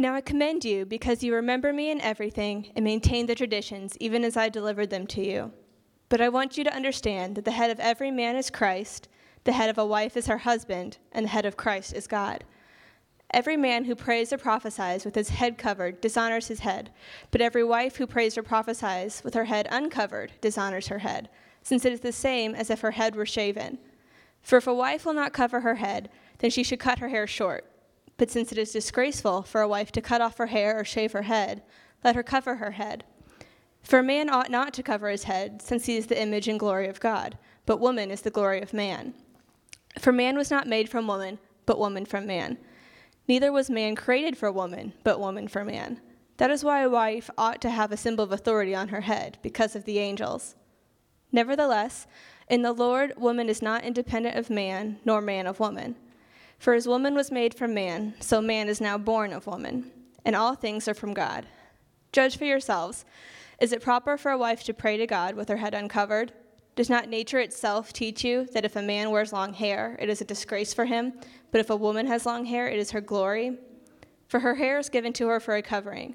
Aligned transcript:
Now 0.00 0.14
I 0.14 0.20
commend 0.20 0.64
you 0.64 0.86
because 0.86 1.24
you 1.24 1.34
remember 1.34 1.72
me 1.72 1.90
in 1.90 2.00
everything 2.00 2.70
and 2.76 2.84
maintain 2.84 3.26
the 3.26 3.34
traditions, 3.34 3.96
even 3.98 4.22
as 4.22 4.36
I 4.36 4.48
delivered 4.48 4.90
them 4.90 5.08
to 5.08 5.26
you. 5.26 5.50
But 6.08 6.20
I 6.20 6.28
want 6.28 6.56
you 6.56 6.62
to 6.62 6.74
understand 6.74 7.34
that 7.34 7.44
the 7.44 7.50
head 7.50 7.68
of 7.72 7.80
every 7.80 8.12
man 8.12 8.36
is 8.36 8.48
Christ, 8.48 9.08
the 9.42 9.50
head 9.50 9.68
of 9.68 9.76
a 9.76 9.84
wife 9.84 10.16
is 10.16 10.28
her 10.28 10.38
husband, 10.38 10.98
and 11.10 11.24
the 11.24 11.30
head 11.30 11.44
of 11.44 11.56
Christ 11.56 11.94
is 11.94 12.06
God. 12.06 12.44
Every 13.32 13.56
man 13.56 13.84
who 13.84 13.96
prays 13.96 14.32
or 14.32 14.38
prophesies 14.38 15.04
with 15.04 15.16
his 15.16 15.30
head 15.30 15.58
covered 15.58 16.00
dishonors 16.00 16.46
his 16.46 16.60
head, 16.60 16.92
but 17.32 17.40
every 17.40 17.64
wife 17.64 17.96
who 17.96 18.06
prays 18.06 18.38
or 18.38 18.44
prophesies 18.44 19.22
with 19.24 19.34
her 19.34 19.46
head 19.46 19.66
uncovered 19.68 20.32
dishonors 20.40 20.86
her 20.86 21.00
head, 21.00 21.28
since 21.62 21.84
it 21.84 21.92
is 21.92 22.00
the 22.00 22.12
same 22.12 22.54
as 22.54 22.70
if 22.70 22.82
her 22.82 22.92
head 22.92 23.16
were 23.16 23.26
shaven. 23.26 23.78
For 24.42 24.58
if 24.58 24.68
a 24.68 24.72
wife 24.72 25.04
will 25.04 25.12
not 25.12 25.32
cover 25.32 25.60
her 25.60 25.74
head, 25.74 26.08
then 26.38 26.50
she 26.50 26.62
should 26.62 26.78
cut 26.78 27.00
her 27.00 27.08
hair 27.08 27.26
short. 27.26 27.66
But 28.18 28.30
since 28.30 28.52
it 28.52 28.58
is 28.58 28.72
disgraceful 28.72 29.42
for 29.42 29.62
a 29.62 29.68
wife 29.68 29.90
to 29.92 30.02
cut 30.02 30.20
off 30.20 30.36
her 30.36 30.46
hair 30.46 30.78
or 30.78 30.84
shave 30.84 31.12
her 31.12 31.22
head, 31.22 31.62
let 32.04 32.16
her 32.16 32.22
cover 32.22 32.56
her 32.56 32.72
head. 32.72 33.04
For 33.82 34.00
a 34.00 34.02
man 34.02 34.28
ought 34.28 34.50
not 34.50 34.74
to 34.74 34.82
cover 34.82 35.08
his 35.08 35.24
head, 35.24 35.62
since 35.62 35.86
he 35.86 35.96
is 35.96 36.08
the 36.08 36.20
image 36.20 36.48
and 36.48 36.58
glory 36.58 36.88
of 36.88 37.00
God, 37.00 37.38
but 37.64 37.80
woman 37.80 38.10
is 38.10 38.20
the 38.20 38.30
glory 38.30 38.60
of 38.60 38.74
man. 38.74 39.14
For 39.98 40.12
man 40.12 40.36
was 40.36 40.50
not 40.50 40.66
made 40.66 40.88
from 40.88 41.06
woman, 41.06 41.38
but 41.64 41.78
woman 41.78 42.04
from 42.04 42.26
man. 42.26 42.58
Neither 43.28 43.52
was 43.52 43.70
man 43.70 43.94
created 43.94 44.36
for 44.36 44.50
woman, 44.50 44.92
but 45.04 45.20
woman 45.20 45.48
for 45.48 45.64
man. 45.64 46.00
That 46.38 46.50
is 46.50 46.64
why 46.64 46.82
a 46.82 46.90
wife 46.90 47.30
ought 47.38 47.60
to 47.62 47.70
have 47.70 47.92
a 47.92 47.96
symbol 47.96 48.24
of 48.24 48.32
authority 48.32 48.74
on 48.74 48.88
her 48.88 49.02
head, 49.02 49.38
because 49.42 49.76
of 49.76 49.84
the 49.84 49.98
angels. 49.98 50.56
Nevertheless, 51.30 52.06
in 52.48 52.62
the 52.62 52.72
Lord, 52.72 53.12
woman 53.16 53.48
is 53.48 53.62
not 53.62 53.84
independent 53.84 54.36
of 54.36 54.50
man, 54.50 54.98
nor 55.04 55.20
man 55.20 55.46
of 55.46 55.60
woman. 55.60 55.94
For 56.58 56.74
as 56.74 56.88
woman 56.88 57.14
was 57.14 57.30
made 57.30 57.54
from 57.54 57.72
man, 57.72 58.14
so 58.20 58.40
man 58.40 58.68
is 58.68 58.80
now 58.80 58.98
born 58.98 59.32
of 59.32 59.46
woman, 59.46 59.90
and 60.24 60.34
all 60.34 60.54
things 60.54 60.88
are 60.88 60.94
from 60.94 61.14
God. 61.14 61.46
Judge 62.12 62.36
for 62.36 62.44
yourselves. 62.44 63.04
Is 63.60 63.72
it 63.72 63.82
proper 63.82 64.16
for 64.16 64.32
a 64.32 64.38
wife 64.38 64.64
to 64.64 64.74
pray 64.74 64.96
to 64.96 65.06
God 65.06 65.36
with 65.36 65.48
her 65.48 65.56
head 65.56 65.74
uncovered? 65.74 66.32
Does 66.74 66.90
not 66.90 67.08
nature 67.08 67.38
itself 67.40 67.92
teach 67.92 68.24
you 68.24 68.46
that 68.52 68.64
if 68.64 68.76
a 68.76 68.82
man 68.82 69.10
wears 69.10 69.32
long 69.32 69.52
hair, 69.52 69.96
it 70.00 70.08
is 70.08 70.20
a 70.20 70.24
disgrace 70.24 70.74
for 70.74 70.84
him, 70.84 71.12
but 71.50 71.60
if 71.60 71.70
a 71.70 71.76
woman 71.76 72.06
has 72.06 72.26
long 72.26 72.44
hair, 72.44 72.68
it 72.68 72.78
is 72.78 72.90
her 72.90 73.00
glory? 73.00 73.58
For 74.28 74.40
her 74.40 74.54
hair 74.54 74.78
is 74.78 74.88
given 74.88 75.12
to 75.14 75.28
her 75.28 75.40
for 75.40 75.56
a 75.56 75.62
covering. 75.62 76.14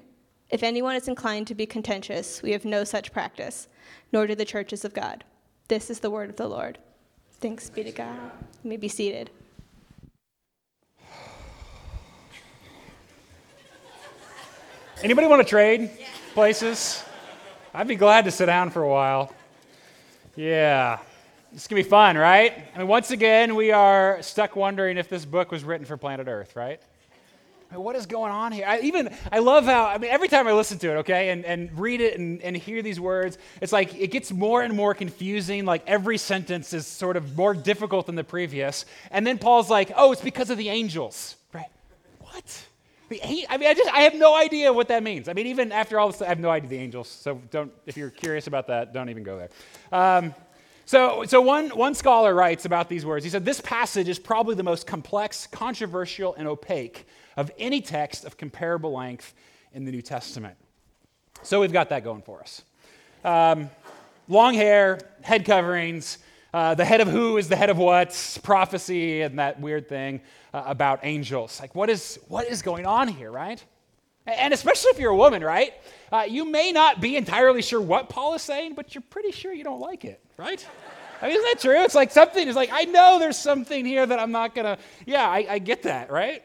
If 0.50 0.62
anyone 0.62 0.94
is 0.94 1.08
inclined 1.08 1.46
to 1.48 1.54
be 1.54 1.66
contentious, 1.66 2.42
we 2.42 2.52
have 2.52 2.64
no 2.64 2.84
such 2.84 3.12
practice, 3.12 3.68
nor 4.12 4.26
do 4.26 4.34
the 4.34 4.44
churches 4.44 4.84
of 4.84 4.94
God. 4.94 5.24
This 5.68 5.90
is 5.90 6.00
the 6.00 6.10
word 6.10 6.30
of 6.30 6.36
the 6.36 6.48
Lord. 6.48 6.78
Thanks 7.40 7.68
be 7.70 7.82
to 7.84 7.92
God. 7.92 8.30
You 8.62 8.70
may 8.70 8.76
be 8.76 8.88
seated. 8.88 9.30
Anybody 15.04 15.26
want 15.26 15.42
to 15.42 15.46
trade 15.46 15.90
places? 16.32 17.04
I'd 17.74 17.86
be 17.86 17.94
glad 17.94 18.24
to 18.24 18.30
sit 18.30 18.46
down 18.46 18.70
for 18.70 18.82
a 18.82 18.88
while. 18.88 19.30
Yeah. 20.34 20.98
This 21.52 21.66
can 21.66 21.74
be 21.74 21.82
fun, 21.82 22.16
right? 22.16 22.54
I 22.74 22.78
mean, 22.78 22.88
once 22.88 23.10
again, 23.10 23.54
we 23.54 23.70
are 23.70 24.22
stuck 24.22 24.56
wondering 24.56 24.96
if 24.96 25.10
this 25.10 25.26
book 25.26 25.52
was 25.52 25.62
written 25.62 25.84
for 25.84 25.98
planet 25.98 26.26
Earth, 26.26 26.56
right? 26.56 26.80
I 27.70 27.74
mean, 27.74 27.84
what 27.84 27.96
is 27.96 28.06
going 28.06 28.32
on 28.32 28.50
here? 28.50 28.64
I 28.66 28.80
even 28.80 29.14
I 29.30 29.40
love 29.40 29.66
how 29.66 29.84
I 29.84 29.98
mean 29.98 30.10
every 30.10 30.28
time 30.28 30.48
I 30.48 30.54
listen 30.54 30.78
to 30.78 30.92
it, 30.92 30.96
okay, 31.00 31.28
and, 31.28 31.44
and 31.44 31.78
read 31.78 32.00
it 32.00 32.18
and, 32.18 32.40
and 32.40 32.56
hear 32.56 32.80
these 32.80 32.98
words, 32.98 33.36
it's 33.60 33.74
like 33.74 33.94
it 33.94 34.10
gets 34.10 34.32
more 34.32 34.62
and 34.62 34.72
more 34.72 34.94
confusing. 34.94 35.66
Like 35.66 35.82
every 35.86 36.16
sentence 36.16 36.72
is 36.72 36.86
sort 36.86 37.18
of 37.18 37.36
more 37.36 37.52
difficult 37.52 38.06
than 38.06 38.14
the 38.14 38.24
previous. 38.24 38.86
And 39.10 39.26
then 39.26 39.36
Paul's 39.36 39.68
like, 39.68 39.92
oh, 39.96 40.12
it's 40.12 40.22
because 40.22 40.48
of 40.48 40.56
the 40.56 40.70
angels. 40.70 41.36
Right. 41.52 41.68
What? 42.20 42.64
I 43.22 43.56
mean, 43.56 43.68
I 43.68 43.74
just 43.74 43.90
I 43.92 44.00
have 44.00 44.14
no 44.14 44.34
idea 44.34 44.72
what 44.72 44.88
that 44.88 45.02
means. 45.02 45.28
I 45.28 45.32
mean, 45.32 45.46
even 45.46 45.72
after 45.72 45.98
all 45.98 46.10
this, 46.10 46.22
I 46.22 46.26
have 46.26 46.40
no 46.40 46.50
idea 46.50 46.70
the 46.70 46.78
angels. 46.78 47.08
So 47.08 47.40
don't, 47.50 47.72
if 47.86 47.96
you're 47.96 48.10
curious 48.10 48.46
about 48.46 48.66
that, 48.68 48.92
don't 48.92 49.10
even 49.10 49.22
go 49.22 49.38
there. 49.38 49.50
Um, 49.92 50.34
so, 50.86 51.24
so 51.24 51.40
one, 51.40 51.70
one 51.70 51.94
scholar 51.94 52.34
writes 52.34 52.66
about 52.66 52.90
these 52.90 53.06
words. 53.06 53.24
He 53.24 53.30
said, 53.30 53.44
This 53.44 53.60
passage 53.60 54.08
is 54.08 54.18
probably 54.18 54.54
the 54.54 54.62
most 54.62 54.86
complex, 54.86 55.46
controversial, 55.46 56.34
and 56.34 56.46
opaque 56.46 57.06
of 57.36 57.50
any 57.58 57.80
text 57.80 58.24
of 58.24 58.36
comparable 58.36 58.92
length 58.92 59.34
in 59.72 59.84
the 59.84 59.92
New 59.92 60.02
Testament. 60.02 60.56
So 61.42 61.60
we've 61.60 61.72
got 61.72 61.88
that 61.88 62.04
going 62.04 62.22
for 62.22 62.40
us. 62.40 62.62
Um, 63.24 63.70
long 64.28 64.54
hair, 64.54 65.00
head 65.22 65.46
coverings, 65.46 66.18
uh, 66.54 66.72
the 66.72 66.84
head 66.84 67.00
of 67.00 67.08
who 67.08 67.36
is 67.36 67.48
the 67.48 67.56
head 67.56 67.68
of 67.68 67.78
what, 67.78 68.38
prophecy, 68.44 69.22
and 69.22 69.40
that 69.40 69.58
weird 69.58 69.88
thing 69.88 70.20
uh, 70.52 70.62
about 70.66 71.00
angels. 71.02 71.60
Like, 71.60 71.74
what 71.74 71.90
is, 71.90 72.20
what 72.28 72.46
is 72.46 72.62
going 72.62 72.86
on 72.86 73.08
here, 73.08 73.32
right? 73.32 73.62
And 74.24 74.54
especially 74.54 74.90
if 74.90 75.00
you're 75.00 75.10
a 75.10 75.16
woman, 75.16 75.42
right? 75.42 75.74
Uh, 76.12 76.26
you 76.28 76.44
may 76.44 76.70
not 76.70 77.00
be 77.00 77.16
entirely 77.16 77.60
sure 77.60 77.80
what 77.80 78.08
Paul 78.08 78.34
is 78.34 78.42
saying, 78.42 78.76
but 78.76 78.94
you're 78.94 79.02
pretty 79.10 79.32
sure 79.32 79.52
you 79.52 79.64
don't 79.64 79.80
like 79.80 80.04
it, 80.04 80.24
right? 80.36 80.64
I 81.20 81.26
mean, 81.26 81.36
isn't 81.36 81.50
that 81.54 81.60
true? 81.60 81.82
It's 81.82 81.96
like 81.96 82.12
something 82.12 82.46
is 82.46 82.54
like, 82.54 82.70
I 82.72 82.84
know 82.84 83.18
there's 83.18 83.36
something 83.36 83.84
here 83.84 84.06
that 84.06 84.20
I'm 84.20 84.30
not 84.30 84.54
going 84.54 84.76
to, 84.76 84.78
yeah, 85.06 85.28
I, 85.28 85.46
I, 85.50 85.58
get 85.58 85.82
that, 85.82 86.12
right? 86.12 86.44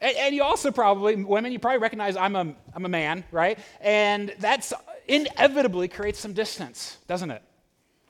And, 0.00 0.16
and, 0.16 0.34
you 0.34 0.42
also 0.42 0.70
probably, 0.70 1.22
women, 1.22 1.52
you 1.52 1.58
probably 1.58 1.80
recognize 1.80 2.16
I'm 2.16 2.34
a, 2.34 2.54
I'm 2.74 2.86
a 2.86 2.88
man, 2.88 3.24
right? 3.30 3.58
And 3.82 4.34
that's 4.38 4.72
inevitably 5.06 5.88
creates 5.88 6.18
some 6.18 6.32
distance, 6.32 6.96
doesn't 7.06 7.30
it? 7.30 7.42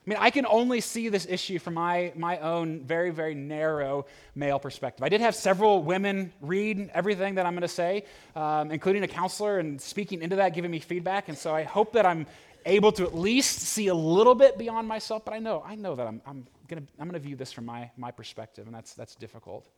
I 0.04 0.10
mean, 0.10 0.18
I 0.20 0.30
can 0.30 0.46
only 0.46 0.80
see 0.80 1.08
this 1.08 1.28
issue 1.30 1.60
from 1.60 1.74
my, 1.74 2.12
my 2.16 2.38
own 2.38 2.80
very, 2.80 3.10
very 3.10 3.36
narrow 3.36 4.06
male 4.34 4.58
perspective. 4.58 5.04
I 5.04 5.08
did 5.08 5.20
have 5.20 5.36
several 5.36 5.84
women 5.84 6.32
read 6.40 6.90
everything 6.92 7.36
that 7.36 7.46
I'm 7.46 7.52
going 7.52 7.62
to 7.62 7.68
say, 7.68 8.04
um, 8.34 8.72
including 8.72 9.04
a 9.04 9.08
counselor, 9.08 9.60
and 9.60 9.80
speaking 9.80 10.20
into 10.22 10.36
that, 10.36 10.54
giving 10.54 10.72
me 10.72 10.80
feedback. 10.80 11.28
And 11.28 11.38
so 11.38 11.54
I 11.54 11.62
hope 11.62 11.92
that 11.92 12.04
I'm 12.04 12.26
able 12.66 12.90
to 12.92 13.04
at 13.04 13.14
least 13.14 13.60
see 13.60 13.86
a 13.88 13.94
little 13.94 14.34
bit 14.34 14.58
beyond 14.58 14.88
myself. 14.88 15.24
But 15.24 15.34
I 15.34 15.38
know, 15.38 15.62
I 15.64 15.76
know 15.76 15.94
that 15.94 16.08
I'm, 16.08 16.20
I'm 16.26 16.48
going 16.66 16.84
to 16.84 16.92
I'm 16.98 17.06
gonna 17.06 17.20
view 17.20 17.36
this 17.36 17.52
from 17.52 17.66
my, 17.66 17.88
my 17.96 18.10
perspective, 18.10 18.66
and 18.66 18.74
that's, 18.74 18.94
that's 18.94 19.14
difficult. 19.14 19.68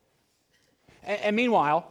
And, 1.03 1.21
and 1.21 1.37
meanwhile, 1.37 1.91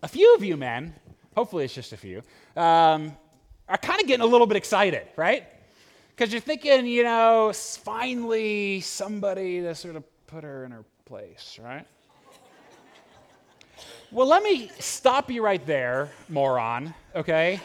a 0.00 0.08
few 0.08 0.32
of 0.36 0.44
you 0.44 0.56
men, 0.56 0.94
hopefully 1.34 1.64
it's 1.64 1.74
just 1.74 1.92
a 1.92 1.96
few, 1.96 2.22
um, 2.56 3.16
are 3.68 3.78
kind 3.78 4.00
of 4.00 4.06
getting 4.06 4.24
a 4.24 4.30
little 4.30 4.46
bit 4.46 4.56
excited, 4.56 5.08
right? 5.16 5.44
Because 6.14 6.32
you're 6.32 6.40
thinking, 6.40 6.86
you 6.86 7.02
know, 7.02 7.52
finally 7.54 8.80
somebody 8.80 9.60
to 9.62 9.74
sort 9.74 9.96
of 9.96 10.04
put 10.26 10.44
her 10.44 10.64
in 10.64 10.70
her 10.70 10.84
place, 11.04 11.58
right? 11.62 11.86
Well, 14.10 14.26
let 14.26 14.42
me 14.42 14.70
stop 14.78 15.30
you 15.30 15.42
right 15.42 15.64
there, 15.66 16.10
moron, 16.28 16.94
okay? 17.14 17.60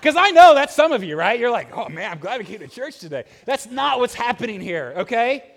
Because 0.00 0.16
I 0.16 0.30
know 0.32 0.54
that's 0.54 0.74
some 0.74 0.90
of 0.90 1.04
you, 1.04 1.16
right? 1.16 1.38
You're 1.38 1.52
like, 1.52 1.76
oh 1.76 1.88
man, 1.88 2.10
I'm 2.10 2.18
glad 2.18 2.38
we 2.38 2.44
came 2.44 2.58
to 2.58 2.68
church 2.68 2.98
today. 2.98 3.24
That's 3.44 3.70
not 3.70 4.00
what's 4.00 4.14
happening 4.14 4.60
here, 4.60 4.92
okay? 4.98 5.52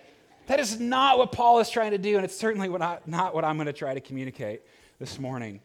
That 0.45 0.59
is 0.59 0.79
not 0.79 1.17
what 1.17 1.31
Paul 1.31 1.59
is 1.59 1.69
trying 1.71 1.91
to 1.91 1.97
do, 1.97 2.15
and 2.17 2.25
it's 2.25 2.35
certainly 2.35 2.69
what 2.69 2.83
I, 2.83 2.99
not 3.07 3.33
what 3.33 3.43
I'm 3.43 3.57
going 3.57 3.67
to 3.67 3.73
try 3.73 3.95
to 3.95 4.01
communicate 4.01 4.61
this 4.99 5.19
morning. 5.19 5.59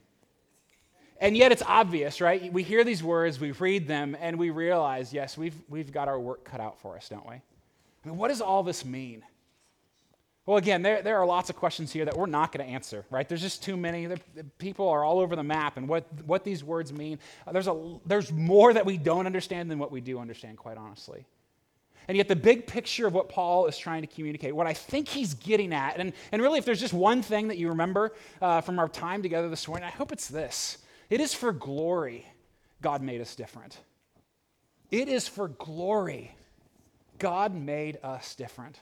And 1.21 1.37
yet 1.37 1.53
it's 1.53 1.63
obvious, 1.63 2.21
right? 2.21 2.53
We 2.53 2.63
hear 2.63 2.85
these 2.85 3.03
words, 3.03 3.39
we 3.39 3.53
read 3.53 3.87
them, 3.87 4.17
and 4.21 4.39
we 4.39 4.51
realize, 4.51 5.13
yes, 5.13 5.39
we've, 5.39 5.55
we've 5.69 5.93
got 5.93 6.09
our 6.09 6.19
work 6.19 6.45
cut 6.45 6.61
out 6.61 6.81
for 6.81 6.97
us, 6.97 7.09
don't 7.09 7.27
we? 7.27 7.35
I 7.35 8.09
mean, 8.09 8.17
what 8.17 8.29
does 8.29 8.41
all 8.41 8.63
this 8.63 8.85
mean? 8.85 9.23
Well, 10.47 10.59
again, 10.59 10.83
there, 10.83 11.01
there 11.01 11.17
are 11.17 11.25
lots 11.25 11.49
of 11.49 11.57
questions 11.57 11.91
here 11.91 12.05
that 12.05 12.17
we're 12.17 12.27
not 12.27 12.53
going 12.53 12.67
to 12.67 12.71
answer, 12.71 13.07
right? 13.11 13.27
There's 13.27 13.41
just 13.41 13.63
too 13.63 13.79
many. 13.79 14.05
The, 14.07 14.21
the 14.35 14.45
people 14.59 14.89
are 14.89 15.03
all 15.03 15.19
over 15.19 15.37
the 15.37 15.43
map, 15.43 15.79
and 15.79 15.89
what, 15.89 16.07
what 16.27 16.45
these 16.45 16.63
words 16.63 16.93
mean. 16.93 17.19
Uh, 17.47 17.53
there's, 17.53 17.69
a, 17.69 17.99
there's 18.05 18.31
more 18.31 18.73
that 18.75 18.85
we 18.85 18.99
don't 18.99 19.25
understand 19.25 19.71
than 19.71 19.79
what 19.79 19.91
we 19.91 20.03
do 20.03 20.19
understand, 20.19 20.59
quite 20.59 20.77
honestly. 20.77 21.25
And 22.09 22.19
yet, 22.19 22.29
the 22.29 22.37
big 22.37 22.67
picture 22.67 23.07
of 23.07 23.15
what 23.15 23.31
Paul 23.31 23.67
is 23.67 23.79
trying 23.79 24.03
to 24.03 24.07
communicate, 24.07 24.55
what 24.55 24.67
I 24.67 24.75
think 24.75 25.09
he's 25.09 25.33
getting 25.33 25.73
at, 25.73 25.97
and, 25.97 26.13
and 26.31 26.43
really, 26.43 26.59
if 26.59 26.67
there's 26.67 26.81
just 26.81 26.93
one 26.93 27.23
thing 27.23 27.49
that 27.49 27.57
you 27.57 27.71
remember 27.71 28.13
uh, 28.43 28.61
from 28.61 28.79
our 28.79 28.89
time 28.91 29.23
together 29.23 29.49
this 29.49 29.67
morning, 29.67 29.87
I 29.87 29.91
hope 29.91 30.13
it's 30.13 30.29
this 30.29 30.79
it 31.15 31.21
is 31.21 31.33
for 31.33 31.53
glory 31.53 32.27
God 32.83 33.01
made 33.01 33.21
us 33.21 33.37
different. 33.37 33.79
It 34.91 35.07
is 35.07 35.29
for 35.29 35.47
glory 35.47 36.35
God 37.21 37.55
made 37.55 38.01
us 38.03 38.35
different. 38.35 38.81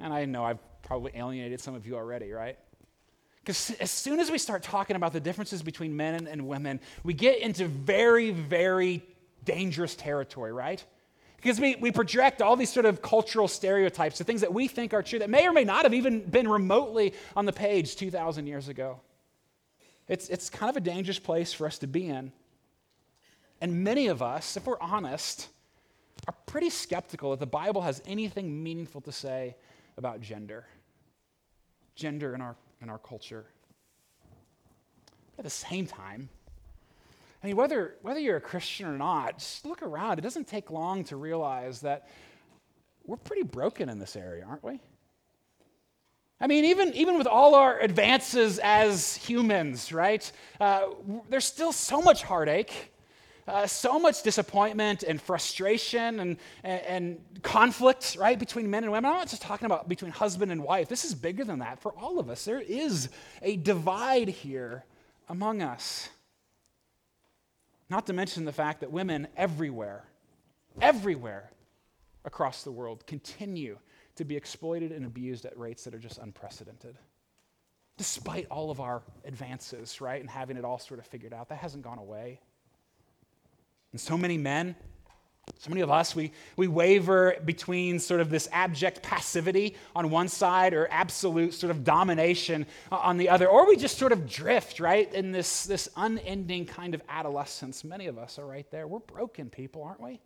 And 0.00 0.10
I 0.10 0.24
know 0.24 0.42
I've 0.42 0.58
probably 0.80 1.12
alienated 1.14 1.60
some 1.60 1.74
of 1.74 1.86
you 1.86 1.96
already, 1.96 2.32
right? 2.32 2.56
Because 3.42 3.72
as 3.78 3.90
soon 3.90 4.20
as 4.20 4.30
we 4.30 4.38
start 4.38 4.62
talking 4.62 4.96
about 4.96 5.12
the 5.12 5.20
differences 5.20 5.62
between 5.62 5.94
men 5.94 6.26
and, 6.26 6.48
women, 6.48 6.80
we 7.02 7.12
get 7.12 7.40
into 7.40 7.68
very, 7.68 8.30
very 8.30 9.02
dangerous 9.44 9.94
territory, 9.94 10.50
right? 10.50 10.82
Because 11.36 11.60
we, 11.60 11.76
we 11.76 11.92
project 11.92 12.40
all 12.40 12.56
these 12.56 12.72
sort 12.72 12.86
of 12.86 13.02
cultural 13.02 13.48
stereotypes 13.48 14.16
the 14.16 14.24
things 14.24 14.40
that 14.40 14.54
we 14.54 14.66
think 14.66 14.94
are 14.94 15.02
true 15.02 15.18
that 15.18 15.28
may 15.28 15.46
or 15.46 15.52
may 15.52 15.64
not 15.64 15.82
have 15.82 15.92
even 15.92 16.24
been 16.24 16.48
remotely 16.48 17.12
on 17.36 17.44
the 17.44 17.52
page 17.52 17.96
2,000 17.96 18.46
years 18.46 18.68
ago. 18.68 18.98
It's, 20.08 20.28
it's 20.28 20.50
kind 20.50 20.70
of 20.70 20.76
a 20.76 20.80
dangerous 20.80 21.18
place 21.18 21.52
for 21.52 21.66
us 21.66 21.78
to 21.78 21.86
be 21.86 22.08
in. 22.08 22.32
And 23.60 23.82
many 23.82 24.08
of 24.08 24.22
us, 24.22 24.56
if 24.56 24.66
we're 24.66 24.80
honest, 24.80 25.48
are 26.28 26.34
pretty 26.46 26.70
skeptical 26.70 27.30
that 27.30 27.40
the 27.40 27.46
Bible 27.46 27.82
has 27.82 28.02
anything 28.06 28.62
meaningful 28.62 29.00
to 29.02 29.12
say 29.12 29.56
about 29.96 30.20
gender, 30.20 30.66
gender 31.94 32.34
in 32.34 32.40
our, 32.40 32.56
in 32.82 32.90
our 32.90 32.98
culture. 32.98 33.46
At 35.38 35.44
the 35.44 35.50
same 35.50 35.86
time, 35.86 36.28
I 37.42 37.48
mean, 37.48 37.56
whether, 37.56 37.96
whether 38.02 38.20
you're 38.20 38.36
a 38.36 38.40
Christian 38.40 38.86
or 38.86 38.96
not, 38.96 39.38
just 39.38 39.66
look 39.66 39.82
around. 39.82 40.18
It 40.18 40.22
doesn't 40.22 40.48
take 40.48 40.70
long 40.70 41.04
to 41.04 41.16
realize 41.16 41.80
that 41.80 42.08
we're 43.04 43.18
pretty 43.18 43.42
broken 43.42 43.90
in 43.90 43.98
this 43.98 44.16
area, 44.16 44.46
aren't 44.48 44.64
we? 44.64 44.80
I 46.40 46.46
mean, 46.46 46.64
even, 46.64 46.92
even 46.94 47.16
with 47.16 47.26
all 47.26 47.54
our 47.54 47.78
advances 47.78 48.58
as 48.58 49.16
humans, 49.16 49.92
right? 49.92 50.30
Uh, 50.60 50.86
there's 51.30 51.44
still 51.44 51.72
so 51.72 52.02
much 52.02 52.24
heartache, 52.24 52.92
uh, 53.46 53.66
so 53.66 53.98
much 53.98 54.22
disappointment 54.22 55.04
and 55.04 55.20
frustration 55.20 56.20
and, 56.20 56.36
and, 56.64 56.82
and, 56.82 57.42
conflict, 57.42 58.16
right, 58.18 58.38
between 58.38 58.68
men 58.68 58.82
and 58.82 58.92
women. 58.92 59.10
I'm 59.10 59.18
not 59.18 59.28
just 59.28 59.42
talking 59.42 59.66
about 59.66 59.88
between 59.88 60.10
husband 60.10 60.50
and 60.50 60.64
wife. 60.64 60.88
This 60.88 61.04
is 61.04 61.14
bigger 61.14 61.44
than 61.44 61.60
that 61.60 61.78
for 61.78 61.92
all 61.92 62.18
of 62.18 62.28
us. 62.28 62.44
There 62.44 62.60
is 62.60 63.10
a 63.42 63.56
divide 63.56 64.28
here 64.28 64.84
among 65.28 65.62
us. 65.62 66.08
Not 67.90 68.06
to 68.06 68.12
mention 68.12 68.44
the 68.44 68.52
fact 68.52 68.80
that 68.80 68.90
women 68.90 69.28
everywhere, 69.36 70.04
everywhere 70.80 71.50
across 72.24 72.64
the 72.64 72.72
world 72.72 73.06
continue 73.06 73.78
to 74.16 74.24
be 74.24 74.36
exploited 74.36 74.92
and 74.92 75.04
abused 75.04 75.44
at 75.44 75.58
rates 75.58 75.84
that 75.84 75.94
are 75.94 75.98
just 75.98 76.18
unprecedented. 76.18 76.96
Despite 77.96 78.46
all 78.50 78.70
of 78.70 78.80
our 78.80 79.02
advances, 79.24 80.00
right, 80.00 80.20
and 80.20 80.28
having 80.28 80.56
it 80.56 80.64
all 80.64 80.78
sort 80.78 81.00
of 81.00 81.06
figured 81.06 81.32
out, 81.32 81.48
that 81.48 81.58
hasn't 81.58 81.84
gone 81.84 81.98
away. 81.98 82.40
And 83.92 84.00
so 84.00 84.18
many 84.18 84.36
men, 84.36 84.74
so 85.58 85.70
many 85.70 85.82
of 85.82 85.90
us, 85.90 86.16
we, 86.16 86.32
we 86.56 86.66
waver 86.66 87.36
between 87.44 88.00
sort 88.00 88.20
of 88.20 88.30
this 88.30 88.48
abject 88.50 89.02
passivity 89.02 89.76
on 89.94 90.10
one 90.10 90.26
side 90.28 90.74
or 90.74 90.88
absolute 90.90 91.54
sort 91.54 91.70
of 91.70 91.84
domination 91.84 92.66
uh, 92.90 92.96
on 92.96 93.16
the 93.16 93.28
other, 93.28 93.46
or 93.46 93.68
we 93.68 93.76
just 93.76 93.98
sort 93.98 94.10
of 94.10 94.28
drift, 94.28 94.80
right, 94.80 95.12
in 95.14 95.30
this, 95.30 95.64
this 95.64 95.88
unending 95.96 96.66
kind 96.66 96.94
of 96.94 97.02
adolescence. 97.08 97.84
Many 97.84 98.06
of 98.06 98.18
us 98.18 98.38
are 98.38 98.46
right 98.46 98.68
there. 98.70 98.88
We're 98.88 98.98
broken 99.00 99.50
people, 99.50 99.82
aren't 99.82 100.00
we? 100.00 100.20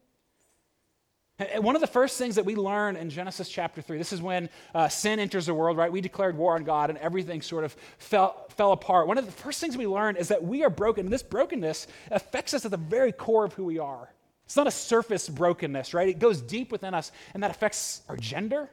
One 1.58 1.76
of 1.76 1.80
the 1.80 1.86
first 1.86 2.18
things 2.18 2.34
that 2.34 2.44
we 2.44 2.56
learn 2.56 2.96
in 2.96 3.10
Genesis 3.10 3.48
chapter 3.48 3.80
3, 3.80 3.96
this 3.96 4.12
is 4.12 4.20
when 4.20 4.50
uh, 4.74 4.88
sin 4.88 5.20
enters 5.20 5.46
the 5.46 5.54
world, 5.54 5.76
right? 5.76 5.90
We 5.90 6.00
declared 6.00 6.36
war 6.36 6.56
on 6.56 6.64
God 6.64 6.90
and 6.90 6.98
everything 6.98 7.42
sort 7.42 7.62
of 7.62 7.76
fell, 7.98 8.46
fell 8.56 8.72
apart. 8.72 9.06
One 9.06 9.18
of 9.18 9.26
the 9.26 9.30
first 9.30 9.60
things 9.60 9.76
we 9.76 9.86
learn 9.86 10.16
is 10.16 10.28
that 10.28 10.42
we 10.42 10.64
are 10.64 10.70
broken. 10.70 11.08
This 11.08 11.22
brokenness 11.22 11.86
affects 12.10 12.54
us 12.54 12.64
at 12.64 12.72
the 12.72 12.76
very 12.76 13.12
core 13.12 13.44
of 13.44 13.52
who 13.52 13.64
we 13.64 13.78
are. 13.78 14.12
It's 14.46 14.56
not 14.56 14.66
a 14.66 14.72
surface 14.72 15.28
brokenness, 15.28 15.94
right? 15.94 16.08
It 16.08 16.18
goes 16.18 16.42
deep 16.42 16.72
within 16.72 16.92
us, 16.92 17.12
and 17.34 17.42
that 17.44 17.52
affects 17.52 18.02
our 18.08 18.16
gender, 18.16 18.68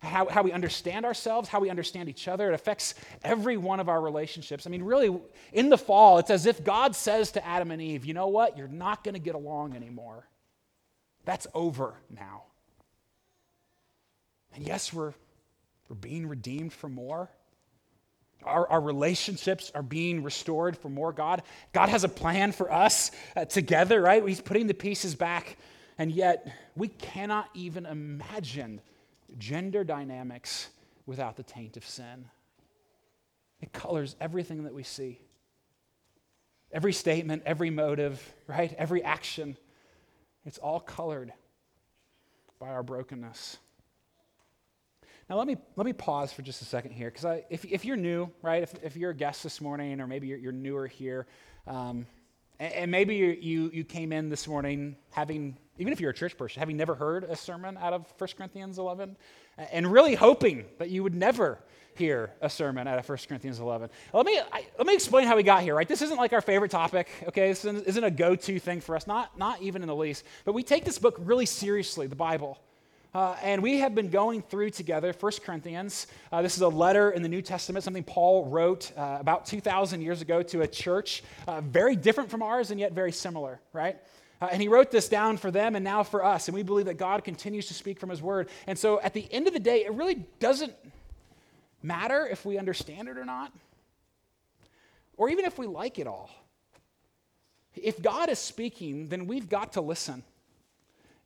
how, 0.00 0.26
how 0.26 0.42
we 0.42 0.50
understand 0.50 1.04
ourselves, 1.04 1.48
how 1.48 1.60
we 1.60 1.70
understand 1.70 2.08
each 2.08 2.26
other. 2.26 2.50
It 2.50 2.54
affects 2.54 2.94
every 3.22 3.58
one 3.58 3.78
of 3.78 3.88
our 3.88 4.00
relationships. 4.00 4.66
I 4.66 4.70
mean, 4.70 4.82
really, 4.82 5.16
in 5.52 5.68
the 5.68 5.78
fall, 5.78 6.18
it's 6.18 6.30
as 6.30 6.46
if 6.46 6.64
God 6.64 6.96
says 6.96 7.30
to 7.32 7.46
Adam 7.46 7.70
and 7.70 7.80
Eve, 7.80 8.04
you 8.04 8.14
know 8.14 8.26
what? 8.26 8.58
You're 8.58 8.66
not 8.66 9.04
going 9.04 9.14
to 9.14 9.20
get 9.20 9.36
along 9.36 9.76
anymore. 9.76 10.26
That's 11.26 11.46
over 11.52 11.94
now. 12.08 12.44
And 14.54 14.66
yes, 14.66 14.92
we're, 14.92 15.12
we're 15.88 15.96
being 15.96 16.26
redeemed 16.28 16.72
for 16.72 16.88
more. 16.88 17.28
Our, 18.44 18.68
our 18.68 18.80
relationships 18.80 19.70
are 19.74 19.82
being 19.82 20.22
restored 20.22 20.78
for 20.78 20.88
more 20.88 21.12
God. 21.12 21.42
God 21.72 21.88
has 21.88 22.04
a 22.04 22.08
plan 22.08 22.52
for 22.52 22.72
us 22.72 23.10
uh, 23.34 23.44
together, 23.44 24.00
right? 24.00 24.26
He's 24.26 24.40
putting 24.40 24.68
the 24.68 24.74
pieces 24.74 25.14
back. 25.14 25.58
And 25.98 26.12
yet, 26.12 26.46
we 26.76 26.88
cannot 26.88 27.48
even 27.54 27.86
imagine 27.86 28.80
gender 29.36 29.82
dynamics 29.82 30.68
without 31.06 31.36
the 31.36 31.42
taint 31.42 31.76
of 31.76 31.84
sin. 31.84 32.26
It 33.60 33.72
colors 33.72 34.14
everything 34.20 34.64
that 34.64 34.74
we 34.74 34.84
see. 34.84 35.18
Every 36.70 36.92
statement, 36.92 37.42
every 37.46 37.70
motive, 37.70 38.22
right? 38.46 38.72
Every 38.78 39.02
action. 39.02 39.56
It's 40.46 40.58
all 40.58 40.78
colored 40.78 41.32
by 42.60 42.68
our 42.68 42.84
brokenness. 42.84 43.58
Now, 45.28 45.36
let 45.38 45.48
me, 45.48 45.56
let 45.74 45.84
me 45.84 45.92
pause 45.92 46.32
for 46.32 46.42
just 46.42 46.62
a 46.62 46.64
second 46.64 46.92
here, 46.92 47.10
because 47.10 47.42
if, 47.50 47.64
if 47.64 47.84
you're 47.84 47.96
new, 47.96 48.30
right, 48.42 48.62
if, 48.62 48.72
if 48.80 48.96
you're 48.96 49.10
a 49.10 49.14
guest 49.14 49.42
this 49.42 49.60
morning, 49.60 50.00
or 50.00 50.06
maybe 50.06 50.28
you're, 50.28 50.38
you're 50.38 50.52
newer 50.52 50.86
here, 50.86 51.26
um, 51.66 52.06
and, 52.60 52.72
and, 52.72 52.90
maybe 52.92 53.16
you, 53.16 53.36
you, 53.40 53.70
you 53.74 53.84
came 53.84 54.12
in 54.12 54.28
this 54.28 54.46
morning 54.46 54.94
having, 55.10 55.58
even 55.78 55.92
if 55.92 56.00
you're 56.00 56.10
a 56.10 56.14
church 56.14 56.38
person, 56.38 56.60
having 56.60 56.76
never 56.76 56.94
heard 56.94 57.24
a 57.24 57.34
sermon 57.34 57.76
out 57.76 57.92
of 57.92 58.06
1 58.16 58.30
Corinthians 58.36 58.78
11, 58.78 59.16
and 59.72 59.90
really 59.90 60.14
hoping 60.14 60.64
that 60.78 60.90
you 60.90 61.02
would 61.02 61.14
never 61.14 61.58
hear 61.96 62.30
a 62.40 62.50
sermon 62.50 62.86
out 62.86 62.98
of 62.98 63.08
1 63.08 63.18
Corinthians 63.28 63.58
11. 63.58 63.90
Let 64.12 64.26
me, 64.26 64.38
I, 64.52 64.66
let 64.78 64.86
me 64.86 64.94
explain 64.94 65.26
how 65.26 65.36
we 65.36 65.42
got 65.42 65.62
here, 65.62 65.74
right? 65.74 65.88
This 65.88 66.02
isn't 66.02 66.16
like 66.16 66.32
our 66.32 66.40
favorite 66.40 66.70
topic, 66.70 67.08
okay? 67.28 67.48
This 67.48 67.64
isn't 67.64 68.04
a 68.04 68.10
go 68.10 68.34
to 68.34 68.58
thing 68.58 68.80
for 68.80 68.96
us, 68.96 69.06
not, 69.06 69.38
not 69.38 69.62
even 69.62 69.82
in 69.82 69.88
the 69.88 69.96
least. 69.96 70.24
But 70.44 70.52
we 70.52 70.62
take 70.62 70.84
this 70.84 70.98
book 70.98 71.16
really 71.18 71.46
seriously, 71.46 72.06
the 72.06 72.16
Bible. 72.16 72.58
Uh, 73.14 73.34
and 73.42 73.62
we 73.62 73.78
have 73.78 73.94
been 73.94 74.10
going 74.10 74.42
through 74.42 74.68
together 74.68 75.14
1 75.18 75.32
Corinthians. 75.42 76.06
Uh, 76.30 76.42
this 76.42 76.54
is 76.54 76.60
a 76.60 76.68
letter 76.68 77.12
in 77.12 77.22
the 77.22 77.28
New 77.28 77.40
Testament, 77.40 77.82
something 77.82 78.04
Paul 78.04 78.44
wrote 78.44 78.92
uh, 78.96 79.16
about 79.18 79.46
2,000 79.46 80.02
years 80.02 80.20
ago 80.20 80.42
to 80.42 80.60
a 80.60 80.66
church, 80.66 81.22
uh, 81.48 81.62
very 81.62 81.96
different 81.96 82.30
from 82.30 82.42
ours 82.42 82.70
and 82.70 82.78
yet 82.78 82.92
very 82.92 83.12
similar, 83.12 83.58
right? 83.72 83.96
Uh, 84.40 84.48
and 84.52 84.60
he 84.60 84.68
wrote 84.68 84.90
this 84.90 85.08
down 85.08 85.38
for 85.38 85.50
them 85.50 85.76
and 85.76 85.84
now 85.84 86.02
for 86.02 86.24
us. 86.24 86.48
And 86.48 86.54
we 86.54 86.62
believe 86.62 86.86
that 86.86 86.98
God 86.98 87.24
continues 87.24 87.68
to 87.68 87.74
speak 87.74 87.98
from 87.98 88.10
his 88.10 88.20
word. 88.20 88.50
And 88.66 88.78
so 88.78 89.00
at 89.00 89.14
the 89.14 89.26
end 89.32 89.46
of 89.46 89.54
the 89.54 89.60
day, 89.60 89.84
it 89.84 89.94
really 89.94 90.26
doesn't 90.38 90.74
matter 91.82 92.26
if 92.26 92.44
we 92.44 92.58
understand 92.58 93.08
it 93.08 93.16
or 93.16 93.24
not, 93.24 93.52
or 95.16 95.28
even 95.28 95.44
if 95.44 95.58
we 95.58 95.66
like 95.66 95.98
it 95.98 96.06
all. 96.06 96.30
If 97.74 98.00
God 98.00 98.28
is 98.30 98.38
speaking, 98.38 99.08
then 99.08 99.26
we've 99.26 99.48
got 99.48 99.74
to 99.74 99.80
listen. 99.80 100.22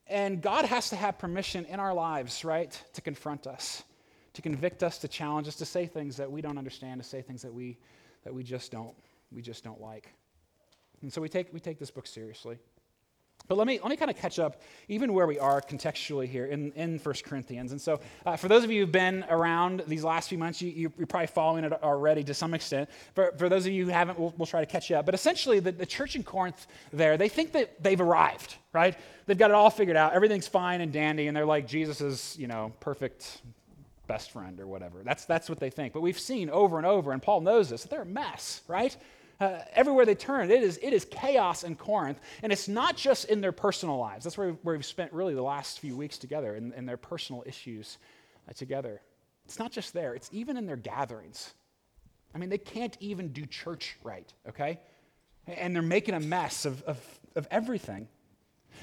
And 0.06 0.42
God 0.42 0.64
has 0.64 0.90
to 0.90 0.96
have 0.96 1.18
permission 1.18 1.64
in 1.66 1.78
our 1.78 1.94
lives, 1.94 2.44
right, 2.44 2.80
to 2.94 3.00
confront 3.00 3.46
us, 3.46 3.84
to 4.34 4.42
convict 4.42 4.82
us, 4.82 4.98
to 4.98 5.08
challenge 5.08 5.46
us, 5.46 5.54
to 5.56 5.64
say 5.64 5.86
things 5.86 6.16
that 6.16 6.30
we 6.30 6.40
don't 6.40 6.58
understand, 6.58 7.00
to 7.00 7.08
say 7.08 7.22
things 7.22 7.42
that 7.42 7.54
we, 7.54 7.78
that 8.24 8.34
we 8.34 8.42
just 8.42 8.72
don't, 8.72 8.94
we 9.30 9.40
just 9.40 9.62
don't 9.62 9.80
like. 9.80 10.12
And 11.02 11.12
so 11.12 11.20
we 11.20 11.28
take, 11.28 11.52
we 11.52 11.60
take 11.60 11.78
this 11.78 11.92
book 11.92 12.06
seriously. 12.06 12.58
But 13.50 13.58
let 13.58 13.66
me, 13.66 13.80
let 13.80 13.90
me 13.90 13.96
kind 13.96 14.12
of 14.12 14.16
catch 14.16 14.38
up 14.38 14.62
even 14.86 15.12
where 15.12 15.26
we 15.26 15.36
are 15.40 15.60
contextually 15.60 16.28
here 16.28 16.46
in, 16.46 16.70
in 16.76 17.00
1 17.00 17.14
Corinthians. 17.24 17.72
And 17.72 17.80
so, 17.80 17.98
uh, 18.24 18.36
for 18.36 18.46
those 18.46 18.62
of 18.62 18.70
you 18.70 18.82
who've 18.82 18.92
been 18.92 19.24
around 19.28 19.82
these 19.88 20.04
last 20.04 20.28
few 20.28 20.38
months, 20.38 20.62
you, 20.62 20.70
you, 20.70 20.92
are 21.02 21.06
probably 21.06 21.26
following 21.26 21.64
it 21.64 21.72
already 21.82 22.22
to 22.22 22.32
some 22.32 22.54
extent. 22.54 22.88
For, 23.16 23.32
for 23.36 23.48
those 23.48 23.66
of 23.66 23.72
you 23.72 23.86
who 23.86 23.90
haven't, 23.90 24.20
we'll, 24.20 24.32
we'll 24.38 24.46
try 24.46 24.60
to 24.60 24.70
catch 24.70 24.88
you 24.88 24.94
up. 24.94 25.04
But 25.04 25.16
essentially, 25.16 25.58
the, 25.58 25.72
the 25.72 25.84
church 25.84 26.14
in 26.14 26.22
Corinth 26.22 26.68
there, 26.92 27.16
they 27.16 27.28
think 27.28 27.50
that 27.50 27.82
they've 27.82 28.00
arrived, 28.00 28.54
right? 28.72 28.96
They've 29.26 29.36
got 29.36 29.50
it 29.50 29.54
all 29.54 29.70
figured 29.70 29.96
out. 29.96 30.12
Everything's 30.12 30.46
fine 30.46 30.80
and 30.80 30.92
dandy, 30.92 31.26
and 31.26 31.36
they're 31.36 31.44
like 31.44 31.66
Jesus 31.66 32.00
is, 32.00 32.36
you 32.38 32.46
know, 32.46 32.72
perfect 32.78 33.42
best 34.06 34.30
friend 34.30 34.60
or 34.60 34.68
whatever. 34.68 35.02
That's, 35.02 35.24
that's 35.24 35.48
what 35.48 35.58
they 35.58 35.70
think. 35.70 35.92
But 35.92 36.02
we've 36.02 36.20
seen 36.20 36.50
over 36.50 36.78
and 36.78 36.86
over, 36.86 37.10
and 37.10 37.20
Paul 37.20 37.40
knows 37.40 37.70
this, 37.70 37.82
that 37.82 37.90
they're 37.90 38.02
a 38.02 38.06
mess, 38.06 38.60
right? 38.68 38.96
Uh, 39.40 39.58
everywhere 39.72 40.04
they 40.04 40.14
turn, 40.14 40.50
it 40.50 40.62
is, 40.62 40.78
it 40.82 40.92
is 40.92 41.06
chaos 41.06 41.64
in 41.64 41.74
Corinth. 41.74 42.20
And 42.42 42.52
it's 42.52 42.68
not 42.68 42.94
just 42.96 43.24
in 43.24 43.40
their 43.40 43.52
personal 43.52 43.96
lives. 43.96 44.24
That's 44.24 44.36
where 44.36 44.48
we've, 44.48 44.58
where 44.62 44.76
we've 44.76 44.84
spent 44.84 45.12
really 45.14 45.34
the 45.34 45.42
last 45.42 45.80
few 45.80 45.96
weeks 45.96 46.18
together, 46.18 46.54
in, 46.56 46.74
in 46.74 46.84
their 46.84 46.98
personal 46.98 47.42
issues 47.46 47.96
uh, 48.48 48.52
together. 48.52 49.00
It's 49.46 49.58
not 49.58 49.72
just 49.72 49.94
there, 49.94 50.14
it's 50.14 50.28
even 50.32 50.56
in 50.58 50.66
their 50.66 50.76
gatherings. 50.76 51.54
I 52.34 52.38
mean, 52.38 52.50
they 52.50 52.58
can't 52.58 52.96
even 53.00 53.28
do 53.28 53.46
church 53.46 53.96
right, 54.04 54.30
okay? 54.48 54.78
And 55.46 55.74
they're 55.74 55.82
making 55.82 56.14
a 56.14 56.20
mess 56.20 56.66
of, 56.66 56.82
of, 56.82 56.98
of 57.34 57.48
everything. 57.50 58.08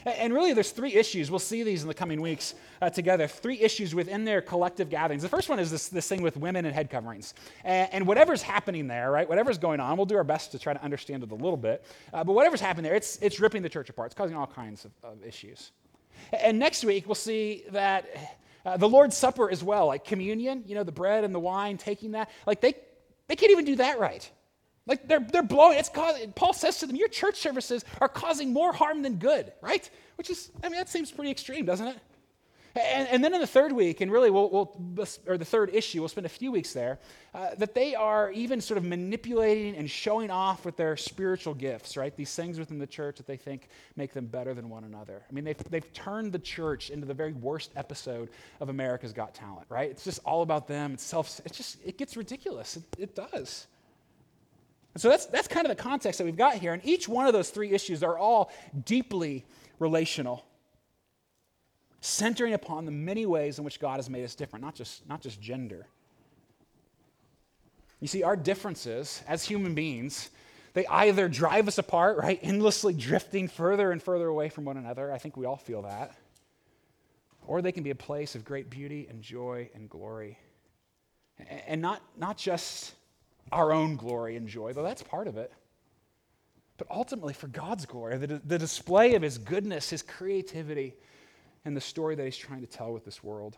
And 0.06 0.34
really, 0.34 0.54
there's 0.54 0.72
three 0.72 0.94
issues. 0.94 1.30
We'll 1.30 1.40
see 1.40 1.64
these 1.64 1.82
in 1.82 1.88
the 1.88 1.94
coming 1.94 2.22
weeks 2.22 2.56
uh, 2.82 2.90
together. 2.90 3.28
Three 3.28 3.60
issues 3.60 3.94
within 3.94 4.24
their 4.24 4.42
collective 4.42 4.90
gatherings. 4.90 5.22
The 5.22 5.30
first 5.30 5.50
one 5.50 5.60
is 5.60 5.70
this, 5.72 5.90
this 5.90 6.08
thing 6.08 6.22
with 6.22 6.38
women 6.38 6.66
and 6.66 6.74
head 6.74 6.90
coverings. 6.90 7.34
And, 7.64 7.90
and 7.92 8.08
whatever's 8.08 8.42
happening 8.42 8.88
there, 8.88 9.12
right, 9.12 9.28
whatever's 9.28 9.58
going 9.58 9.80
on, 9.80 9.98
we'll 9.98 10.06
do 10.06 10.16
our 10.16 10.24
best 10.24 10.52
to 10.54 10.60
try 10.60 10.74
to 10.74 10.84
understand 10.84 11.24
it 11.24 11.32
a 11.32 11.36
little 11.36 11.58
bit. 11.58 11.84
Uh, 12.14 12.24
but 12.24 12.34
whatever's 12.34 12.62
happening 12.62 12.84
there, 12.84 12.96
it's, 12.96 13.18
it's 13.22 13.40
ripping 13.40 13.62
the 13.62 13.70
church 13.70 13.90
apart. 13.90 14.08
It's 14.08 14.16
causing 14.16 14.38
all 14.38 14.48
kinds 14.48 14.86
of, 14.86 14.92
of 15.04 15.24
issues. 15.26 15.72
And 16.32 16.58
next 16.60 16.84
week, 16.84 17.06
we'll 17.08 17.16
see 17.16 17.64
that 17.72 18.06
uh, 18.66 18.78
the 18.78 18.90
Lord's 18.90 19.16
Supper 19.16 19.50
as 19.50 19.64
well, 19.64 19.88
like 19.88 20.04
communion, 20.04 20.64
you 20.66 20.76
know, 20.76 20.84
the 20.84 20.92
bread 20.92 21.24
and 21.24 21.34
the 21.34 21.40
wine, 21.40 21.78
taking 21.78 22.12
that, 22.12 22.30
like 22.46 22.62
they, 22.62 22.76
they 23.28 23.36
can't 23.36 23.52
even 23.52 23.66
do 23.66 23.76
that 23.78 24.00
right. 24.00 24.30
Like 24.88 25.08
they're, 25.08 25.20
they're 25.20 25.44
blowing, 25.44 25.78
it's 25.78 25.90
causing, 25.90 26.32
Paul 26.32 26.54
says 26.54 26.80
to 26.80 26.88
them, 26.88 26.96
your 26.96 27.10
church 27.10 27.36
services 27.36 27.84
are 28.00 28.08
causing 28.08 28.54
more 28.54 28.72
harm 28.72 29.02
than 29.02 29.18
good, 29.18 29.52
right? 29.62 29.88
Which 30.16 30.30
is, 30.30 30.50
I 30.64 30.70
mean, 30.70 30.80
that 30.80 30.90
seems 30.90 31.12
pretty 31.12 31.30
extreme, 31.30 31.66
doesn't 31.66 31.88
it? 31.88 31.98
And, 32.76 33.08
and 33.08 33.24
then 33.24 33.34
in 33.34 33.42
the 33.42 33.48
third 33.48 33.72
week, 33.72 34.02
and 34.02 34.12
really, 34.12 34.30
we'll, 34.30 34.50
we'll, 34.50 35.08
or 35.26 35.38
the 35.38 35.46
third 35.46 35.74
issue, 35.74 36.00
we'll 36.00 36.10
spend 36.10 36.26
a 36.28 36.30
few 36.30 36.52
weeks 36.52 36.74
there, 36.74 37.00
uh, 37.34 37.56
that 37.58 37.74
they 37.74 37.96
are 37.96 38.32
even 38.32 38.62
sort 38.62 38.78
of 38.78 38.84
manipulating 38.84 39.76
and 39.76 39.90
showing 39.90 40.30
off 40.30 40.64
with 40.64 40.78
their 40.78 40.96
spiritual 40.96 41.56
gifts, 41.56 41.98
right? 41.98 42.16
These 42.16 42.36
things 42.36 42.60
within 42.60 42.78
the 42.78 42.88
church 42.88 43.18
that 43.18 43.26
they 43.26 43.38
think 43.38 43.70
make 43.96 44.14
them 44.14 44.28
better 44.28 44.54
than 44.54 44.70
one 44.70 44.84
another. 44.84 45.24
I 45.28 45.34
mean, 45.34 45.44
they've, 45.44 45.58
they've 45.70 45.94
turned 45.94 46.32
the 46.32 46.40
church 46.40 46.92
into 46.92 47.08
the 47.08 47.16
very 47.16 47.34
worst 47.34 47.72
episode 47.76 48.30
of 48.60 48.70
America's 48.70 49.14
Got 49.14 49.34
Talent, 49.34 49.66
right? 49.70 49.90
It's 49.90 50.04
just 50.04 50.20
all 50.24 50.44
about 50.44 50.68
them. 50.68 50.94
It's 50.94 51.04
self, 51.04 51.42
it's 51.46 51.58
just, 51.58 51.78
it 51.84 51.98
gets 51.98 52.16
ridiculous. 52.16 52.78
It, 52.78 52.84
it 53.00 53.16
does. 53.16 53.66
So 54.98 55.10
that's, 55.10 55.26
that's 55.28 55.48
kind 55.48 55.66
of 55.66 55.76
the 55.76 55.82
context 55.82 56.18
that 56.18 56.26
we've 56.26 56.36
got 56.36 56.56
here. 56.56 56.74
And 56.74 56.84
each 56.86 57.08
one 57.08 57.28
of 57.28 57.34
those 57.34 57.50
three 57.50 57.72
issues 57.72 58.04
are 58.04 58.18
all 58.18 58.52
deeply 58.86 59.46
relational, 59.80 60.46
centering 62.02 62.54
upon 62.54 62.86
the 62.86 62.92
many 62.92 63.26
ways 63.26 63.60
in 63.60 63.66
which 63.66 63.80
God 63.80 63.98
has 63.98 64.10
made 64.10 64.24
us 64.24 64.36
different, 64.36 64.66
not 64.66 64.76
just, 64.76 65.08
not 65.08 65.22
just 65.22 65.42
gender. 65.42 65.88
You 68.00 68.08
see, 68.08 68.24
our 68.24 68.36
differences 68.36 69.24
as 69.28 69.44
human 69.44 69.76
beings, 69.76 70.30
they 70.74 70.86
either 70.88 71.28
drive 71.28 71.68
us 71.68 71.78
apart, 71.78 72.18
right? 72.18 72.40
Endlessly 72.42 72.94
drifting 72.94 73.48
further 73.48 73.92
and 73.92 74.02
further 74.02 74.28
away 74.28 74.50
from 74.50 74.66
one 74.66 74.78
another. 74.78 75.12
I 75.12 75.18
think 75.18 75.36
we 75.38 75.46
all 75.46 75.58
feel 75.58 75.84
that. 75.84 76.16
Or 77.48 77.62
they 77.62 77.72
can 77.72 77.84
be 77.84 77.92
a 77.92 77.96
place 77.96 78.36
of 78.36 78.46
great 78.46 78.70
beauty 78.70 79.08
and 79.10 79.22
joy 79.22 79.70
and 79.74 79.90
glory. 79.90 80.38
And 81.68 81.82
not, 81.82 82.02
not 82.18 82.38
just 82.38 82.94
our 83.52 83.72
own 83.72 83.96
glory 83.96 84.36
and 84.36 84.48
joy, 84.48 84.74
though 84.74 84.84
that's 84.84 85.04
part 85.04 85.28
of 85.28 85.38
it, 85.38 85.52
but 86.78 86.88
ultimately 86.92 87.34
for 87.34 87.48
God's 87.48 87.86
glory, 87.86 88.18
the, 88.18 88.42
the 88.46 88.60
display 88.60 89.16
of 89.16 89.22
His 89.22 89.38
goodness, 89.38 89.90
His 89.90 90.02
creativity, 90.02 90.96
and 91.66 91.76
the 91.76 91.82
story 91.82 92.16
that 92.16 92.24
He's 92.24 92.38
trying 92.38 92.62
to 92.62 92.68
tell 92.68 92.94
with 92.94 93.06
this 93.06 93.24
world. 93.24 93.58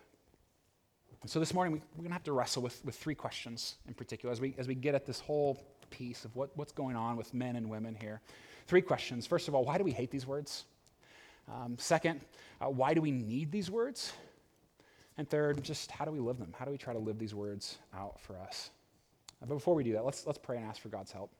And 1.21 1.29
so 1.29 1.39
this 1.39 1.53
morning, 1.53 1.73
we, 1.73 1.79
are 1.79 1.97
going 1.97 2.07
to 2.07 2.13
have 2.13 2.23
to 2.23 2.31
wrestle 2.31 2.61
with, 2.61 2.83
with 2.85 2.95
three 2.95 3.15
questions 3.15 3.75
in 3.87 3.93
particular 3.93 4.31
as 4.31 4.39
we, 4.39 4.55
as 4.57 4.67
we 4.67 4.75
get 4.75 4.95
at 4.95 5.05
this 5.05 5.19
whole 5.19 5.61
piece 5.89 6.23
of 6.23 6.35
what, 6.35 6.55
what's 6.55 6.71
going 6.71 6.95
on 6.95 7.17
with 7.17 7.33
men 7.33 7.55
and 7.57 7.69
women 7.69 7.95
here. 7.99 8.21
Three 8.67 8.81
questions. 8.81 9.27
First 9.27 9.47
of 9.47 9.55
all, 9.55 9.65
why 9.65 9.77
do 9.77 9.83
we 9.83 9.91
hate 9.91 10.11
these 10.11 10.25
words? 10.25 10.65
Um, 11.51 11.75
second, 11.77 12.21
uh, 12.61 12.69
why 12.69 12.93
do 12.93 13.01
we 13.01 13.11
need 13.11 13.51
these 13.51 13.69
words? 13.69 14.13
And 15.17 15.29
third, 15.29 15.61
just 15.63 15.91
how 15.91 16.05
do 16.05 16.11
we 16.11 16.19
live 16.19 16.37
them? 16.37 16.53
How 16.57 16.63
do 16.63 16.71
we 16.71 16.77
try 16.77 16.93
to 16.93 16.99
live 16.99 17.19
these 17.19 17.35
words 17.35 17.77
out 17.93 18.19
for 18.21 18.37
us? 18.37 18.69
But 19.39 19.49
before 19.49 19.75
we 19.75 19.83
do 19.83 19.93
that, 19.93 20.05
let's, 20.05 20.25
let's 20.25 20.39
pray 20.39 20.57
and 20.57 20.65
ask 20.65 20.81
for 20.81 20.89
God's 20.89 21.11
help. 21.11 21.31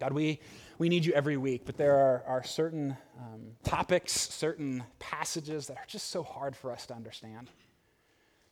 God, 0.00 0.12
we, 0.12 0.40
we 0.78 0.88
need 0.88 1.04
you 1.04 1.12
every 1.12 1.36
week, 1.36 1.62
but 1.64 1.76
there 1.76 1.94
are, 1.94 2.24
are 2.26 2.42
certain 2.42 2.96
um, 3.18 3.42
topics, 3.62 4.12
certain 4.12 4.82
passages 4.98 5.68
that 5.68 5.76
are 5.76 5.86
just 5.86 6.10
so 6.10 6.22
hard 6.22 6.56
for 6.56 6.72
us 6.72 6.86
to 6.86 6.94
understand. 6.94 7.48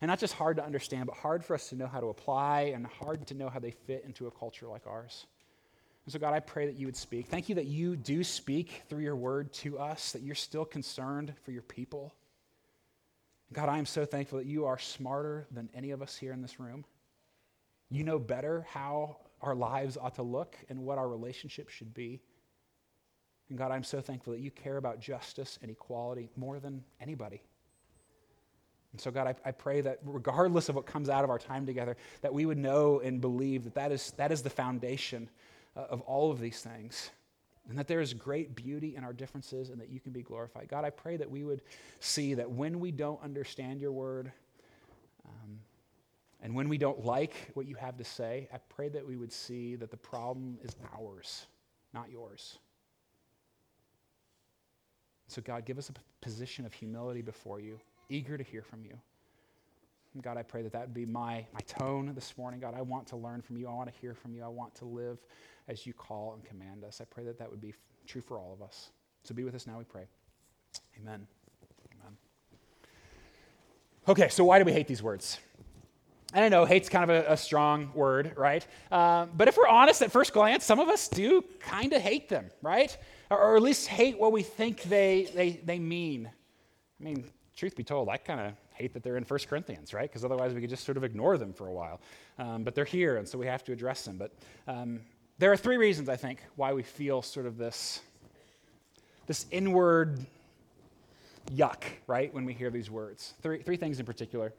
And 0.01 0.09
not 0.09 0.19
just 0.19 0.35
hard 0.35 0.57
to 0.57 0.65
understand, 0.65 1.07
but 1.07 1.17
hard 1.17 1.45
for 1.45 1.55
us 1.55 1.69
to 1.69 1.77
know 1.77 1.87
how 1.87 2.01
to 2.01 2.09
apply 2.09 2.73
and 2.75 2.87
hard 2.87 3.27
to 3.29 3.35
know 3.35 3.49
how 3.49 3.59
they 3.59 3.71
fit 3.71 4.05
into 4.05 4.27
a 4.27 4.31
culture 4.31 4.67
like 4.67 4.87
ours. 4.87 5.27
And 6.05 6.13
so, 6.13 6.19
God, 6.19 6.35
I 6.35 6.41
pray 6.41 6.67
that 6.67 6.77
you 6.77 6.87
would 6.87 6.97
speak. 6.97 7.29
Thank 7.29 7.49
you 7.49 7.55
that 7.57 7.67
you 7.67 7.97
do 7.97 8.25
speak 8.25 8.83
through 8.89 9.03
your 9.03 9.15
word 9.15 9.53
to 9.55 9.79
us, 9.79 10.13
that 10.13 10.23
you're 10.23 10.35
still 10.35 10.65
concerned 10.65 11.33
for 11.45 11.53
your 11.53 11.63
people. 11.63 12.13
God, 13.53 13.69
I 13.69 13.79
am 13.79 13.87
so 13.87 14.05
thankful 14.05 14.39
that 14.39 14.47
you 14.47 14.65
are 14.65 14.79
smarter 14.79 15.47
than 15.53 15.69
any 15.75 15.91
of 15.91 16.03
us 16.03 16.17
here 16.17 16.33
in 16.33 16.43
this 16.43 16.59
room. 16.59 16.85
You 17.93 18.05
know 18.05 18.19
better 18.19 18.67
how 18.71 19.19
our 19.43 19.55
lives 19.55 19.99
ought 20.01 20.15
to 20.15 20.23
look 20.23 20.57
and 20.71 20.79
what 20.79 20.97
our 20.97 21.07
relationship 21.07 21.69
should 21.69 21.93
be. 21.93 22.23
And 23.51 23.59
God, 23.59 23.71
I'm 23.71 23.85
so 23.85 24.01
thankful 24.01 24.33
that 24.33 24.41
you 24.41 24.51
care 24.51 24.79
about 24.79 24.99
justice 24.99 25.59
and 25.61 25.71
equality 25.71 26.31
more 26.35 26.59
than 26.59 26.83
anybody. 27.03 27.43
And 28.93 29.01
so, 29.01 29.11
God, 29.11 29.27
I, 29.27 29.49
I, 29.49 29.53
pray 29.53 29.83
that 29.83 29.99
regardless 30.05 30.71
of 30.71 30.75
what 30.75 30.87
comes 30.87 31.11
out 31.11 31.23
of 31.23 31.29
our 31.29 31.39
time 31.39 31.67
together, 31.67 31.99
that 32.23 32.33
we 32.33 32.47
would 32.47 32.57
know 32.57 33.01
and 33.01 33.21
believe 33.21 33.65
that 33.65 33.75
that 33.75 33.93
is, 33.93 34.13
that 34.13 34.33
is 34.33 34.41
the 34.41 34.51
foundation 34.51 35.29
uh, 35.77 35.81
of 35.91 36.01
all 36.03 36.31
of 36.31 36.41
these 36.41 36.63
things. 36.63 37.11
And 37.69 37.79
that 37.79 37.89
there 37.89 38.01
is 38.01 38.15
great 38.15 38.55
beauty 38.55 38.97
in 38.97 39.05
our 39.05 39.13
differences 39.13 39.69
and 39.69 39.79
that 39.83 39.91
you 39.91 40.01
can 40.01 40.13
be 40.13 40.23
glorified. 40.23 40.69
God, 40.69 40.87
I 40.87 40.91
pray 40.91 41.19
that 41.19 41.31
we 41.31 41.45
would 41.45 41.61
see 42.01 42.33
that 42.35 42.51
when 42.51 42.81
we 42.81 42.91
don't 42.91 43.23
understand 43.23 43.81
your 43.81 43.93
word 43.93 44.33
um, 45.27 45.59
and 46.43 46.55
when 46.55 46.69
we 46.69 46.77
don't 46.77 47.05
like 47.05 47.35
what 47.55 47.67
you 47.67 47.77
have 47.77 47.97
to 47.99 48.05
say, 48.05 48.49
I 48.53 48.59
pray 48.69 48.89
that 48.89 49.07
we 49.07 49.17
would 49.17 49.33
see 49.33 49.77
that 49.77 49.91
the 49.91 49.97
problem 49.97 50.59
is 50.63 50.75
ours, 50.99 51.47
not 51.95 52.11
yours. 52.11 52.59
So, 55.29 55.41
God, 55.41 55.65
give 55.65 55.79
us 55.79 55.89
a 55.89 55.93
position 56.21 56.67
of 56.67 56.75
humility 56.75 57.23
before 57.23 57.61
you 57.61 57.81
eager 58.11 58.37
to 58.37 58.45
hear 58.45 58.63
from 58.63 58.85
you. 58.85 58.99
And 60.15 60.23
God, 60.23 60.37
I 60.37 60.43
pray 60.43 60.63
that 60.63 60.73
that 60.73 60.83
would 60.83 60.95
be 60.95 61.07
my, 61.07 61.47
my 61.55 61.61
tone 61.67 62.13
this 62.15 62.37
morning. 62.37 62.61
God, 62.61 62.75
I 62.77 62.83
want 62.83 63.07
to 63.09 63.17
learn 63.17 63.41
from 63.41 63.57
you. 63.57 63.69
I 63.69 63.73
want 63.73 63.91
to 63.93 63.99
hear 64.01 64.15
from 64.15 64.35
you. 64.35 64.43
I 64.43 64.49
want 64.49 64.75
to 64.77 64.85
live 64.85 65.19
as 65.69 65.87
you 65.87 65.95
call 65.95 66.35
and 66.35 66.45
command 66.45 66.85
us. 66.85 67.01
I 67.01 67.05
pray 67.05 67.25
that 67.25 67.39
that 67.39 67.51
would 67.51 67.61
be 67.61 67.71
f- 67.71 67.77
true 68.07 68.21
for 68.21 68.39
all 68.39 68.53
of 68.53 68.61
us. 68.61 68.91
So 69.23 69.35
be 69.35 69.45
with 69.45 69.55
us 69.55 69.67
now, 69.67 69.79
we 69.79 69.85
pray. 69.85 70.05
Amen. 71.01 71.27
Amen. 71.93 72.17
Okay, 74.07 74.29
so 74.29 74.45
why 74.45 74.59
do 74.59 74.65
we 74.67 74.73
hate 74.73 74.89
these 74.89 75.03
words? 75.03 75.39
I 76.35 76.49
know 76.49 76.65
hate's 76.65 76.89
kind 76.89 77.11
of 77.11 77.25
a, 77.25 77.33
a 77.33 77.37
strong 77.37 77.91
word, 77.95 78.33
right? 78.37 78.67
Uh, 78.91 79.27
but 79.37 79.49
if 79.49 79.57
we're 79.57 79.69
honest 79.69 80.01
at 80.03 80.11
first 80.11 80.33
glance, 80.33 80.65
some 80.65 80.81
of 80.81 80.89
us 80.89 81.09
do 81.09 81.45
kind 81.61 81.93
of 81.93 82.01
hate 82.01 82.29
them, 82.29 82.51
right? 82.62 82.97
Or, 83.31 83.39
or, 83.39 83.57
at 83.57 83.62
least 83.62 83.87
hate 83.89 84.19
what 84.19 84.33
we 84.33 84.43
think 84.43 84.83
they, 84.85 85.29
they, 85.35 85.61
they 85.65 85.79
mean. 85.79 86.31
I 87.01 87.05
mean, 87.05 87.25
truth 87.55 87.77
be 87.77 87.85
told, 87.85 88.09
I 88.09 88.17
kind 88.17 88.41
of 88.41 88.55
hate 88.73 88.95
that 88.95 89.03
they're 89.03 89.17
in 89.17 89.25
1 89.25 89.41
Corinthians, 89.49 89.93
right? 89.93 90.09
Because 90.09 90.25
otherwise 90.25 90.55
we 90.55 90.61
could 90.61 90.71
just 90.71 90.85
sort 90.85 90.97
of 90.97 91.05
ignore 91.05 91.37
them 91.37 91.53
for 91.53 91.69
a 91.69 91.73
while. 91.73 92.01
Um, 92.39 92.65
but 92.65 92.75
they're 92.75 92.85
here, 92.85 93.19
and 93.19 93.29
so 93.29 93.37
we 93.37 93.47
have 93.47 93.62
to 93.65 93.73
address 93.73 94.05
them. 94.05 94.17
But 94.17 94.33
um, 94.67 95.01
there 95.39 95.53
are 95.53 95.57
three 95.57 95.77
reasons, 95.77 96.09
I 96.09 96.17
think, 96.17 96.43
why 96.57 96.73
we 96.73 96.83
feel 96.83 97.21
sort 97.21 97.47
of 97.47 97.59
this, 97.59 98.01
this 99.27 99.47
inward 99.51 100.19
yuck, 101.55 101.83
right, 102.07 102.33
when 102.33 102.45
we 102.45 102.55
hear 102.55 102.71
these 102.71 102.91
words. 102.91 103.35
Three, 103.43 103.62
three 103.62 103.77
things 103.77 104.01
in 104.01 104.07
particular. 104.07 104.53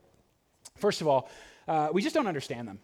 First 0.77 1.01
of 1.01 1.07
all, 1.07 1.29
uh, 1.67 1.89
we 1.91 2.01
just 2.01 2.15
don't 2.15 2.27
understand 2.27 2.67
them. 2.67 2.79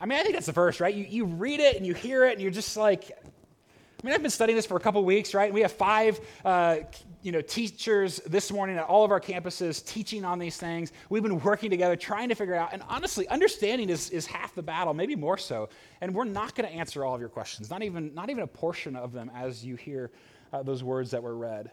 I 0.00 0.06
mean, 0.06 0.18
I 0.18 0.22
think 0.22 0.34
that's 0.34 0.46
the 0.46 0.52
first, 0.52 0.80
right? 0.80 0.94
You, 0.94 1.04
you 1.04 1.24
read 1.24 1.60
it 1.60 1.76
and 1.76 1.84
you 1.84 1.94
hear 1.94 2.24
it, 2.24 2.32
and 2.34 2.40
you're 2.40 2.50
just 2.50 2.76
like, 2.76 3.10
I 3.10 4.06
mean, 4.06 4.14
I've 4.14 4.22
been 4.22 4.30
studying 4.30 4.54
this 4.54 4.66
for 4.66 4.76
a 4.76 4.80
couple 4.80 5.04
weeks, 5.04 5.34
right? 5.34 5.52
We 5.52 5.62
have 5.62 5.72
five, 5.72 6.20
uh, 6.44 6.78
you 7.22 7.32
know, 7.32 7.40
teachers 7.40 8.20
this 8.26 8.52
morning 8.52 8.76
at 8.76 8.84
all 8.84 9.04
of 9.04 9.10
our 9.10 9.20
campuses 9.20 9.84
teaching 9.84 10.24
on 10.24 10.38
these 10.38 10.56
things. 10.56 10.92
We've 11.10 11.24
been 11.24 11.40
working 11.40 11.68
together, 11.68 11.96
trying 11.96 12.28
to 12.28 12.36
figure 12.36 12.54
out. 12.54 12.72
And 12.72 12.82
honestly, 12.88 13.26
understanding 13.26 13.90
is, 13.90 14.10
is 14.10 14.24
half 14.24 14.54
the 14.54 14.62
battle, 14.62 14.94
maybe 14.94 15.16
more 15.16 15.36
so. 15.36 15.68
And 16.00 16.14
we're 16.14 16.26
not 16.26 16.54
going 16.54 16.68
to 16.68 16.74
answer 16.76 17.04
all 17.04 17.12
of 17.12 17.20
your 17.20 17.28
questions, 17.28 17.70
not 17.70 17.82
even, 17.82 18.14
not 18.14 18.30
even 18.30 18.44
a 18.44 18.46
portion 18.46 18.94
of 18.94 19.12
them 19.12 19.32
as 19.34 19.64
you 19.64 19.74
hear 19.74 20.12
uh, 20.52 20.62
those 20.62 20.84
words 20.84 21.10
that 21.10 21.20
were 21.20 21.36
read. 21.36 21.72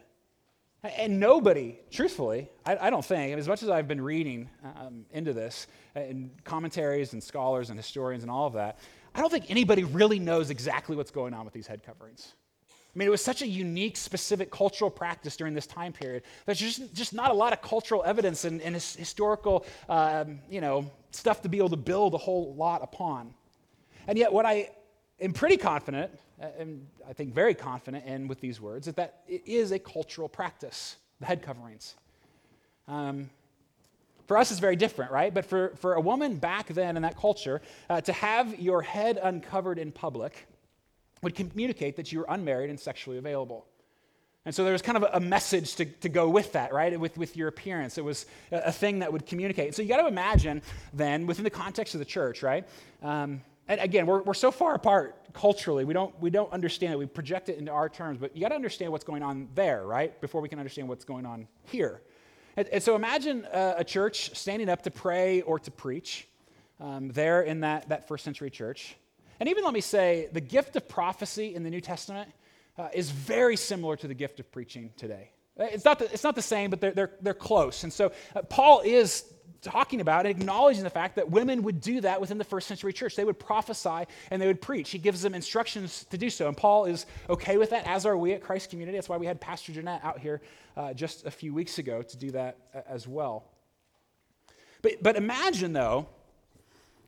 And 0.98 1.20
nobody, 1.20 1.80
truthfully, 1.90 2.50
I, 2.66 2.78
I, 2.78 2.90
don't 2.90 3.04
think, 3.04 3.38
as 3.38 3.48
much 3.48 3.64
as 3.64 3.70
I've 3.70 3.88
been 3.88 4.02
reading 4.02 4.50
um, 4.64 5.06
into 5.12 5.34
this, 5.34 5.68
and 5.96 6.32
commentaries 6.44 7.14
and 7.14 7.24
scholars 7.24 7.70
and 7.70 7.80
historians 7.80 8.24
and 8.24 8.32
all 8.32 8.46
of 8.46 8.54
that, 8.54 8.80
I 9.16 9.22
don't 9.22 9.32
think 9.32 9.50
anybody 9.50 9.84
really 9.84 10.20
knows 10.20 10.50
exactly 10.50 10.96
what's 10.96 11.12
going 11.12 11.34
on 11.34 11.46
with 11.46 11.54
these 11.54 11.68
head 11.68 11.84
coverings. 11.84 12.34
I 12.70 13.00
mean, 13.00 13.08
it 13.08 13.12
was 13.12 13.24
such 13.24 13.42
a 13.42 13.48
unique, 13.48 13.98
specific 13.98 14.52
cultural 14.52 14.90
practice 14.90 15.36
during 15.36 15.54
this 15.54 15.68
time 15.68 15.92
period. 15.92 16.24
There's 16.46 16.60
just, 16.60 16.94
just 16.94 17.14
not 17.14 17.32
a 17.32 17.34
lot 17.34 17.52
of 17.52 17.62
cultural 17.62 18.04
evidence 18.06 18.46
and, 18.46 18.62
and 18.62 18.76
historical, 18.76 19.66
um, 19.90 20.40
you 20.50 20.62
know, 20.62 20.90
stuff 21.12 21.42
to 21.42 21.50
be 21.50 21.58
able 21.58 21.70
to 21.70 21.78
build 21.78 22.14
a 22.14 22.18
whole 22.18 22.54
lot 22.56 22.84
upon. 22.84 23.34
And 24.08 24.18
yet, 24.18 24.32
what 24.32 24.46
I 24.46 24.70
am 25.22 25.34
pretty 25.34 25.58
confident, 25.58 26.12
uh, 26.42 26.48
and 26.58 26.86
I 27.08 27.14
think 27.14 27.34
very 27.34 27.54
confident 27.54 28.06
in 28.06 28.28
with 28.28 28.40
these 28.40 28.60
words, 28.60 28.88
is 28.88 28.94
that 28.96 29.22
it 29.28 29.44
is 29.46 29.72
a 29.72 29.80
cultural 29.80 30.30
practice, 30.30 30.98
the 31.20 31.26
head 31.26 31.42
coverings. 31.42 31.96
Um, 32.88 33.30
for 34.28 34.38
us, 34.38 34.52
it's 34.52 34.60
very 34.60 34.76
different, 34.76 35.12
right? 35.12 35.34
But 35.34 35.46
for, 35.46 35.74
for 35.78 35.94
a 35.94 36.02
woman 36.02 36.38
back 36.38 36.68
then 36.68 36.98
in 36.98 37.04
that 37.04 37.16
culture, 37.16 37.62
uh, 37.90 38.02
to 38.02 38.14
have 38.14 38.60
your 38.60 38.82
head 38.82 39.20
uncovered 39.22 39.78
in 39.78 39.92
public 39.92 40.48
would 41.22 41.36
communicate 41.36 41.96
that 41.96 42.12
you 42.12 42.20
were 42.20 42.26
unmarried 42.30 42.70
and 42.70 42.80
sexually 42.80 43.18
available. 43.18 43.66
And 44.46 44.54
so 44.54 44.64
there 44.64 44.74
was 44.74 44.84
kind 44.84 44.98
of 44.98 45.06
a 45.12 45.20
message 45.20 45.76
to, 45.76 45.86
to 45.86 46.10
go 46.10 46.30
with 46.30 46.54
that, 46.54 46.72
right? 46.72 47.00
With, 47.00 47.18
with 47.18 47.36
your 47.36 47.48
appearance. 47.48 47.98
It 47.98 48.04
was 48.04 48.28
a, 48.52 48.58
a 48.66 48.72
thing 48.72 49.00
that 49.00 49.12
would 49.12 49.26
communicate. 49.26 49.74
So 49.74 49.82
you 49.82 49.88
got 49.88 50.02
to 50.02 50.08
imagine 50.08 50.62
then, 50.94 51.26
within 51.26 51.44
the 51.44 51.50
context 51.50 51.96
of 51.96 52.00
the 52.00 52.06
church, 52.06 52.44
right? 52.44 52.68
Um, 53.02 53.42
and 53.68 53.82
again, 53.82 54.06
we're, 54.06 54.22
we're 54.22 54.34
so 54.34 54.52
far 54.52 54.76
apart 54.76 55.16
culturally, 55.34 55.84
we 55.86 55.94
don't, 55.94 56.20
we 56.22 56.30
don't 56.30 56.52
understand 56.54 56.94
it. 56.94 56.98
We 56.98 57.06
project 57.06 57.50
it 57.50 57.58
into 57.58 57.72
our 57.72 57.90
terms, 57.90 58.18
but 58.20 58.36
you 58.36 58.42
got 58.42 58.50
to 58.50 58.56
understand 58.56 58.92
what's 58.92 59.04
going 59.04 59.22
on 59.24 59.50
there, 59.54 59.86
right? 59.86 60.20
Before 60.22 60.42
we 60.42 60.50
can 60.50 60.60
understand 60.60 60.88
what's 60.88 61.06
going 61.06 61.26
on 61.26 61.48
here. 61.66 62.02
And, 62.56 62.68
and 62.70 62.82
so 62.82 62.96
imagine 62.96 63.46
uh, 63.46 63.76
a 63.78 63.84
church 63.84 64.36
standing 64.36 64.70
up 64.70 64.84
to 64.84 64.92
pray 64.92 65.42
or 65.42 65.60
to 65.60 65.72
preach 65.72 66.28
um, 66.80 67.10
there 67.10 67.42
in 67.42 67.62
that, 67.62 67.90
that 67.90 68.08
first 68.08 68.24
century 68.24 68.50
church. 68.50 68.96
And 69.40 69.50
even 69.50 69.64
let 69.64 69.74
me 69.74 69.82
say, 69.82 70.30
the 70.32 70.42
gift 70.42 70.76
of 70.76 70.88
prophecy 70.88 71.54
in 71.56 71.64
the 71.64 71.70
New 71.70 71.82
Testament 71.82 72.30
uh, 72.78 72.88
is 72.94 73.12
very 73.12 73.58
similar 73.58 73.98
to 73.98 74.08
the 74.08 74.14
gift 74.14 74.40
of 74.40 74.50
preaching 74.52 74.92
today. 74.96 75.32
It's 75.58 75.86
not 75.86 76.00
the, 76.00 76.12
it's 76.14 76.24
not 76.24 76.36
the 76.36 76.42
same, 76.42 76.70
but 76.70 76.82
they're, 76.82 76.92
they're, 76.92 77.12
they're 77.22 77.34
close. 77.34 77.84
And 77.84 77.92
so 77.92 78.12
uh, 78.36 78.42
Paul 78.44 78.82
is 78.86 79.26
talking 79.66 80.00
about 80.00 80.26
and 80.26 80.40
acknowledging 80.40 80.84
the 80.84 80.90
fact 80.90 81.16
that 81.16 81.30
women 81.30 81.64
would 81.64 81.82
do 81.82 82.00
that 82.02 82.22
within 82.22 82.38
the 82.38 82.46
first 82.46 82.68
century 82.68 82.94
church. 82.94 83.16
They 83.16 83.26
would 83.26 83.40
prophesy 83.40 84.06
and 84.32 84.42
they 84.42 84.48
would 84.48 84.62
preach. 84.62 84.92
He 84.92 85.00
gives 85.00 85.22
them 85.22 85.34
instructions 85.36 86.06
to 86.12 86.18
do 86.18 86.30
so. 86.30 86.48
And 86.48 86.56
Paul 86.56 86.86
is 86.86 87.06
okay 87.30 87.58
with 87.58 87.72
that, 87.72 87.86
as 87.86 88.06
are 88.06 88.16
we 88.16 88.34
at 88.34 88.42
Christ 88.42 88.70
Community. 88.70 88.98
That's 88.98 89.10
why 89.10 89.18
we 89.18 89.26
had 89.26 89.42
Pastor 89.42 89.74
Jeanette 89.74 90.04
out 90.04 90.20
here 90.20 90.42
uh, 90.78 90.94
just 90.94 91.26
a 91.26 91.32
few 91.32 91.54
weeks 91.54 91.80
ago 91.80 92.02
to 92.02 92.18
do 92.18 92.32
that 92.32 92.58
uh, 92.74 92.82
as 92.88 93.08
well. 93.08 93.44
But, 94.82 95.02
but 95.02 95.16
imagine, 95.16 95.74
though, 95.74 96.08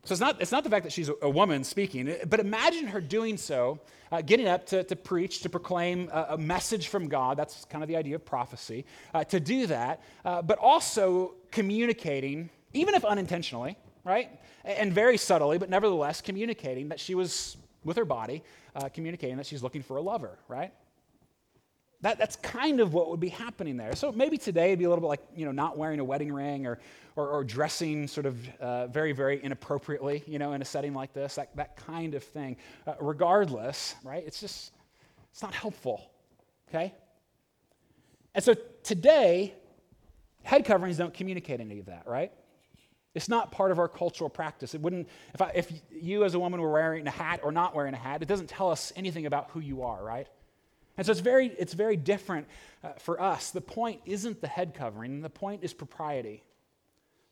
So 0.08 0.14
it's 0.14 0.22
not, 0.22 0.42
it's 0.42 0.54
not 0.54 0.64
the 0.64 0.70
fact 0.70 0.84
that 0.84 0.94
she's 0.94 1.10
a, 1.10 1.16
a 1.22 1.30
woman 1.30 1.66
speaking, 1.66 2.16
but 2.28 2.40
imagine 2.40 2.88
her 2.88 3.02
doing 3.02 3.36
so, 3.36 3.80
uh, 4.12 4.22
getting 4.22 4.48
up 4.48 4.66
to, 4.68 4.84
to 4.84 4.96
preach, 4.96 5.42
to 5.42 5.50
proclaim 5.50 6.10
a, 6.12 6.28
a, 6.32 6.38
message 6.38 6.88
from 6.88 7.08
God. 7.08 7.38
That's 7.38 7.66
kind 7.66 7.84
of 7.84 7.88
the 7.88 7.96
idea 7.96 8.16
of 8.16 8.26
prophecy. 8.26 8.86
Uh, 9.14 9.24
to 9.26 9.40
do 9.40 9.68
that, 9.68 10.02
uh, 10.26 10.42
but 10.42 10.58
also 10.60 11.36
communicating, 11.52 12.50
even 12.74 12.96
if 12.96 13.04
unintentionally, 13.06 13.78
right? 14.04 14.30
And 14.64 14.94
very 14.94 15.18
subtly, 15.18 15.58
but 15.58 15.70
nevertheless 15.70 16.22
communicating 16.22 16.90
that 16.90 17.00
she 17.00 17.16
was, 17.16 17.58
with 17.84 17.98
her 17.98 18.06
body, 18.06 18.44
uh, 18.76 18.90
communicating 18.90 19.38
that 19.38 19.46
she's 19.46 19.64
looking 19.64 19.84
for 19.84 19.98
a 19.98 20.02
lover, 20.02 20.38
right? 20.48 20.74
That, 22.02 22.20
that's 22.20 22.36
kind 22.36 22.80
of 22.80 22.94
what 22.94 23.10
would 23.10 23.20
be 23.20 23.30
happening 23.30 23.76
there. 23.76 23.96
So 23.96 24.12
maybe 24.12 24.38
today 24.38 24.68
it'd 24.68 24.80
be 24.80 24.86
a 24.86 24.90
little 24.90 25.02
bit 25.02 25.08
like, 25.08 25.24
you 25.36 25.46
know, 25.46 25.52
not 25.52 25.78
wearing 25.78 26.00
a 26.00 26.04
wedding 26.04 26.32
ring 26.32 26.68
or, 26.68 26.80
or, 27.16 27.28
or 27.28 27.44
dressing 27.44 28.08
sort 28.08 28.28
of 28.28 28.48
uh, 28.60 28.88
very, 28.88 29.14
very 29.14 29.44
inappropriately, 29.44 30.24
you 30.28 30.38
know, 30.38 30.54
in 30.54 30.62
a 30.62 30.66
setting 30.66 30.94
like 30.94 31.14
this, 31.14 31.36
that, 31.36 31.56
that 31.56 31.76
kind 31.76 32.14
of 32.14 32.24
thing. 32.24 32.58
Uh, 32.86 32.94
regardless, 33.02 33.96
right, 34.04 34.24
it's 34.28 34.40
just, 34.40 34.74
it's 35.32 35.42
not 35.42 35.56
helpful, 35.56 36.12
okay? 36.70 36.94
And 38.36 38.44
so 38.44 38.54
today, 38.84 39.56
head 40.44 40.66
coverings 40.66 40.98
don't 40.98 41.16
communicate 41.16 41.60
any 41.60 41.80
of 41.80 41.88
that, 41.88 42.04
right? 42.06 42.32
It's 43.16 43.28
not 43.28 43.52
part 43.52 43.72
of 43.72 43.80
our 43.80 43.88
cultural 43.88 44.30
practice. 44.30 44.76
It 44.76 44.82
wouldn't, 44.82 45.10
if, 45.34 45.42
I, 45.42 45.52
if 45.56 45.72
you 45.90 46.24
as 46.24 46.36
a 46.36 46.40
woman 46.40 46.62
were 46.62 46.72
wearing 46.72 47.08
a 47.08 47.12
hat 47.12 47.40
or 47.42 47.52
not 47.52 47.74
wearing 47.74 47.96
a 47.96 47.98
hat, 47.98 48.22
it 48.22 48.28
doesn't 48.28 48.50
tell 48.50 48.70
us 48.70 48.94
anything 48.96 49.26
about 49.26 49.50
who 49.50 49.60
you 49.60 49.82
are, 49.82 50.04
right? 50.04 50.28
And 50.98 51.06
so 51.06 51.12
it's 51.12 51.22
very, 51.22 51.48
it's 51.48 51.74
very 51.74 51.96
different 51.96 52.48
uh, 52.84 52.94
for 53.00 53.22
us. 53.22 53.52
The 53.52 53.62
point 53.62 54.02
isn't 54.06 54.42
the 54.42 54.48
head 54.48 54.74
covering, 54.74 55.22
the 55.22 55.30
point 55.30 55.64
is 55.64 55.74
propriety. 55.74 56.44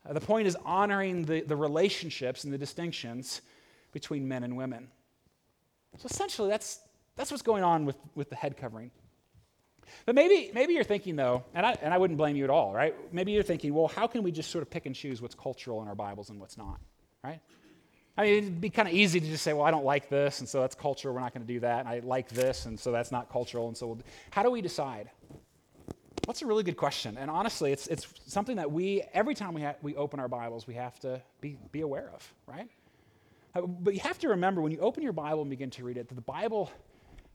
Uh, 0.08 0.12
the 0.12 0.20
point 0.20 0.46
is 0.46 0.56
honoring 0.64 1.24
the, 1.24 1.40
the 1.40 1.56
relationships 1.56 2.44
and 2.44 2.52
the 2.52 2.58
distinctions 2.58 3.42
between 3.92 4.28
men 4.28 4.44
and 4.44 4.56
women. 4.56 4.88
So 5.98 6.06
essentially, 6.06 6.48
that's, 6.48 6.78
that's 7.16 7.30
what's 7.30 7.42
going 7.42 7.64
on 7.64 7.86
with, 7.86 7.96
with 8.14 8.30
the 8.30 8.36
head 8.36 8.56
covering. 8.56 8.90
But 10.04 10.14
maybe, 10.14 10.50
maybe 10.52 10.74
you're 10.74 10.84
thinking, 10.84 11.16
though, 11.16 11.44
and 11.54 11.64
I, 11.64 11.76
and 11.80 11.94
I 11.94 11.98
wouldn't 11.98 12.18
blame 12.18 12.36
you 12.36 12.44
at 12.44 12.50
all, 12.50 12.72
right? 12.72 12.94
Maybe 13.12 13.32
you're 13.32 13.42
thinking, 13.42 13.72
well, 13.72 13.88
how 13.88 14.06
can 14.06 14.22
we 14.22 14.30
just 14.30 14.50
sort 14.50 14.62
of 14.62 14.70
pick 14.70 14.86
and 14.86 14.94
choose 14.94 15.22
what's 15.22 15.34
cultural 15.34 15.80
in 15.82 15.88
our 15.88 15.94
Bibles 15.94 16.28
and 16.28 16.40
what's 16.40 16.58
not, 16.58 16.80
right? 17.24 17.40
I 18.16 18.22
mean, 18.22 18.34
it'd 18.34 18.60
be 18.60 18.70
kind 18.70 18.88
of 18.88 18.94
easy 18.94 19.20
to 19.20 19.26
just 19.26 19.44
say, 19.44 19.52
well, 19.52 19.66
I 19.66 19.70
don't 19.70 19.84
like 19.84 20.08
this, 20.08 20.40
and 20.40 20.48
so 20.48 20.60
that's 20.60 20.74
cultural, 20.74 21.14
we're 21.14 21.20
not 21.20 21.34
going 21.34 21.46
to 21.46 21.52
do 21.52 21.60
that. 21.60 21.80
And 21.80 21.88
I 21.88 22.00
like 22.00 22.28
this, 22.30 22.66
and 22.66 22.80
so 22.80 22.90
that's 22.90 23.12
not 23.12 23.30
cultural, 23.30 23.68
and 23.68 23.76
so 23.76 23.88
we'll... 23.88 23.98
how 24.30 24.42
do 24.42 24.50
we 24.50 24.62
decide? 24.62 25.10
That's 26.26 26.42
a 26.42 26.46
really 26.46 26.62
good 26.62 26.76
question. 26.76 27.18
And 27.18 27.30
honestly, 27.30 27.72
it's, 27.72 27.86
it's 27.88 28.06
something 28.26 28.56
that 28.56 28.72
we, 28.72 29.02
every 29.12 29.34
time 29.34 29.52
we, 29.52 29.62
ha- 29.62 29.76
we 29.82 29.94
open 29.96 30.18
our 30.18 30.28
Bibles, 30.28 30.66
we 30.66 30.74
have 30.74 30.98
to 31.00 31.20
be, 31.40 31.58
be 31.72 31.82
aware 31.82 32.10
of, 32.14 32.34
right? 32.46 32.68
Uh, 33.54 33.62
but 33.62 33.94
you 33.94 34.00
have 34.00 34.18
to 34.20 34.28
remember 34.28 34.60
when 34.60 34.72
you 34.72 34.78
open 34.78 35.02
your 35.02 35.12
Bible 35.12 35.42
and 35.42 35.50
begin 35.50 35.70
to 35.70 35.84
read 35.84 35.98
it, 35.98 36.08
that 36.08 36.14
the 36.14 36.20
Bible 36.20 36.70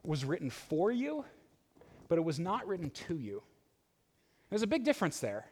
was 0.03 0.25
written 0.25 0.49
for 0.49 0.91
you, 0.91 1.23
but 2.09 2.17
it 2.17 2.23
was 2.23 2.39
not 2.39 2.67
written 2.67 2.89
to 2.89 3.17
you. 3.17 3.43
There's 4.49 4.63
a 4.63 4.67
big 4.67 4.83
difference 4.83 5.19
there. 5.19 5.45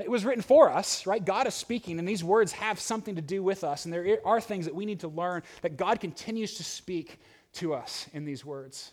It 0.00 0.10
was 0.10 0.24
written 0.24 0.42
for 0.42 0.70
us, 0.70 1.06
right? 1.06 1.24
God 1.24 1.46
is 1.46 1.54
speaking, 1.54 1.98
and 1.98 2.08
these 2.08 2.24
words 2.24 2.52
have 2.52 2.80
something 2.80 3.16
to 3.16 3.22
do 3.22 3.42
with 3.42 3.64
us. 3.64 3.84
And 3.84 3.94
there 3.94 4.18
are 4.24 4.40
things 4.40 4.64
that 4.66 4.74
we 4.74 4.86
need 4.86 5.00
to 5.00 5.08
learn 5.08 5.42
that 5.62 5.76
God 5.76 6.00
continues 6.00 6.54
to 6.54 6.64
speak 6.64 7.20
to 7.54 7.74
us 7.74 8.06
in 8.12 8.24
these 8.24 8.44
words. 8.44 8.92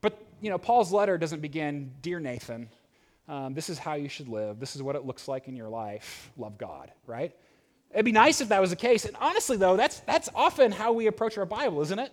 But, 0.00 0.18
you 0.40 0.50
know, 0.50 0.58
Paul's 0.58 0.92
letter 0.92 1.18
doesn't 1.18 1.40
begin, 1.40 1.92
Dear 2.02 2.20
Nathan, 2.20 2.68
um, 3.28 3.54
this 3.54 3.68
is 3.68 3.78
how 3.78 3.94
you 3.94 4.08
should 4.08 4.28
live. 4.28 4.58
This 4.58 4.74
is 4.74 4.82
what 4.82 4.96
it 4.96 5.04
looks 5.04 5.28
like 5.28 5.46
in 5.46 5.54
your 5.54 5.68
life. 5.68 6.32
Love 6.36 6.58
God, 6.58 6.90
right? 7.06 7.32
It'd 7.92 8.04
be 8.04 8.12
nice 8.12 8.40
if 8.40 8.48
that 8.48 8.60
was 8.60 8.70
the 8.70 8.76
case. 8.76 9.04
And 9.04 9.16
honestly, 9.20 9.56
though, 9.56 9.76
that's, 9.76 10.00
that's 10.00 10.28
often 10.34 10.72
how 10.72 10.92
we 10.92 11.06
approach 11.06 11.38
our 11.38 11.46
Bible, 11.46 11.80
isn't 11.82 11.98
it? 11.98 12.12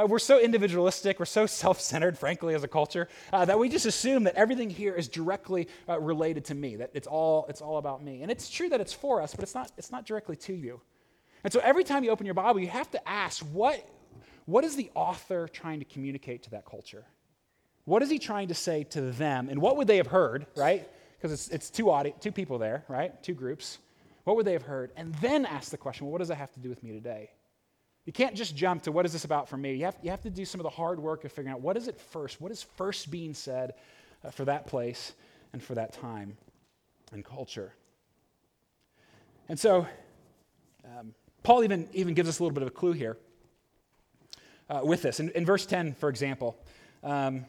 Uh, 0.00 0.06
we're 0.06 0.18
so 0.18 0.40
individualistic, 0.40 1.18
we're 1.18 1.26
so 1.26 1.46
self 1.64 1.80
centered, 1.80 2.16
frankly, 2.16 2.54
as 2.54 2.64
a 2.64 2.68
culture, 2.68 3.08
uh, 3.32 3.44
that 3.44 3.58
we 3.58 3.68
just 3.68 3.86
assume 3.86 4.24
that 4.24 4.34
everything 4.34 4.70
here 4.70 4.94
is 4.94 5.08
directly 5.08 5.68
uh, 5.88 6.00
related 6.00 6.44
to 6.44 6.54
me, 6.54 6.76
that 6.76 6.90
it's 6.94 7.06
all, 7.06 7.46
it's 7.48 7.60
all 7.60 7.76
about 7.76 8.02
me. 8.02 8.22
And 8.22 8.30
it's 8.30 8.48
true 8.48 8.68
that 8.70 8.80
it's 8.80 8.92
for 8.92 9.20
us, 9.20 9.34
but 9.34 9.42
it's 9.42 9.54
not, 9.54 9.70
it's 9.76 9.92
not 9.92 10.06
directly 10.06 10.36
to 10.36 10.54
you. 10.54 10.80
And 11.44 11.52
so 11.52 11.60
every 11.60 11.84
time 11.84 12.04
you 12.04 12.10
open 12.10 12.26
your 12.26 12.34
Bible, 12.34 12.60
you 12.60 12.68
have 12.68 12.90
to 12.92 13.08
ask 13.08 13.42
what, 13.52 13.86
what 14.46 14.64
is 14.64 14.76
the 14.76 14.90
author 14.94 15.48
trying 15.48 15.80
to 15.80 15.84
communicate 15.84 16.44
to 16.44 16.50
that 16.50 16.64
culture? 16.64 17.04
What 17.84 18.02
is 18.02 18.10
he 18.10 18.18
trying 18.18 18.48
to 18.48 18.54
say 18.54 18.84
to 18.84 19.00
them? 19.00 19.48
And 19.48 19.60
what 19.60 19.76
would 19.76 19.86
they 19.86 19.96
have 19.96 20.06
heard, 20.06 20.46
right? 20.56 20.88
Because 21.16 21.32
it's, 21.32 21.48
it's 21.48 21.70
two, 21.70 21.90
audi- 21.90 22.14
two 22.20 22.32
people 22.32 22.58
there, 22.58 22.84
right? 22.88 23.22
Two 23.22 23.34
groups. 23.34 23.78
What 24.24 24.36
would 24.36 24.46
they 24.46 24.52
have 24.52 24.62
heard? 24.62 24.92
And 24.96 25.14
then 25.16 25.44
ask 25.46 25.70
the 25.70 25.78
question 25.78 26.06
well, 26.06 26.12
what 26.12 26.18
does 26.18 26.28
that 26.28 26.36
have 26.36 26.52
to 26.52 26.60
do 26.60 26.68
with 26.68 26.82
me 26.82 26.92
today? 26.92 27.30
You 28.06 28.12
can't 28.12 28.34
just 28.34 28.56
jump 28.56 28.82
to 28.84 28.92
what 28.92 29.04
is 29.04 29.12
this 29.12 29.24
about 29.24 29.48
for 29.48 29.56
me. 29.56 29.74
You 29.74 29.84
have, 29.84 29.96
you 30.02 30.10
have 30.10 30.22
to 30.22 30.30
do 30.30 30.44
some 30.44 30.60
of 30.60 30.64
the 30.64 30.70
hard 30.70 30.98
work 30.98 31.24
of 31.24 31.32
figuring 31.32 31.54
out 31.54 31.60
what 31.60 31.76
is 31.76 31.86
it 31.86 31.98
first? 31.98 32.40
What 32.40 32.50
is 32.50 32.62
first 32.62 33.10
being 33.10 33.34
said 33.34 33.74
uh, 34.24 34.30
for 34.30 34.44
that 34.46 34.66
place 34.66 35.12
and 35.52 35.62
for 35.62 35.74
that 35.74 35.92
time 35.92 36.36
and 37.12 37.24
culture? 37.24 37.74
And 39.48 39.58
so, 39.58 39.86
um, 40.84 41.14
Paul 41.42 41.64
even, 41.64 41.88
even 41.92 42.14
gives 42.14 42.28
us 42.28 42.38
a 42.38 42.42
little 42.42 42.54
bit 42.54 42.62
of 42.62 42.68
a 42.68 42.72
clue 42.72 42.92
here 42.92 43.16
uh, 44.68 44.80
with 44.82 45.02
this. 45.02 45.20
In, 45.20 45.30
in, 45.30 45.44
verse 45.44 45.66
10, 45.66 45.94
for 45.94 46.08
example, 46.08 46.56
um, 47.02 47.44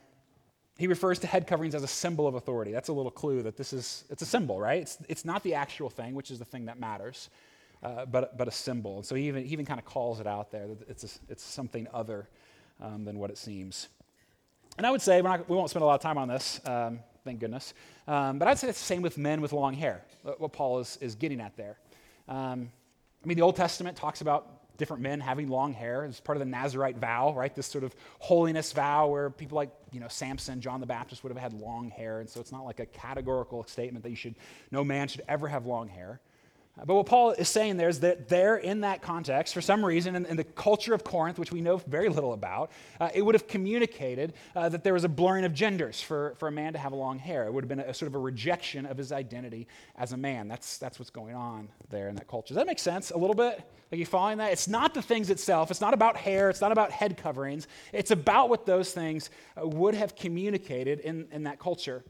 he 0.78 0.88
refers 0.88 1.20
to 1.20 1.28
head 1.28 1.48
coverings 1.48 1.76
as 1.76 1.84
a 1.84 1.88
symbol 1.88 2.28
of 2.28 2.36
authority. 2.36 2.72
That's 2.72 2.90
a 2.90 2.94
little 2.94 3.12
clue 3.12 3.44
that 3.44 3.56
this 3.56 3.72
is, 3.72 4.04
it's 4.10 4.22
a 4.22 4.26
symbol, 4.26 4.60
right? 4.60 4.82
It's, 4.82 4.98
it's 5.08 5.26
not 5.26 5.44
the 5.44 5.54
actual 5.54 5.90
thing, 5.90 6.16
which 6.16 6.32
is 6.32 6.40
the 6.40 6.46
thing 6.46 6.66
that 6.66 6.80
matters 6.80 7.30
uh, 7.84 8.06
but, 8.06 8.38
but 8.38 8.48
a 8.48 8.52
symbol. 8.52 8.98
And 8.98 9.06
so 9.06 9.16
he 9.16 9.28
even, 9.28 9.46
he 9.46 9.54
even 9.54 9.66
kind 9.66 9.80
of 9.80 9.86
calls 9.86 10.20
it 10.20 10.28
out 10.28 10.52
there 10.52 10.68
that 10.68 10.90
it's, 10.90 11.04
a, 11.04 11.10
it's 11.30 11.44
something 11.44 11.88
other 11.94 12.28
um, 12.82 13.06
than 13.06 13.20
what 13.20 13.30
it 13.30 13.38
seems. 13.38 13.88
And 14.78 14.88
I 14.88 14.92
would 14.92 15.02
say, 15.02 15.22
not, 15.22 15.50
we 15.50 15.56
won't 15.56 15.70
spend 15.70 15.84
a 15.84 15.86
lot 15.86 15.96
of 15.96 16.02
time 16.02 16.18
on 16.18 16.28
this, 16.28 16.62
um, 16.66 17.00
thank 17.26 17.40
goodness, 17.40 17.74
um, 18.08 18.40
but 18.40 18.48
I'd 18.48 18.58
say 18.58 18.70
it's 18.70 18.80
the 18.80 18.86
same 18.86 19.02
with 19.02 19.18
men 19.18 19.42
with 19.42 19.54
long 19.54 19.74
hair, 19.74 20.02
what 20.24 20.54
Paul 20.54 20.80
is, 20.80 20.98
is 21.02 21.16
getting 21.16 21.42
at 21.42 21.56
there. 21.58 21.78
Um, 22.28 22.72
I 23.24 23.28
mean, 23.28 23.36
the 23.36 23.44
Old 23.44 23.56
Testament 23.56 23.98
talks 23.98 24.22
about 24.22 24.78
different 24.78 25.04
men 25.04 25.20
having 25.20 25.48
long 25.48 25.74
hair 25.74 26.06
as 26.06 26.20
part 26.20 26.38
of 26.38 26.40
the 26.40 26.50
Nazarite 26.50 26.98
vow, 26.98 27.34
right? 27.34 27.54
This 27.54 27.68
sort 27.68 27.84
of 27.84 27.94
holiness 28.18 28.72
vow 28.72 29.10
where 29.10 29.30
people 29.30 29.56
like, 29.56 29.70
you 29.92 30.00
know, 30.00 30.08
Samson, 30.08 30.60
John 30.60 30.80
the 30.80 30.88
Baptist 30.88 31.24
would 31.24 31.32
have 31.32 31.40
had 31.40 31.54
long 31.54 31.92
hair. 31.92 32.20
And 32.20 32.28
so 32.28 32.40
it's 32.40 32.52
not 32.52 32.66
like 32.66 32.80
a 32.80 32.88
categorical 32.88 33.64
statement 33.66 34.02
that 34.04 34.10
you 34.10 34.16
should, 34.16 34.34
no 34.72 34.84
man 34.84 35.08
should 35.08 35.22
ever 35.28 35.48
have 35.48 35.68
long 35.68 35.88
hair. 35.88 36.20
But 36.78 36.96
what 36.96 37.06
Paul 37.06 37.32
is 37.32 37.50
saying 37.50 37.78
there 37.78 37.90
is 37.90 38.00
that 38.00 38.30
there, 38.30 38.56
in 38.56 38.82
that 38.82 39.02
context, 39.02 39.54
for 39.54 39.62
some 39.62 39.86
reason, 39.86 40.16
in, 40.16 40.26
in 40.26 40.38
the 40.38 40.44
culture 40.44 40.94
of 40.94 41.04
Corinth, 41.04 41.38
which 41.38 41.52
we 41.52 41.62
know 41.62 41.78
very 41.78 42.08
little 42.10 42.34
about, 42.34 42.72
uh, 43.00 43.10
it 43.14 43.22
would 43.22 43.36
have 43.36 43.48
communicated 43.48 44.34
uh, 44.56 44.70
that 44.70 44.84
there 44.84 44.94
was 44.94 45.04
a 45.04 45.10
blurring 45.10 45.44
of 45.44 45.54
genders 45.54 46.02
for, 46.02 46.34
for 46.40 46.48
a 46.48 46.52
man 46.52 46.74
to 46.74 46.80
have 46.80 46.94
long 46.94 47.20
hair. 47.20 47.46
It 47.46 47.54
would 47.54 47.66
have 47.66 47.70
been 47.70 47.82
a, 47.82 47.90
a, 47.90 47.94
sort 47.94 48.08
of 48.08 48.16
a 48.16 48.20
rejection 48.20 48.86
of 48.86 48.98
his 48.98 49.12
identity 49.12 49.68
as 49.98 50.14
a 50.14 50.18
man. 50.18 50.48
That's, 50.48 50.78
that's 50.78 50.98
what's 50.98 51.12
going 51.12 51.36
on 51.36 51.68
there 51.90 52.08
in 52.08 52.16
that 52.16 52.28
culture. 52.28 52.54
Does 52.54 52.58
that 52.58 52.68
make 52.68 52.80
sense 52.80 53.12
a 53.12 53.18
little 53.18 53.36
bit? 53.36 53.62
Are 53.92 53.98
you 53.98 54.06
following 54.06 54.38
that? 54.38 54.54
It's 54.54 54.70
not 54.70 54.94
the 54.94 55.02
things 55.02 55.30
itself. 55.30 55.70
It's 55.70 55.82
not 55.82 55.94
about 55.94 56.16
hair. 56.16 56.50
It's 56.50 56.62
not 56.62 56.72
about 56.72 56.92
head 56.92 57.18
coverings. 57.18 57.68
It's 57.92 58.12
about 58.12 58.50
what 58.50 58.66
those 58.66 58.94
things 58.94 59.30
uh, 59.62 59.68
would 59.68 59.94
have 59.94 60.16
communicated 60.16 61.02
in, 61.02 61.28
in 61.32 61.44
that 61.44 61.60
culture. 61.60 62.04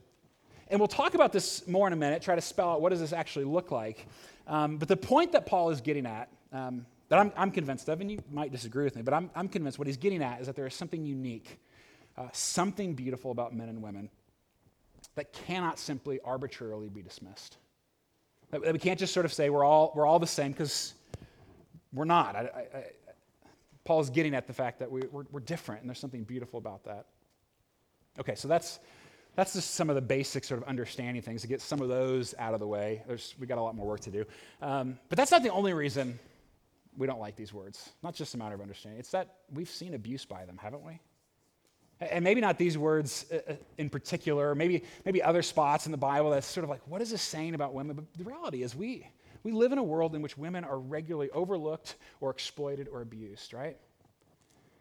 And 0.71 0.79
we'll 0.79 0.87
talk 0.87 1.15
about 1.15 1.33
this 1.33 1.67
more 1.67 1.85
in 1.85 1.91
a 1.91 1.97
minute, 1.97 2.21
try 2.21 2.33
to 2.33 2.41
spell 2.41 2.71
out 2.71 2.81
what 2.81 2.89
does 2.89 3.01
this 3.01 3.11
actually 3.11 3.43
look 3.43 3.71
like. 3.71 4.07
Um, 4.47 4.77
but 4.77 4.87
the 4.87 4.95
point 4.95 5.33
that 5.33 5.45
Paul 5.45 5.69
is 5.69 5.81
getting 5.81 6.05
at, 6.05 6.29
um, 6.53 6.85
that 7.09 7.19
I'm, 7.19 7.33
I'm, 7.35 7.51
convinced 7.51 7.89
of, 7.89 7.99
and 7.99 8.09
you 8.09 8.23
might 8.31 8.53
disagree 8.53 8.85
with 8.85 8.95
me, 8.95 9.01
but 9.01 9.13
I'm, 9.13 9.29
I'm, 9.35 9.49
convinced 9.49 9.77
what 9.77 9.87
he's 9.87 9.97
getting 9.97 10.23
at 10.23 10.39
is 10.39 10.47
that 10.47 10.55
there 10.55 10.65
is 10.65 10.73
something 10.73 11.05
unique, 11.05 11.59
uh, 12.17 12.29
something 12.31 12.93
beautiful 12.93 13.31
about 13.31 13.53
men 13.53 13.67
and 13.67 13.81
women 13.81 14.09
that 15.15 15.33
cannot 15.33 15.77
simply 15.77 16.21
arbitrarily 16.23 16.87
be 16.87 17.01
dismissed. 17.01 17.57
That, 18.51 18.63
that 18.63 18.71
we 18.71 18.79
can't 18.79 18.97
just 18.97 19.13
sort 19.13 19.25
of 19.25 19.33
say 19.33 19.49
we're 19.49 19.65
all, 19.65 19.91
we're 19.93 20.05
all 20.05 20.19
the 20.19 20.27
same 20.27 20.53
because 20.53 20.93
we're 21.91 22.05
not. 22.05 22.37
I, 22.37 22.39
I, 22.39 22.77
I, 22.77 22.83
Paul 23.83 23.99
is 23.99 24.09
getting 24.09 24.33
at 24.33 24.47
the 24.47 24.53
fact 24.53 24.79
that 24.79 24.89
we, 24.89 25.01
we're, 25.11 25.25
we're 25.31 25.41
different, 25.41 25.81
and 25.81 25.89
there's 25.89 25.99
something 25.99 26.23
beautiful 26.23 26.59
about 26.59 26.85
that. 26.85 27.07
Okay, 28.19 28.35
so 28.35 28.47
that's 28.47 28.79
that's 29.35 29.53
just 29.53 29.75
some 29.75 29.89
of 29.89 29.95
the 29.95 30.01
basic 30.01 30.43
sort 30.43 30.61
of 30.61 30.67
understanding 30.67 31.21
things 31.21 31.41
to 31.41 31.47
get 31.47 31.61
some 31.61 31.81
of 31.81 31.87
those 31.87 32.35
out 32.37 32.53
of 32.53 32.59
the 32.59 32.67
way. 32.67 33.01
There's, 33.07 33.33
we 33.39 33.47
got 33.47 33.57
a 33.57 33.61
lot 33.61 33.75
more 33.75 33.87
work 33.87 34.01
to 34.01 34.11
do. 34.11 34.25
Um, 34.61 34.99
but 35.09 35.17
that's 35.17 35.31
not 35.31 35.41
the 35.43 35.51
only 35.51 35.73
reason 35.73 36.19
we 36.97 37.07
don't 37.07 37.19
like 37.19 37.35
these 37.35 37.53
words. 37.53 37.91
Not 38.03 38.13
just 38.13 38.33
a 38.35 38.37
matter 38.37 38.55
of 38.55 38.61
understanding. 38.61 38.99
It's 38.99 39.11
that 39.11 39.35
we've 39.53 39.69
seen 39.69 39.93
abuse 39.93 40.25
by 40.25 40.45
them, 40.45 40.57
haven't 40.57 40.83
we? 40.83 40.99
And 42.01 42.23
maybe 42.23 42.41
not 42.41 42.57
these 42.57 42.77
words 42.77 43.25
uh, 43.31 43.51
uh, 43.51 43.55
in 43.77 43.89
particular, 43.89 44.55
maybe, 44.55 44.83
maybe 45.05 45.21
other 45.21 45.43
spots 45.43 45.85
in 45.85 45.91
the 45.91 45.97
Bible 45.97 46.31
that's 46.31 46.47
sort 46.47 46.63
of 46.63 46.69
like, 46.69 46.81
what 46.87 47.01
is 47.01 47.11
this 47.11 47.21
saying 47.21 47.53
about 47.53 47.73
women? 47.73 47.95
But 47.95 48.05
the 48.17 48.23
reality 48.23 48.63
is, 48.63 48.75
we, 48.75 49.07
we 49.43 49.51
live 49.51 49.71
in 49.71 49.77
a 49.77 49.83
world 49.83 50.15
in 50.15 50.21
which 50.21 50.37
women 50.37 50.63
are 50.63 50.79
regularly 50.79 51.29
overlooked 51.29 51.95
or 52.19 52.31
exploited 52.31 52.87
or 52.91 53.01
abused, 53.01 53.53
right? 53.53 53.77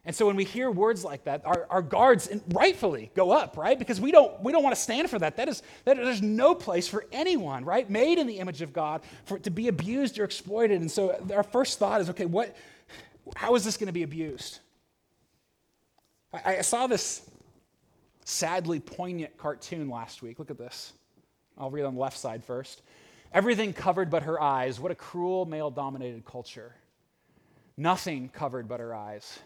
And 0.03 0.15
so 0.15 0.25
when 0.25 0.35
we 0.35 0.45
hear 0.45 0.71
words 0.71 1.03
like 1.03 1.25
that, 1.25 1.45
our, 1.45 1.67
our 1.69 1.81
guards 1.83 2.27
rightfully 2.49 3.11
go 3.13 3.31
up, 3.31 3.55
right? 3.55 3.77
Because 3.77 4.01
we 4.01 4.11
don't, 4.11 4.41
we 4.41 4.51
don't 4.51 4.63
want 4.63 4.75
to 4.75 4.81
stand 4.81 5.09
for 5.11 5.19
that. 5.19 5.37
That 5.37 5.47
is, 5.47 5.61
that, 5.85 5.95
there's 5.97 6.23
no 6.23 6.55
place 6.55 6.87
for 6.87 7.05
anyone, 7.11 7.65
right? 7.65 7.87
Made 7.87 8.17
in 8.17 8.25
the 8.25 8.39
image 8.39 8.63
of 8.63 8.73
God 8.73 9.01
for 9.25 9.37
to 9.39 9.51
be 9.51 9.67
abused 9.67 10.17
or 10.17 10.23
exploited. 10.23 10.81
And 10.81 10.89
so 10.89 11.15
our 11.33 11.43
first 11.43 11.77
thought 11.77 12.01
is, 12.01 12.09
okay, 12.09 12.25
what, 12.25 12.55
how 13.35 13.53
is 13.53 13.63
this 13.63 13.77
going 13.77 13.87
to 13.87 13.93
be 13.93 14.01
abused? 14.01 14.59
I, 16.33 16.57
I 16.57 16.61
saw 16.61 16.87
this 16.87 17.29
sadly 18.25 18.79
poignant 18.79 19.37
cartoon 19.37 19.87
last 19.87 20.23
week. 20.23 20.39
Look 20.39 20.49
at 20.49 20.57
this. 20.57 20.93
I'll 21.59 21.69
read 21.69 21.85
on 21.85 21.93
the 21.93 22.01
left 22.01 22.17
side 22.17 22.43
first. 22.43 22.81
Everything 23.33 23.71
covered 23.71 24.09
but 24.09 24.23
her 24.23 24.41
eyes. 24.41 24.79
What 24.79 24.91
a 24.91 24.95
cruel 24.95 25.45
male 25.45 25.69
dominated 25.69 26.25
culture. 26.25 26.73
Nothing 27.77 28.29
covered 28.29 28.67
but 28.67 28.79
her 28.79 28.95
eyes. 28.95 29.39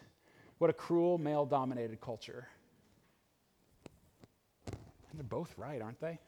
What 0.57 0.69
a 0.69 0.73
cruel 0.73 1.17
male 1.17 1.45
dominated 1.45 1.99
culture. 2.01 2.47
And 4.67 5.19
they're 5.19 5.23
both 5.23 5.53
right, 5.57 5.81
aren't 5.81 5.99
they? 5.99 6.19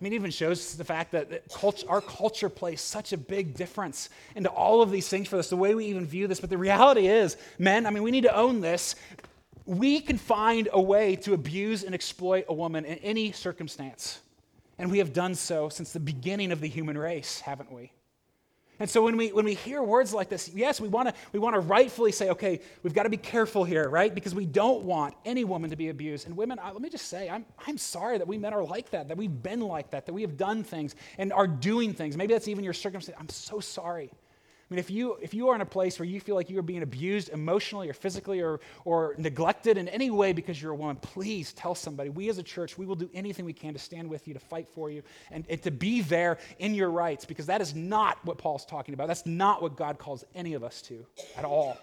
I 0.00 0.02
mean, 0.04 0.12
it 0.12 0.16
even 0.16 0.30
shows 0.30 0.74
the 0.74 0.84
fact 0.84 1.12
that 1.12 1.48
culture, 1.52 1.86
our 1.88 2.00
culture 2.00 2.48
plays 2.48 2.80
such 2.80 3.12
a 3.12 3.16
big 3.16 3.54
difference 3.54 4.10
into 4.34 4.50
all 4.50 4.82
of 4.82 4.90
these 4.90 5.08
things 5.08 5.28
for 5.28 5.38
us, 5.38 5.48
the 5.48 5.56
way 5.56 5.74
we 5.74 5.86
even 5.86 6.04
view 6.04 6.26
this. 6.26 6.40
But 6.40 6.50
the 6.50 6.58
reality 6.58 7.06
is, 7.06 7.36
men, 7.58 7.86
I 7.86 7.90
mean, 7.90 8.02
we 8.02 8.10
need 8.10 8.24
to 8.24 8.36
own 8.36 8.60
this. 8.60 8.96
We 9.66 10.00
can 10.00 10.18
find 10.18 10.68
a 10.72 10.80
way 10.80 11.16
to 11.16 11.32
abuse 11.32 11.84
and 11.84 11.94
exploit 11.94 12.44
a 12.48 12.54
woman 12.54 12.84
in 12.84 12.98
any 12.98 13.32
circumstance. 13.32 14.20
And 14.78 14.90
we 14.90 14.98
have 14.98 15.12
done 15.12 15.34
so 15.36 15.68
since 15.68 15.92
the 15.92 16.00
beginning 16.00 16.50
of 16.50 16.60
the 16.60 16.68
human 16.68 16.98
race, 16.98 17.40
haven't 17.40 17.72
we? 17.72 17.92
And 18.80 18.90
so 18.90 19.02
when 19.02 19.16
we, 19.16 19.32
when 19.32 19.44
we 19.44 19.54
hear 19.54 19.82
words 19.82 20.12
like 20.12 20.28
this, 20.28 20.50
yes, 20.54 20.80
we 20.80 20.88
want 20.88 21.08
to 21.08 21.14
we 21.32 21.38
wanna 21.38 21.60
rightfully 21.60 22.12
say, 22.12 22.30
okay, 22.30 22.60
we've 22.82 22.94
got 22.94 23.04
to 23.04 23.10
be 23.10 23.16
careful 23.16 23.64
here, 23.64 23.88
right? 23.88 24.14
Because 24.14 24.34
we 24.34 24.46
don't 24.46 24.82
want 24.82 25.14
any 25.24 25.44
woman 25.44 25.70
to 25.70 25.76
be 25.76 25.88
abused. 25.90 26.26
And 26.26 26.36
women, 26.36 26.58
let 26.64 26.80
me 26.80 26.90
just 26.90 27.08
say, 27.08 27.28
I'm, 27.28 27.44
I'm 27.66 27.78
sorry 27.78 28.18
that 28.18 28.26
we 28.26 28.38
men 28.38 28.52
are 28.52 28.64
like 28.64 28.90
that, 28.90 29.08
that 29.08 29.16
we've 29.16 29.42
been 29.42 29.60
like 29.60 29.90
that, 29.92 30.06
that 30.06 30.12
we 30.12 30.22
have 30.22 30.36
done 30.36 30.64
things 30.64 30.96
and 31.18 31.32
are 31.32 31.46
doing 31.46 31.94
things. 31.94 32.16
Maybe 32.16 32.34
that's 32.34 32.48
even 32.48 32.64
your 32.64 32.72
circumstance. 32.72 33.16
I'm 33.20 33.28
so 33.28 33.60
sorry. 33.60 34.10
I 34.70 34.74
mean, 34.74 34.78
if 34.78 34.90
you, 34.90 35.18
if 35.20 35.34
you 35.34 35.50
are 35.50 35.54
in 35.54 35.60
a 35.60 35.66
place 35.66 35.98
where 35.98 36.06
you 36.06 36.20
feel 36.20 36.34
like 36.34 36.48
you 36.48 36.58
are 36.58 36.62
being 36.62 36.82
abused 36.82 37.28
emotionally 37.28 37.90
or 37.90 37.92
physically 37.92 38.40
or, 38.40 38.60
or 38.86 39.14
neglected 39.18 39.76
in 39.76 39.88
any 39.88 40.10
way 40.10 40.32
because 40.32 40.60
you're 40.60 40.72
a 40.72 40.76
woman, 40.76 40.96
please 40.96 41.52
tell 41.52 41.74
somebody. 41.74 42.08
We 42.08 42.30
as 42.30 42.38
a 42.38 42.42
church, 42.42 42.78
we 42.78 42.86
will 42.86 42.94
do 42.94 43.10
anything 43.12 43.44
we 43.44 43.52
can 43.52 43.74
to 43.74 43.78
stand 43.78 44.08
with 44.08 44.26
you, 44.26 44.32
to 44.32 44.40
fight 44.40 44.66
for 44.66 44.90
you, 44.90 45.02
and, 45.30 45.44
and 45.50 45.62
to 45.62 45.70
be 45.70 46.00
there 46.00 46.38
in 46.58 46.74
your 46.74 46.90
rights 46.90 47.26
because 47.26 47.44
that 47.46 47.60
is 47.60 47.74
not 47.74 48.24
what 48.24 48.38
Paul's 48.38 48.64
talking 48.64 48.94
about. 48.94 49.06
That's 49.06 49.26
not 49.26 49.60
what 49.60 49.76
God 49.76 49.98
calls 49.98 50.24
any 50.34 50.54
of 50.54 50.64
us 50.64 50.80
to 50.82 51.04
at 51.36 51.44
all. 51.44 51.76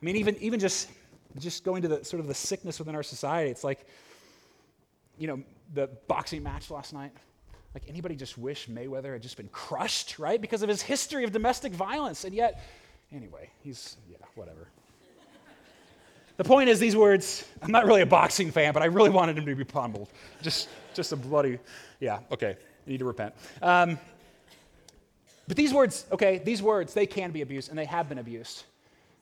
I 0.00 0.04
mean, 0.04 0.16
even, 0.16 0.36
even 0.40 0.58
just, 0.58 0.88
just 1.38 1.64
going 1.64 1.82
to 1.82 1.88
the 1.88 2.04
sort 2.04 2.20
of 2.20 2.28
the 2.28 2.34
sickness 2.34 2.78
within 2.78 2.94
our 2.94 3.02
society, 3.02 3.50
it's 3.50 3.64
like, 3.64 3.86
you 5.18 5.26
know, 5.26 5.42
the 5.74 5.88
boxing 6.08 6.42
match 6.42 6.70
last 6.70 6.94
night. 6.94 7.12
Like 7.76 7.90
anybody 7.90 8.16
just 8.16 8.38
wish 8.38 8.68
Mayweather 8.68 9.12
had 9.12 9.20
just 9.20 9.36
been 9.36 9.50
crushed, 9.50 10.18
right? 10.18 10.40
Because 10.40 10.62
of 10.62 10.68
his 10.70 10.80
history 10.80 11.24
of 11.24 11.32
domestic 11.32 11.74
violence. 11.74 12.24
And 12.24 12.34
yet, 12.34 12.64
anyway, 13.12 13.50
he's, 13.62 13.98
yeah, 14.10 14.16
whatever. 14.34 14.68
the 16.38 16.44
point 16.44 16.70
is, 16.70 16.80
these 16.80 16.96
words, 16.96 17.46
I'm 17.60 17.70
not 17.70 17.84
really 17.84 18.00
a 18.00 18.06
boxing 18.06 18.50
fan, 18.50 18.72
but 18.72 18.82
I 18.82 18.86
really 18.86 19.10
wanted 19.10 19.36
him 19.36 19.44
to 19.44 19.54
be 19.54 19.62
pummeled. 19.62 20.08
Just, 20.40 20.70
just 20.94 21.12
a 21.12 21.16
bloody, 21.16 21.58
yeah, 22.00 22.20
okay, 22.32 22.56
need 22.86 23.00
to 23.00 23.04
repent. 23.04 23.34
Um, 23.60 23.98
but 25.46 25.58
these 25.58 25.74
words, 25.74 26.06
okay, 26.10 26.38
these 26.38 26.62
words, 26.62 26.94
they 26.94 27.04
can 27.04 27.30
be 27.30 27.42
abused, 27.42 27.68
and 27.68 27.78
they 27.78 27.84
have 27.84 28.08
been 28.08 28.16
abused. 28.16 28.64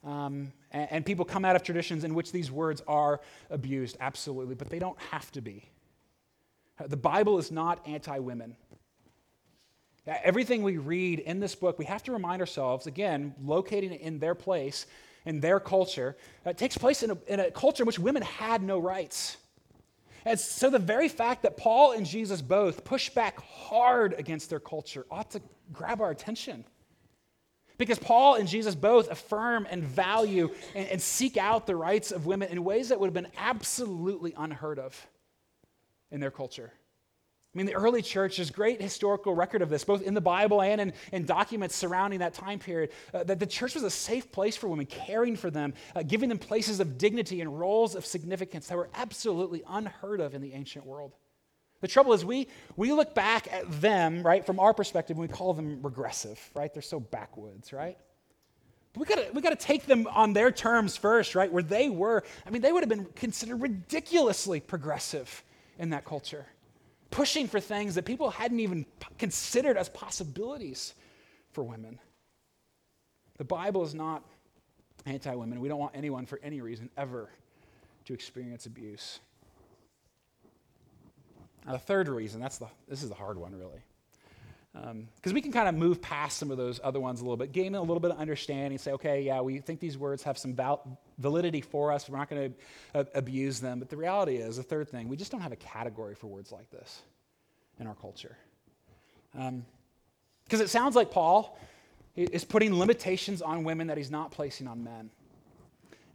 Um, 0.04 0.52
and, 0.70 0.92
and 0.92 1.04
people 1.04 1.24
come 1.24 1.44
out 1.44 1.56
of 1.56 1.64
traditions 1.64 2.04
in 2.04 2.14
which 2.14 2.30
these 2.30 2.52
words 2.52 2.84
are 2.86 3.20
abused, 3.50 3.96
absolutely, 3.98 4.54
but 4.54 4.70
they 4.70 4.78
don't 4.78 5.00
have 5.10 5.32
to 5.32 5.40
be. 5.40 5.64
The 6.78 6.96
Bible 6.96 7.38
is 7.38 7.52
not 7.52 7.86
anti 7.86 8.18
women. 8.18 8.56
Everything 10.06 10.62
we 10.62 10.76
read 10.76 11.20
in 11.20 11.40
this 11.40 11.54
book, 11.54 11.78
we 11.78 11.86
have 11.86 12.02
to 12.02 12.12
remind 12.12 12.42
ourselves, 12.42 12.86
again, 12.86 13.34
locating 13.42 13.92
it 13.92 14.02
in 14.02 14.18
their 14.18 14.34
place, 14.34 14.86
in 15.24 15.40
their 15.40 15.58
culture, 15.58 16.16
uh, 16.46 16.50
it 16.50 16.58
takes 16.58 16.76
place 16.76 17.02
in 17.02 17.12
a, 17.12 17.18
in 17.26 17.40
a 17.40 17.50
culture 17.50 17.82
in 17.82 17.86
which 17.86 17.98
women 17.98 18.22
had 18.22 18.62
no 18.62 18.78
rights. 18.78 19.38
And 20.26 20.38
so 20.38 20.68
the 20.68 20.78
very 20.78 21.08
fact 21.08 21.42
that 21.42 21.56
Paul 21.56 21.92
and 21.92 22.04
Jesus 22.04 22.42
both 22.42 22.84
push 22.84 23.08
back 23.08 23.40
hard 23.40 24.14
against 24.18 24.50
their 24.50 24.60
culture 24.60 25.06
ought 25.10 25.30
to 25.30 25.40
grab 25.72 26.02
our 26.02 26.10
attention. 26.10 26.64
Because 27.78 27.98
Paul 27.98 28.34
and 28.34 28.46
Jesus 28.46 28.74
both 28.74 29.10
affirm 29.10 29.66
and 29.70 29.82
value 29.82 30.50
and, 30.74 30.88
and 30.88 31.00
seek 31.00 31.36
out 31.38 31.66
the 31.66 31.76
rights 31.76 32.12
of 32.12 32.26
women 32.26 32.50
in 32.50 32.62
ways 32.62 32.90
that 32.90 33.00
would 33.00 33.06
have 33.06 33.14
been 33.14 33.32
absolutely 33.38 34.34
unheard 34.36 34.78
of 34.78 35.06
in 36.10 36.20
their 36.20 36.30
culture. 36.30 36.72
I 37.54 37.58
mean, 37.58 37.66
the 37.66 37.74
early 37.74 38.02
church, 38.02 38.36
there's 38.36 38.50
great 38.50 38.82
historical 38.82 39.32
record 39.32 39.62
of 39.62 39.70
this, 39.70 39.84
both 39.84 40.02
in 40.02 40.14
the 40.14 40.20
Bible 40.20 40.60
and 40.60 40.80
in, 40.80 40.92
in 41.12 41.24
documents 41.24 41.76
surrounding 41.76 42.18
that 42.18 42.34
time 42.34 42.58
period, 42.58 42.90
uh, 43.12 43.22
that 43.22 43.38
the 43.38 43.46
church 43.46 43.74
was 43.74 43.84
a 43.84 43.90
safe 43.90 44.32
place 44.32 44.56
for 44.56 44.66
women, 44.66 44.86
caring 44.86 45.36
for 45.36 45.50
them, 45.50 45.72
uh, 45.94 46.02
giving 46.02 46.28
them 46.28 46.38
places 46.38 46.80
of 46.80 46.98
dignity 46.98 47.40
and 47.40 47.60
roles 47.60 47.94
of 47.94 48.04
significance 48.04 48.66
that 48.66 48.76
were 48.76 48.90
absolutely 48.94 49.62
unheard 49.68 50.20
of 50.20 50.34
in 50.34 50.42
the 50.42 50.52
ancient 50.52 50.84
world. 50.84 51.14
The 51.80 51.86
trouble 51.86 52.12
is, 52.12 52.24
we, 52.24 52.48
we 52.76 52.92
look 52.92 53.14
back 53.14 53.46
at 53.52 53.80
them, 53.80 54.24
right, 54.24 54.44
from 54.44 54.58
our 54.58 54.74
perspective, 54.74 55.16
and 55.16 55.22
we 55.22 55.32
call 55.32 55.54
them 55.54 55.80
regressive, 55.80 56.40
right? 56.54 56.72
They're 56.72 56.82
so 56.82 56.98
backwoods, 56.98 57.72
right? 57.72 57.98
But 58.94 59.00
we 59.00 59.06
gotta, 59.06 59.30
we 59.32 59.42
gotta 59.42 59.54
take 59.54 59.86
them 59.86 60.08
on 60.08 60.32
their 60.32 60.50
terms 60.50 60.96
first, 60.96 61.36
right? 61.36 61.52
Where 61.52 61.62
they 61.62 61.88
were. 61.88 62.24
I 62.44 62.50
mean, 62.50 62.62
they 62.62 62.72
would 62.72 62.82
have 62.82 62.88
been 62.88 63.06
considered 63.14 63.60
ridiculously 63.60 64.58
progressive 64.58 65.44
in 65.78 65.90
that 65.90 66.04
culture, 66.04 66.46
pushing 67.10 67.46
for 67.46 67.60
things 67.60 67.94
that 67.94 68.04
people 68.04 68.30
hadn't 68.30 68.60
even 68.60 68.86
considered 69.18 69.76
as 69.76 69.88
possibilities 69.88 70.94
for 71.52 71.62
women. 71.64 71.98
The 73.38 73.44
Bible 73.44 73.82
is 73.82 73.94
not 73.94 74.22
anti 75.06 75.34
women. 75.34 75.60
We 75.60 75.68
don't 75.68 75.78
want 75.78 75.96
anyone, 75.96 76.26
for 76.26 76.40
any 76.42 76.60
reason, 76.60 76.90
ever 76.96 77.30
to 78.04 78.14
experience 78.14 78.66
abuse. 78.66 79.20
Now, 81.66 81.72
the 81.72 81.78
third 81.78 82.08
reason, 82.08 82.40
that's 82.40 82.58
the, 82.58 82.66
this 82.88 83.02
is 83.02 83.08
the 83.08 83.14
hard 83.14 83.38
one, 83.38 83.54
really. 83.54 83.82
Because 84.74 85.30
um, 85.30 85.34
we 85.34 85.40
can 85.40 85.52
kind 85.52 85.68
of 85.68 85.76
move 85.76 86.02
past 86.02 86.36
some 86.36 86.50
of 86.50 86.56
those 86.56 86.80
other 86.82 86.98
ones 86.98 87.20
a 87.20 87.22
little 87.22 87.36
bit, 87.36 87.52
gain 87.52 87.76
a 87.76 87.80
little 87.80 88.00
bit 88.00 88.10
of 88.10 88.18
understanding, 88.18 88.76
say, 88.76 88.90
okay, 88.92 89.22
yeah, 89.22 89.40
we 89.40 89.60
think 89.60 89.78
these 89.78 89.96
words 89.96 90.24
have 90.24 90.36
some 90.36 90.52
val- 90.52 90.98
validity 91.18 91.60
for 91.60 91.92
us. 91.92 92.08
We're 92.08 92.18
not 92.18 92.28
going 92.28 92.52
to 92.92 92.98
uh, 92.98 93.04
abuse 93.14 93.60
them. 93.60 93.78
But 93.78 93.88
the 93.88 93.96
reality 93.96 94.36
is, 94.36 94.56
the 94.56 94.64
third 94.64 94.88
thing, 94.88 95.08
we 95.08 95.16
just 95.16 95.30
don't 95.30 95.42
have 95.42 95.52
a 95.52 95.56
category 95.56 96.16
for 96.16 96.26
words 96.26 96.50
like 96.50 96.68
this 96.70 97.02
in 97.78 97.86
our 97.86 97.94
culture. 97.94 98.36
Because 99.32 99.48
um, 100.60 100.64
it 100.64 100.70
sounds 100.70 100.96
like 100.96 101.12
Paul 101.12 101.56
is 102.16 102.44
putting 102.44 102.76
limitations 102.76 103.42
on 103.42 103.62
women 103.62 103.86
that 103.86 103.96
he's 103.96 104.10
not 104.10 104.32
placing 104.32 104.66
on 104.66 104.82
men. 104.82 105.08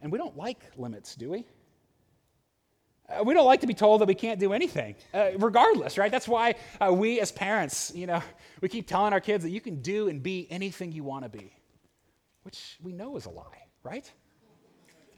And 0.02 0.12
we 0.12 0.18
don't 0.18 0.36
like 0.36 0.64
limits, 0.76 1.14
do 1.14 1.30
we? 1.30 1.46
Uh, 3.10 3.24
we 3.24 3.34
don't 3.34 3.46
like 3.46 3.60
to 3.60 3.66
be 3.66 3.74
told 3.74 4.00
that 4.00 4.08
we 4.08 4.14
can't 4.14 4.38
do 4.38 4.52
anything, 4.52 4.94
uh, 5.12 5.30
regardless, 5.38 5.98
right? 5.98 6.10
That's 6.10 6.28
why 6.28 6.54
uh, 6.80 6.92
we 6.92 7.20
as 7.20 7.32
parents, 7.32 7.92
you 7.94 8.06
know, 8.06 8.22
we 8.60 8.68
keep 8.68 8.86
telling 8.86 9.12
our 9.12 9.20
kids 9.20 9.42
that 9.44 9.50
you 9.50 9.60
can 9.60 9.82
do 9.82 10.08
and 10.08 10.22
be 10.22 10.46
anything 10.50 10.92
you 10.92 11.02
want 11.02 11.24
to 11.24 11.28
be, 11.28 11.52
which 12.42 12.76
we 12.82 12.92
know 12.92 13.16
is 13.16 13.26
a 13.26 13.30
lie, 13.30 13.66
right? 13.82 14.10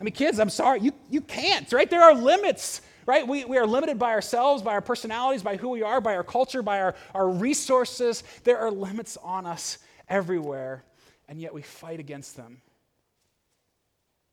I 0.01 0.05
mean, 0.05 0.15
kids, 0.15 0.41
I'm 0.41 0.51
sorry, 0.51 0.81
you, 0.81 0.93
you 1.11 1.21
can't, 1.21 1.71
right? 1.73 1.89
There 1.89 2.03
are 2.03 2.15
limits, 2.15 2.81
right? 3.07 3.27
We, 3.27 3.45
we 3.45 3.59
are 3.59 3.67
limited 3.67 3.99
by 3.99 4.11
ourselves, 4.13 4.63
by 4.63 4.73
our 4.73 4.81
personalities, 4.81 5.43
by 5.43 5.57
who 5.57 5.69
we 5.69 5.83
are, 5.83 6.01
by 6.01 6.17
our 6.17 6.25
culture, 6.25 6.63
by 6.63 6.81
our, 6.81 6.95
our 7.15 7.29
resources. 7.29 8.25
There 8.43 8.59
are 8.59 8.71
limits 8.71 9.17
on 9.23 9.47
us 9.47 9.79
everywhere, 10.09 10.85
and 11.29 11.41
yet 11.41 11.55
we 11.55 11.63
fight 11.63 12.01
against 12.01 12.37
them. 12.37 12.63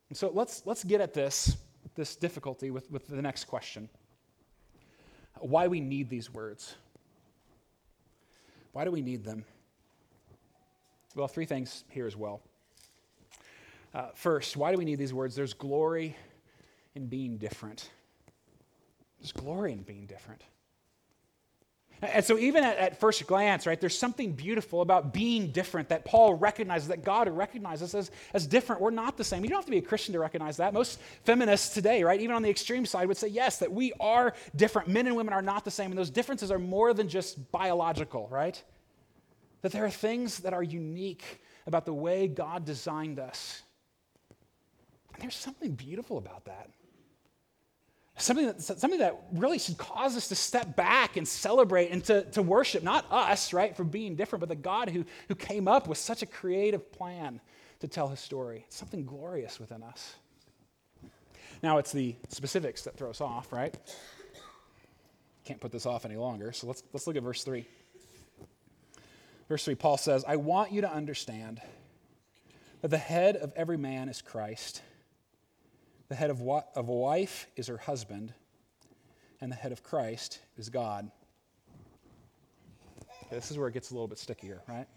And 0.10 0.18
so 0.18 0.32
let's, 0.34 0.64
let's 0.66 0.84
get 0.84 1.02
at 1.02 1.14
this 1.14 1.56
this 1.96 2.16
difficulty 2.16 2.72
with, 2.72 2.90
with 2.92 3.08
the 3.08 3.22
next 3.22 3.46
question 3.46 3.90
why 5.42 5.68
we 5.68 5.80
need 5.80 6.10
these 6.10 6.34
words. 6.34 6.76
Why 8.74 8.84
do 8.84 8.92
we 8.92 9.02
need 9.02 9.24
them? 9.24 9.46
Well, 11.16 11.28
three 11.28 11.46
things 11.46 11.86
here 11.90 12.06
as 12.06 12.16
well. 12.16 12.42
Uh, 13.94 14.10
first, 14.14 14.56
why 14.56 14.72
do 14.72 14.78
we 14.78 14.86
need 14.86 15.00
these 15.00 15.14
words? 15.14 15.36
There's 15.36 15.54
glory 15.54 16.16
in 16.94 17.08
being 17.08 17.38
different. 17.38 17.90
There's 19.20 19.32
glory 19.32 19.72
in 19.74 19.82
being 19.82 20.06
different. 20.06 20.44
And 22.02 22.24
so, 22.24 22.38
even 22.38 22.64
at, 22.64 22.78
at, 22.78 23.00
first 23.00 23.28
glance, 23.28 23.68
right, 23.68 23.80
there's 23.80 23.98
something 23.98 24.32
beautiful 24.32 24.82
about 24.82 25.14
being 25.14 25.52
different 25.52 25.90
that 25.90 26.06
Paul 26.06 26.34
recognizes, 26.34 26.88
that 26.88 27.04
God 27.04 27.30
recognizes 27.30 27.94
as, 27.94 28.12
as 28.34 28.48
different. 28.48 28.82
We're 28.82 28.92
not 28.92 29.18
the 29.18 29.24
same. 29.26 29.44
You 29.44 29.50
don't 29.50 29.58
have 29.58 29.66
to 29.66 29.72
be 29.72 29.80
a 29.80 29.82
Christian 29.82 30.14
to 30.14 30.20
recognize 30.20 30.58
that. 30.58 30.74
Most 30.74 31.00
feminists 31.26 31.74
today, 31.74 32.04
right, 32.04 32.22
even 32.22 32.36
on 32.36 32.42
the 32.42 32.50
extreme 32.50 32.86
side, 32.86 33.08
would 33.10 33.18
say, 33.18 33.28
yes, 33.28 33.58
that 33.60 33.72
we 33.72 33.92
are 34.00 34.34
different. 34.56 34.88
Men 34.88 35.08
and 35.08 35.16
women 35.18 35.34
are 35.34 35.42
not 35.42 35.66
the 35.66 35.72
same. 35.72 35.92
And 35.92 35.98
those 35.98 36.10
differences 36.10 36.52
are 36.52 36.60
more 36.60 36.94
than 36.94 37.10
just 37.10 37.52
biological, 37.52 38.30
right? 38.32 38.62
That 39.62 39.74
there 39.74 39.84
are 39.86 39.90
things 39.92 40.40
that 40.40 40.54
are 40.54 40.64
unique 40.64 41.42
about 41.68 41.86
the 41.86 41.94
way 41.94 42.28
God 42.28 42.64
designed 42.66 43.20
us 43.20 43.62
And 45.14 45.24
there's 45.24 45.36
something 45.36 45.74
beautiful 45.74 46.18
about 46.18 46.46
that. 46.46 46.70
Something 48.20 48.48
that, 48.48 48.62
something 48.62 49.00
that 49.00 49.18
really 49.32 49.60
should 49.60 49.78
cause 49.78 50.18
us 50.18 50.28
to 50.28 50.36
step 50.36 50.76
back 50.76 51.16
and 51.16 51.26
celebrate 51.26 51.90
and 51.90 52.04
to, 52.04 52.24
to 52.32 52.42
worship, 52.42 52.84
not 52.84 53.06
us, 53.10 53.54
right, 53.54 53.76
for 53.76 53.86
being 53.86 54.16
different, 54.16 54.42
but 54.42 54.50
the 54.50 54.56
God 54.56 54.90
who, 54.90 55.06
who 55.30 55.36
came 55.36 55.70
up 55.70 55.88
with 55.88 55.98
such 55.98 56.22
a 56.22 56.26
creative 56.26 56.92
plan 56.92 57.40
to 57.80 57.88
tell 57.88 58.10
his 58.10 58.20
story. 58.20 58.66
It's 58.68 58.76
something 58.76 59.06
glorious 59.06 59.58
within 59.58 59.84
us. 59.84 60.16
Now, 61.64 61.78
it's 61.78 61.94
the 61.94 62.14
specifics 62.28 62.82
that 62.84 62.98
throw 62.98 63.10
us 63.10 63.22
off, 63.22 63.54
right? 63.54 63.74
Can't 65.46 65.62
put 65.62 65.72
this 65.72 65.86
off 65.86 66.04
any 66.04 66.18
longer, 66.18 66.52
so 66.52 66.68
let's, 66.68 66.84
let's 66.92 67.08
look 67.08 67.16
at 67.16 67.24
verse 67.24 67.46
3. 67.46 67.66
Verse 69.48 69.64
3, 69.64 69.76
Paul 69.76 69.98
says, 69.98 70.26
I 70.28 70.36
want 70.36 70.74
you 70.74 70.82
to 70.82 70.92
understand 70.92 71.62
that 72.82 72.90
the 72.90 72.98
head 72.98 73.38
of 73.38 73.54
every 73.56 73.78
man 73.78 74.10
is 74.10 74.22
Christ 74.22 74.82
the 76.10 76.16
head 76.16 76.32
of, 76.32 76.42
wa- 76.42 76.64
of 76.76 76.90
a 76.90 76.94
wife 76.94 77.48
is 77.56 77.68
her 77.68 77.78
husband, 77.78 78.34
and 79.40 79.52
the 79.52 79.56
head 79.56 79.72
of 79.72 79.84
Christ 79.84 80.40
is 80.58 80.70
God. 80.70 81.10
Okay, 83.28 83.36
this 83.36 83.52
is 83.52 83.58
where 83.58 83.68
it 83.68 83.74
gets 83.74 83.92
a 83.92 83.94
little 83.94 84.08
bit 84.08 84.18
stickier, 84.18 84.62
right? 84.68 84.88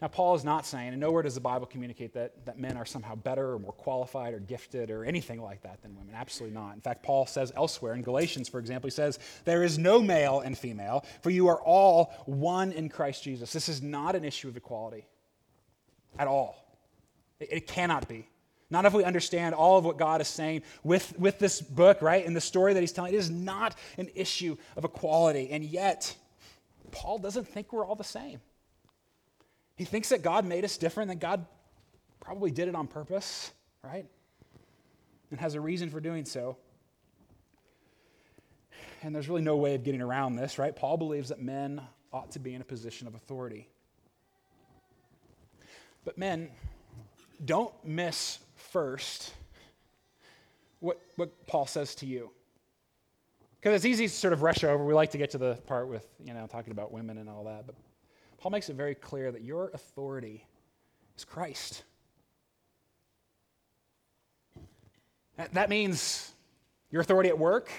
Now, 0.00 0.06
Paul 0.06 0.36
is 0.36 0.44
not 0.44 0.64
saying, 0.64 0.90
and 0.90 1.00
nowhere 1.00 1.24
does 1.24 1.34
the 1.34 1.40
Bible 1.40 1.66
communicate 1.66 2.14
that, 2.14 2.46
that 2.46 2.56
men 2.56 2.76
are 2.76 2.86
somehow 2.86 3.16
better 3.16 3.54
or 3.54 3.58
more 3.58 3.72
qualified 3.72 4.32
or 4.32 4.38
gifted 4.38 4.90
or 4.90 5.04
anything 5.04 5.42
like 5.42 5.62
that 5.62 5.82
than 5.82 5.96
women. 5.96 6.14
Absolutely 6.14 6.54
not. 6.56 6.74
In 6.74 6.80
fact, 6.80 7.02
Paul 7.02 7.26
says 7.26 7.52
elsewhere, 7.56 7.94
in 7.94 8.02
Galatians, 8.02 8.48
for 8.48 8.60
example, 8.60 8.86
he 8.86 8.92
says, 8.92 9.18
There 9.44 9.64
is 9.64 9.76
no 9.76 10.00
male 10.00 10.38
and 10.38 10.56
female, 10.56 11.04
for 11.20 11.30
you 11.30 11.48
are 11.48 11.60
all 11.60 12.12
one 12.26 12.70
in 12.70 12.88
Christ 12.88 13.24
Jesus. 13.24 13.52
This 13.52 13.68
is 13.68 13.82
not 13.82 14.14
an 14.14 14.24
issue 14.24 14.46
of 14.46 14.56
equality 14.56 15.04
at 16.16 16.28
all. 16.28 16.56
It, 17.40 17.48
it 17.50 17.66
cannot 17.66 18.06
be. 18.08 18.28
Not 18.70 18.84
if 18.84 18.92
we 18.92 19.02
understand 19.02 19.54
all 19.54 19.78
of 19.78 19.84
what 19.84 19.96
God 19.96 20.20
is 20.20 20.28
saying 20.28 20.62
with, 20.84 21.18
with 21.18 21.38
this 21.38 21.60
book, 21.60 22.02
right? 22.02 22.26
And 22.26 22.36
the 22.36 22.40
story 22.40 22.74
that 22.74 22.80
he's 22.80 22.92
telling. 22.92 23.14
It 23.14 23.16
is 23.16 23.30
not 23.30 23.74
an 23.96 24.10
issue 24.14 24.56
of 24.76 24.84
equality. 24.84 25.48
And 25.50 25.64
yet, 25.64 26.14
Paul 26.90 27.18
doesn't 27.18 27.48
think 27.48 27.72
we're 27.72 27.86
all 27.86 27.94
the 27.94 28.04
same. 28.04 28.40
He 29.76 29.84
thinks 29.84 30.10
that 30.10 30.22
God 30.22 30.44
made 30.44 30.64
us 30.64 30.76
different, 30.76 31.08
that 31.08 31.20
God 31.20 31.46
probably 32.20 32.50
did 32.50 32.68
it 32.68 32.74
on 32.74 32.88
purpose, 32.88 33.52
right? 33.82 34.06
And 35.30 35.40
has 35.40 35.54
a 35.54 35.60
reason 35.60 35.88
for 35.88 36.00
doing 36.00 36.24
so. 36.24 36.56
And 39.02 39.14
there's 39.14 39.28
really 39.28 39.42
no 39.42 39.56
way 39.56 39.74
of 39.76 39.84
getting 39.84 40.02
around 40.02 40.36
this, 40.36 40.58
right? 40.58 40.74
Paul 40.74 40.96
believes 40.96 41.28
that 41.30 41.40
men 41.40 41.80
ought 42.12 42.32
to 42.32 42.38
be 42.38 42.54
in 42.54 42.60
a 42.60 42.64
position 42.64 43.06
of 43.06 43.14
authority. 43.14 43.68
But 46.04 46.18
men, 46.18 46.50
don't 47.44 47.72
miss 47.84 48.40
first 48.70 49.32
what, 50.80 51.00
what 51.16 51.46
Paul 51.46 51.66
says 51.66 51.94
to 51.96 52.06
you. 52.06 52.30
Because 53.60 53.74
it's 53.74 53.84
easy 53.84 54.06
to 54.06 54.12
sort 54.12 54.32
of 54.32 54.42
rush 54.42 54.62
over. 54.62 54.84
We 54.84 54.94
like 54.94 55.10
to 55.10 55.18
get 55.18 55.30
to 55.30 55.38
the 55.38 55.54
part 55.66 55.88
with, 55.88 56.06
you 56.24 56.32
know, 56.32 56.46
talking 56.46 56.70
about 56.70 56.92
women 56.92 57.18
and 57.18 57.28
all 57.28 57.44
that. 57.44 57.66
But 57.66 57.74
Paul 58.38 58.52
makes 58.52 58.68
it 58.68 58.76
very 58.76 58.94
clear 58.94 59.32
that 59.32 59.42
your 59.42 59.70
authority 59.74 60.46
is 61.16 61.24
Christ. 61.24 61.82
That 65.52 65.68
means 65.68 66.32
your 66.90 67.00
authority 67.00 67.28
at 67.28 67.38
work, 67.38 67.70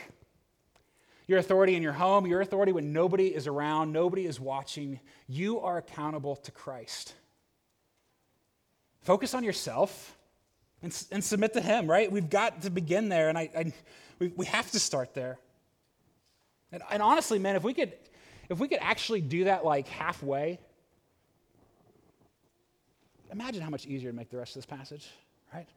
your 1.28 1.40
authority 1.40 1.76
in 1.76 1.84
your 1.84 1.94
home, 1.94 2.26
your 2.26 2.40
authority 2.42 2.72
when 2.72 2.94
nobody 2.94 3.28
is 3.28 3.48
around, 3.48 3.92
nobody 3.92 4.26
is 4.26 4.40
watching. 4.40 5.00
You 5.28 5.60
are 5.60 5.78
accountable 5.78 6.38
to 6.38 6.52
Christ. 6.52 7.14
Focus 9.02 9.34
on 9.34 9.44
yourself 9.44 10.18
and, 10.82 11.06
and 11.12 11.24
submit 11.24 11.54
to 11.54 11.62
Him, 11.62 11.90
right? 11.90 12.12
We've 12.12 12.30
got 12.30 12.62
to 12.64 12.70
begin 12.70 13.10
there, 13.10 13.30
and 13.30 13.38
I, 13.38 13.50
I 13.56 13.74
we, 14.20 14.34
we 14.36 14.46
have 14.46 14.70
to 14.72 14.80
start 14.80 15.14
there. 15.14 15.38
And, 16.72 16.84
and 16.92 17.02
honestly, 17.02 17.40
man, 17.40 17.56
if 17.56 17.64
we 17.64 17.74
could, 17.74 17.94
if 18.50 18.60
we 18.60 18.68
could 18.68 18.80
actually 18.82 19.22
do 19.22 19.46
that 19.46 19.66
like 19.66 19.88
halfway, 19.88 20.60
imagine 23.32 23.62
how 23.62 23.70
much 23.70 23.86
easier 23.86 24.12
to 24.12 24.16
make 24.16 24.30
the 24.30 24.38
rest 24.38 24.56
of 24.56 24.62
this 24.62 24.66
passage, 24.66 25.10
right? 25.54 25.68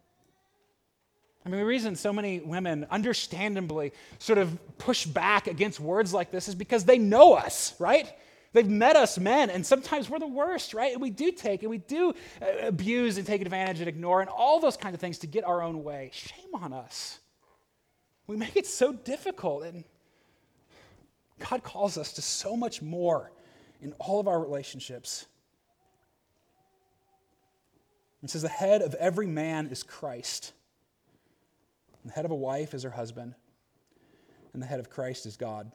I 1.44 1.48
mean, 1.48 1.58
the 1.58 1.66
reason 1.66 1.96
so 1.96 2.12
many 2.12 2.40
women 2.40 2.86
understandably 2.90 3.92
sort 4.18 4.38
of 4.38 4.78
push 4.78 5.06
back 5.06 5.48
against 5.48 5.80
words 5.80 6.14
like 6.14 6.30
this 6.30 6.48
is 6.48 6.54
because 6.54 6.84
they 6.84 6.98
know 6.98 7.34
us, 7.34 7.74
right? 7.78 8.12
They've 8.52 8.68
met 8.68 8.96
us 8.96 9.18
men, 9.18 9.48
and 9.48 9.64
sometimes 9.64 10.10
we're 10.10 10.18
the 10.18 10.26
worst, 10.26 10.74
right? 10.74 10.92
And 10.92 11.00
we 11.00 11.10
do 11.10 11.32
take 11.32 11.62
and 11.62 11.70
we 11.70 11.78
do 11.78 12.12
uh, 12.40 12.66
abuse 12.66 13.16
and 13.16 13.26
take 13.26 13.40
advantage 13.40 13.80
and 13.80 13.88
ignore 13.88 14.20
and 14.20 14.28
all 14.28 14.60
those 14.60 14.76
kinds 14.76 14.94
of 14.94 15.00
things 15.00 15.18
to 15.18 15.26
get 15.26 15.44
our 15.44 15.62
own 15.62 15.82
way. 15.82 16.10
Shame 16.12 16.54
on 16.54 16.72
us. 16.72 17.18
We 18.26 18.36
make 18.36 18.56
it 18.56 18.66
so 18.66 18.92
difficult, 18.92 19.64
and 19.64 19.84
God 21.38 21.62
calls 21.62 21.96
us 21.96 22.12
to 22.14 22.22
so 22.22 22.56
much 22.56 22.82
more 22.82 23.32
in 23.80 23.94
all 23.98 24.20
of 24.20 24.28
our 24.28 24.40
relationships. 24.40 25.26
It 28.22 28.30
says, 28.30 28.42
The 28.42 28.48
head 28.48 28.82
of 28.82 28.94
every 28.94 29.26
man 29.26 29.66
is 29.68 29.82
Christ. 29.82 30.52
and 32.02 32.12
The 32.12 32.14
head 32.14 32.24
of 32.24 32.30
a 32.30 32.36
wife 32.36 32.74
is 32.74 32.82
her 32.82 32.90
husband, 32.90 33.34
and 34.52 34.62
the 34.62 34.66
head 34.66 34.78
of 34.78 34.90
Christ 34.90 35.26
is 35.26 35.36
God. 35.36 35.72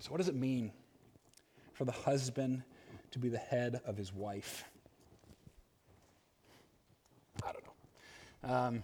So, 0.00 0.10
what 0.10 0.18
does 0.18 0.28
it 0.28 0.34
mean 0.34 0.72
for 1.74 1.84
the 1.84 1.92
husband 1.92 2.62
to 3.10 3.18
be 3.18 3.28
the 3.28 3.38
head 3.38 3.80
of 3.84 3.96
his 3.96 4.12
wife. 4.12 4.64
I 7.46 7.52
don't 7.52 7.64
know. 7.64 8.54
Um, 8.54 8.82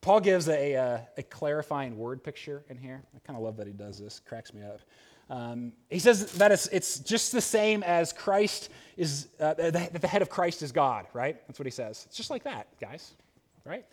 Paul 0.00 0.20
gives 0.20 0.48
a, 0.48 0.72
a, 0.72 0.82
uh, 0.82 1.00
a, 1.18 1.22
clarifying 1.22 1.98
word 1.98 2.24
picture 2.24 2.64
in 2.70 2.78
here. 2.78 3.02
I 3.14 3.18
kind 3.26 3.36
of 3.36 3.42
love 3.42 3.56
that 3.58 3.66
he 3.66 3.72
does 3.72 3.98
this, 3.98 4.20
cracks 4.20 4.54
me 4.54 4.62
up. 4.62 4.80
Um, 5.28 5.72
he 5.90 5.98
says 5.98 6.32
that 6.32 6.50
it's, 6.50 6.66
it's 6.68 6.98
just 7.00 7.32
the 7.32 7.40
same 7.40 7.82
as 7.82 8.12
Christ 8.12 8.70
is, 8.96 9.28
uh, 9.38 9.54
that 9.54 10.00
the 10.00 10.08
head 10.08 10.22
of 10.22 10.30
Christ 10.30 10.62
is 10.62 10.72
God, 10.72 11.06
right? 11.12 11.36
That's 11.46 11.58
what 11.58 11.66
he 11.66 11.70
says. 11.70 12.04
It's 12.06 12.16
just 12.16 12.30
like 12.30 12.44
that, 12.44 12.66
guys, 12.80 13.12
right? 13.64 13.84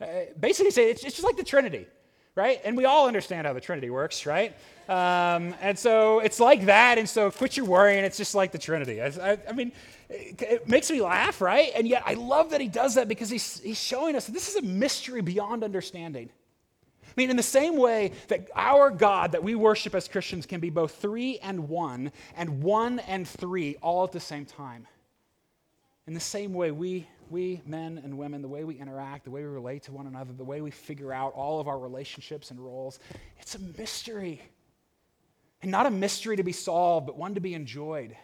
Uh, 0.00 0.06
basically, 0.38 0.70
say 0.70 0.90
it's, 0.90 1.04
it's 1.04 1.14
just 1.14 1.24
like 1.24 1.36
the 1.36 1.44
Trinity 1.44 1.86
right? 2.34 2.60
And 2.64 2.76
we 2.76 2.84
all 2.84 3.06
understand 3.06 3.46
how 3.46 3.52
the 3.52 3.60
Trinity 3.60 3.90
works, 3.90 4.26
right? 4.26 4.54
Um, 4.88 5.54
and 5.60 5.78
so 5.78 6.20
it's 6.20 6.40
like 6.40 6.66
that. 6.66 6.98
And 6.98 7.08
so 7.08 7.30
quit 7.30 7.56
your 7.56 7.66
worrying. 7.66 8.04
It's 8.04 8.16
just 8.16 8.34
like 8.34 8.52
the 8.52 8.58
Trinity. 8.58 9.00
I, 9.00 9.06
I, 9.06 9.38
I 9.48 9.52
mean, 9.52 9.72
it, 10.08 10.42
it, 10.42 10.68
makes 10.68 10.90
me 10.90 11.00
laugh, 11.00 11.40
right? 11.40 11.70
And 11.74 11.86
yet 11.86 12.02
I 12.06 12.14
love 12.14 12.50
that 12.50 12.60
he 12.60 12.68
does 12.68 12.96
that 12.96 13.08
because 13.08 13.30
he's, 13.30 13.60
he's 13.60 13.80
showing 13.80 14.16
us 14.16 14.26
that 14.26 14.32
this 14.32 14.48
is 14.48 14.56
a 14.56 14.62
mystery 14.62 15.20
beyond 15.20 15.62
understanding. 15.62 16.30
I 17.06 17.12
mean, 17.16 17.30
in 17.30 17.36
the 17.36 17.42
same 17.42 17.76
way 17.76 18.12
that 18.28 18.48
our 18.54 18.90
God 18.90 19.32
that 19.32 19.42
we 19.42 19.54
worship 19.54 19.94
as 19.94 20.06
Christians 20.06 20.46
can 20.46 20.60
be 20.60 20.70
both 20.70 20.94
three 20.94 21.38
and 21.40 21.68
one, 21.68 22.12
and 22.36 22.62
one 22.62 23.00
and 23.00 23.26
three 23.26 23.76
all 23.82 24.04
at 24.04 24.12
the 24.12 24.20
same 24.20 24.46
time. 24.46 24.86
In 26.06 26.14
the 26.14 26.20
same 26.20 26.52
way, 26.52 26.70
we 26.70 27.08
we, 27.30 27.62
men 27.64 28.00
and 28.02 28.16
women, 28.18 28.42
the 28.42 28.48
way 28.48 28.64
we 28.64 28.76
interact, 28.76 29.24
the 29.24 29.30
way 29.30 29.42
we 29.42 29.48
relate 29.48 29.84
to 29.84 29.92
one 29.92 30.06
another, 30.06 30.32
the 30.32 30.44
way 30.44 30.60
we 30.60 30.70
figure 30.70 31.12
out 31.12 31.32
all 31.34 31.60
of 31.60 31.68
our 31.68 31.78
relationships 31.78 32.50
and 32.50 32.60
roles, 32.60 32.98
it's 33.38 33.54
a 33.54 33.58
mystery. 33.58 34.42
And 35.62 35.70
not 35.70 35.86
a 35.86 35.90
mystery 35.90 36.36
to 36.36 36.42
be 36.42 36.52
solved, 36.52 37.06
but 37.06 37.16
one 37.16 37.34
to 37.34 37.40
be 37.40 37.54
enjoyed. 37.54 38.16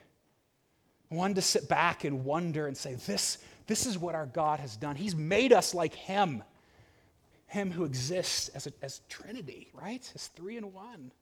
One 1.08 1.34
to 1.34 1.42
sit 1.42 1.68
back 1.68 2.04
and 2.04 2.24
wonder 2.24 2.66
and 2.66 2.76
say, 2.76 2.94
this, 2.94 3.38
this 3.66 3.86
is 3.86 3.98
what 3.98 4.14
our 4.14 4.26
God 4.26 4.60
has 4.60 4.76
done. 4.76 4.96
He's 4.96 5.14
made 5.14 5.52
us 5.52 5.74
like 5.74 5.94
Him, 5.94 6.42
Him 7.46 7.70
who 7.70 7.84
exists 7.84 8.48
as 8.48 8.66
a 8.66 8.72
as 8.82 9.00
Trinity, 9.08 9.68
right? 9.72 10.10
As 10.14 10.28
three 10.28 10.56
in 10.56 10.72
one. 10.72 11.12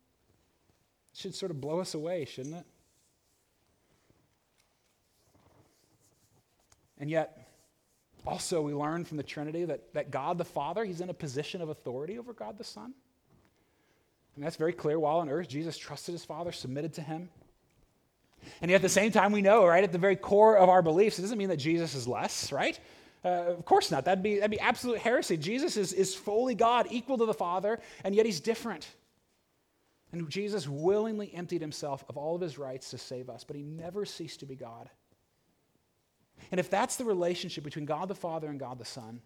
It 1.12 1.18
should 1.18 1.34
sort 1.34 1.50
of 1.50 1.60
blow 1.60 1.80
us 1.80 1.94
away, 1.94 2.24
shouldn't 2.24 2.56
it? 2.56 2.66
And 6.98 7.10
yet, 7.10 7.43
also, 8.26 8.62
we 8.62 8.72
learn 8.72 9.04
from 9.04 9.18
the 9.18 9.22
Trinity 9.22 9.64
that, 9.66 9.92
that 9.94 10.10
God 10.10 10.38
the 10.38 10.44
Father, 10.44 10.84
he's 10.84 11.00
in 11.00 11.10
a 11.10 11.14
position 11.14 11.60
of 11.60 11.68
authority 11.68 12.18
over 12.18 12.32
God 12.32 12.56
the 12.56 12.64
Son. 12.64 12.94
And 14.34 14.44
that's 14.44 14.56
very 14.56 14.72
clear. 14.72 14.98
While 14.98 15.18
on 15.18 15.28
earth, 15.28 15.48
Jesus 15.48 15.76
trusted 15.76 16.12
his 16.12 16.24
Father, 16.24 16.50
submitted 16.50 16.94
to 16.94 17.02
him. 17.02 17.28
And 18.60 18.70
yet 18.70 18.76
at 18.76 18.82
the 18.82 18.88
same 18.88 19.12
time, 19.12 19.32
we 19.32 19.42
know, 19.42 19.66
right, 19.66 19.84
at 19.84 19.92
the 19.92 19.98
very 19.98 20.16
core 20.16 20.56
of 20.56 20.68
our 20.68 20.82
beliefs, 20.82 21.18
it 21.18 21.22
doesn't 21.22 21.38
mean 21.38 21.48
that 21.50 21.58
Jesus 21.58 21.94
is 21.94 22.08
less, 22.08 22.50
right? 22.50 22.78
Uh, 23.24 23.28
of 23.28 23.64
course 23.64 23.90
not. 23.90 24.04
That'd 24.04 24.22
be, 24.22 24.36
that'd 24.36 24.50
be 24.50 24.60
absolute 24.60 24.98
heresy. 24.98 25.36
Jesus 25.36 25.76
is, 25.76 25.92
is 25.92 26.14
fully 26.14 26.54
God, 26.54 26.88
equal 26.90 27.18
to 27.18 27.26
the 27.26 27.34
Father, 27.34 27.78
and 28.04 28.14
yet 28.14 28.26
he's 28.26 28.40
different. 28.40 28.86
And 30.12 30.28
Jesus 30.28 30.68
willingly 30.68 31.32
emptied 31.34 31.60
himself 31.60 32.04
of 32.08 32.16
all 32.16 32.34
of 32.36 32.40
his 32.40 32.58
rights 32.58 32.90
to 32.90 32.98
save 32.98 33.28
us, 33.28 33.44
but 33.44 33.56
he 33.56 33.62
never 33.62 34.04
ceased 34.04 34.40
to 34.40 34.46
be 34.46 34.56
God. 34.56 34.88
And 36.50 36.60
if 36.60 36.70
that's 36.70 36.96
the 36.96 37.04
relationship 37.04 37.64
between 37.64 37.84
God 37.84 38.08
the 38.08 38.14
Father 38.14 38.48
and 38.48 38.58
God 38.60 38.78
the 38.78 38.84
Son, 38.84 39.20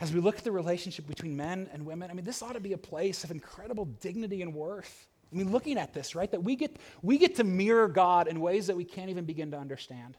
as 0.00 0.12
we 0.12 0.20
look 0.20 0.38
at 0.38 0.44
the 0.44 0.52
relationship 0.52 1.06
between 1.06 1.36
men 1.36 1.68
and 1.72 1.84
women, 1.84 2.10
I 2.10 2.14
mean, 2.14 2.24
this 2.24 2.42
ought 2.42 2.54
to 2.54 2.60
be 2.60 2.72
a 2.72 2.78
place 2.78 3.24
of 3.24 3.30
incredible 3.30 3.84
dignity 3.84 4.42
and 4.42 4.54
worth. 4.54 5.08
I 5.32 5.36
mean, 5.36 5.52
looking 5.52 5.78
at 5.78 5.92
this, 5.92 6.14
right, 6.14 6.30
that 6.30 6.42
we 6.42 6.56
get, 6.56 6.76
we 7.02 7.18
get 7.18 7.36
to 7.36 7.44
mirror 7.44 7.86
God 7.88 8.26
in 8.26 8.40
ways 8.40 8.66
that 8.68 8.76
we 8.76 8.84
can't 8.84 9.10
even 9.10 9.24
begin 9.24 9.50
to 9.50 9.58
understand. 9.58 10.16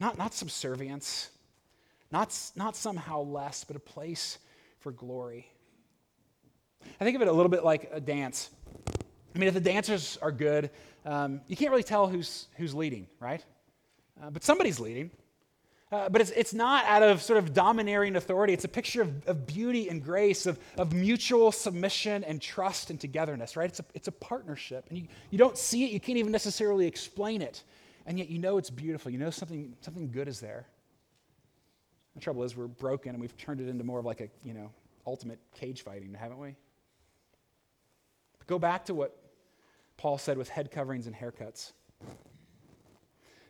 Not, 0.00 0.18
not 0.18 0.34
subservience, 0.34 1.30
Not, 2.10 2.36
not 2.54 2.76
somehow 2.76 3.22
less, 3.22 3.64
but 3.64 3.76
a 3.76 3.80
place 3.80 4.38
for 4.78 4.92
glory. 4.92 5.50
I 7.00 7.04
think 7.04 7.16
of 7.16 7.22
it 7.22 7.28
a 7.28 7.32
little 7.32 7.50
bit 7.50 7.64
like 7.64 7.90
a 7.92 8.00
dance. 8.00 8.50
I 9.34 9.38
mean, 9.38 9.48
if 9.48 9.54
the 9.54 9.60
dancers 9.60 10.16
are 10.22 10.30
good, 10.30 10.70
um, 11.04 11.40
you 11.48 11.56
can't 11.56 11.70
really 11.70 11.82
tell 11.82 12.06
who's, 12.06 12.46
who's 12.56 12.72
leading, 12.72 13.08
right? 13.18 13.44
Uh, 14.22 14.30
but 14.30 14.44
somebody's 14.44 14.80
leading. 14.80 15.10
Uh, 15.92 16.08
but 16.08 16.20
it's, 16.20 16.30
it's 16.30 16.54
not 16.54 16.84
out 16.86 17.02
of 17.02 17.22
sort 17.22 17.38
of 17.38 17.52
domineering 17.52 18.16
authority. 18.16 18.52
It's 18.52 18.64
a 18.64 18.68
picture 18.68 19.02
of, 19.02 19.26
of 19.28 19.46
beauty 19.46 19.88
and 19.88 20.02
grace, 20.02 20.46
of, 20.46 20.58
of 20.76 20.92
mutual 20.92 21.52
submission 21.52 22.24
and 22.24 22.40
trust 22.40 22.90
and 22.90 22.98
togetherness, 23.00 23.56
right? 23.56 23.68
It's 23.68 23.80
a, 23.80 23.84
it's 23.94 24.08
a 24.08 24.12
partnership. 24.12 24.86
And 24.88 24.98
you, 24.98 25.06
you 25.30 25.38
don't 25.38 25.56
see 25.56 25.84
it, 25.84 25.92
you 25.92 26.00
can't 26.00 26.18
even 26.18 26.32
necessarily 26.32 26.86
explain 26.86 27.42
it. 27.42 27.62
And 28.06 28.18
yet 28.18 28.28
you 28.28 28.38
know 28.38 28.58
it's 28.58 28.70
beautiful. 28.70 29.12
You 29.12 29.18
know 29.18 29.30
something, 29.30 29.76
something 29.82 30.10
good 30.10 30.26
is 30.26 30.40
there. 30.40 30.66
The 32.14 32.20
trouble 32.20 32.42
is, 32.42 32.56
we're 32.56 32.66
broken 32.66 33.10
and 33.12 33.20
we've 33.20 33.36
turned 33.36 33.60
it 33.60 33.68
into 33.68 33.84
more 33.84 34.00
of 34.00 34.04
like 34.04 34.20
a, 34.20 34.28
you 34.42 34.54
know, 34.54 34.70
ultimate 35.06 35.38
cage 35.54 35.82
fighting, 35.82 36.14
haven't 36.14 36.38
we? 36.38 36.56
But 38.38 38.48
go 38.48 38.58
back 38.58 38.86
to 38.86 38.94
what 38.94 39.16
Paul 39.96 40.18
said 40.18 40.38
with 40.38 40.48
head 40.48 40.70
coverings 40.70 41.06
and 41.06 41.14
haircuts. 41.14 41.72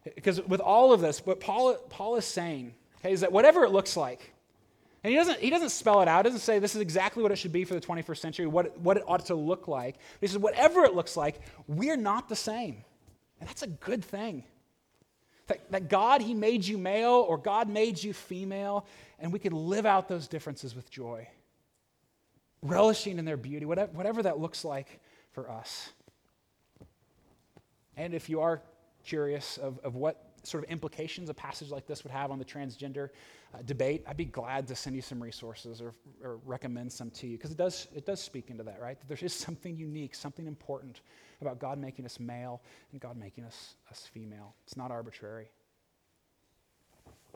Because 0.04 0.40
with 0.42 0.60
all 0.60 0.92
of 0.92 1.00
this, 1.00 1.24
what 1.24 1.40
Paul, 1.40 1.76
Paul 1.88 2.16
is 2.16 2.24
saying 2.24 2.74
okay, 3.00 3.12
is 3.12 3.20
that 3.20 3.32
whatever 3.32 3.64
it 3.64 3.70
looks 3.70 3.96
like, 3.96 4.32
and 5.02 5.10
he 5.10 5.16
doesn't, 5.16 5.38
he 5.40 5.50
doesn't 5.50 5.70
spell 5.70 6.00
it 6.00 6.08
out, 6.08 6.24
he 6.24 6.30
doesn't 6.30 6.40
say 6.40 6.58
this 6.58 6.74
is 6.74 6.80
exactly 6.80 7.22
what 7.22 7.30
it 7.30 7.36
should 7.36 7.52
be 7.52 7.64
for 7.64 7.74
the 7.74 7.80
21st 7.80 8.18
century, 8.18 8.46
what, 8.46 8.78
what 8.78 8.96
it 8.96 9.02
ought 9.06 9.26
to 9.26 9.34
look 9.34 9.68
like. 9.68 9.96
But 9.96 10.20
he 10.22 10.26
says, 10.28 10.38
whatever 10.38 10.84
it 10.84 10.94
looks 10.94 11.16
like, 11.16 11.40
we're 11.66 11.96
not 11.96 12.28
the 12.28 12.36
same. 12.36 12.84
And 13.38 13.48
that's 13.48 13.62
a 13.62 13.66
good 13.66 14.02
thing. 14.02 14.44
That, 15.48 15.70
that 15.72 15.88
God, 15.90 16.22
He 16.22 16.32
made 16.32 16.64
you 16.64 16.78
male 16.78 17.24
or 17.28 17.36
God 17.36 17.68
made 17.68 18.02
you 18.02 18.14
female, 18.14 18.86
and 19.18 19.30
we 19.30 19.38
can 19.38 19.52
live 19.52 19.84
out 19.84 20.08
those 20.08 20.26
differences 20.26 20.74
with 20.74 20.90
joy, 20.90 21.28
relishing 22.62 23.18
in 23.18 23.26
their 23.26 23.36
beauty, 23.36 23.66
whatever, 23.66 23.92
whatever 23.92 24.22
that 24.22 24.38
looks 24.38 24.64
like 24.64 25.00
for 25.32 25.50
us. 25.50 25.90
And 27.96 28.14
if 28.14 28.30
you 28.30 28.40
are 28.40 28.62
curious 29.04 29.58
of, 29.58 29.78
of 29.84 29.94
what 29.94 30.34
sort 30.46 30.64
of 30.64 30.70
implications 30.70 31.30
a 31.30 31.34
passage 31.34 31.70
like 31.70 31.86
this 31.86 32.04
would 32.04 32.12
have 32.12 32.30
on 32.30 32.38
the 32.38 32.44
transgender 32.44 33.10
uh, 33.54 33.58
debate, 33.64 34.04
I'd 34.06 34.16
be 34.16 34.24
glad 34.24 34.66
to 34.68 34.76
send 34.76 34.96
you 34.96 35.02
some 35.02 35.22
resources 35.22 35.80
or, 35.80 35.94
or 36.22 36.38
recommend 36.44 36.92
some 36.92 37.10
to 37.12 37.26
you 37.26 37.36
because 37.36 37.50
it 37.50 37.56
does, 37.56 37.88
it 37.94 38.04
does 38.04 38.20
speak 38.20 38.50
into 38.50 38.62
that, 38.64 38.80
right? 38.80 38.98
That 38.98 39.08
there 39.08 39.18
is 39.20 39.32
something 39.32 39.76
unique, 39.76 40.14
something 40.14 40.46
important 40.46 41.00
about 41.40 41.58
God 41.58 41.78
making 41.78 42.04
us 42.04 42.20
male 42.20 42.62
and 42.92 43.00
God 43.00 43.16
making 43.16 43.44
us, 43.44 43.76
us 43.90 44.08
female. 44.12 44.54
It's 44.66 44.76
not 44.76 44.90
arbitrary. 44.90 45.48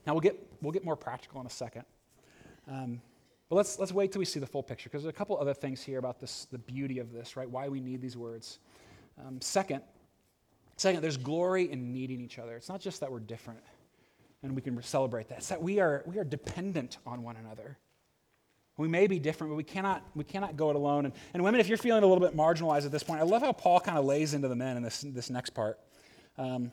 Now, 0.06 0.14
we'll 0.14 0.20
get, 0.20 0.38
we'll 0.62 0.72
get 0.72 0.84
more 0.84 0.96
practical 0.96 1.40
in 1.40 1.46
a 1.46 1.50
second. 1.50 1.84
Um, 2.70 3.00
but 3.48 3.56
let's, 3.56 3.78
let's 3.78 3.92
wait 3.92 4.12
till 4.12 4.18
we 4.18 4.26
see 4.26 4.40
the 4.40 4.46
full 4.46 4.62
picture 4.62 4.90
because 4.90 5.02
there's 5.02 5.14
a 5.14 5.16
couple 5.16 5.38
other 5.38 5.54
things 5.54 5.82
here 5.82 5.98
about 5.98 6.20
this, 6.20 6.46
the 6.52 6.58
beauty 6.58 6.98
of 6.98 7.12
this, 7.12 7.36
right? 7.36 7.48
Why 7.48 7.68
we 7.68 7.80
need 7.80 8.00
these 8.02 8.16
words. 8.16 8.58
Um, 9.18 9.40
second, 9.40 9.82
Second, 10.78 11.02
there's 11.02 11.16
glory 11.16 11.70
in 11.70 11.92
needing 11.92 12.20
each 12.20 12.38
other. 12.38 12.56
It's 12.56 12.68
not 12.68 12.80
just 12.80 13.00
that 13.00 13.10
we're 13.10 13.18
different 13.18 13.60
and 14.44 14.54
we 14.54 14.62
can 14.62 14.80
celebrate 14.82 15.28
that. 15.28 15.38
It's 15.38 15.48
that 15.48 15.60
we 15.60 15.80
are, 15.80 16.04
we 16.06 16.18
are 16.18 16.24
dependent 16.24 16.98
on 17.04 17.24
one 17.24 17.36
another. 17.36 17.76
We 18.76 18.86
may 18.86 19.08
be 19.08 19.18
different, 19.18 19.50
but 19.50 19.56
we 19.56 19.64
cannot, 19.64 20.06
we 20.14 20.22
cannot 20.22 20.56
go 20.56 20.70
it 20.70 20.76
alone. 20.76 21.06
And, 21.06 21.14
and 21.34 21.42
women, 21.42 21.60
if 21.60 21.66
you're 21.66 21.78
feeling 21.78 22.04
a 22.04 22.06
little 22.06 22.24
bit 22.24 22.36
marginalized 22.36 22.86
at 22.86 22.92
this 22.92 23.02
point, 23.02 23.20
I 23.20 23.24
love 23.24 23.42
how 23.42 23.50
Paul 23.50 23.80
kind 23.80 23.98
of 23.98 24.04
lays 24.04 24.34
into 24.34 24.46
the 24.46 24.54
men 24.54 24.76
in 24.76 24.84
this, 24.84 25.00
this 25.00 25.30
next 25.30 25.50
part. 25.50 25.80
Um, 26.36 26.70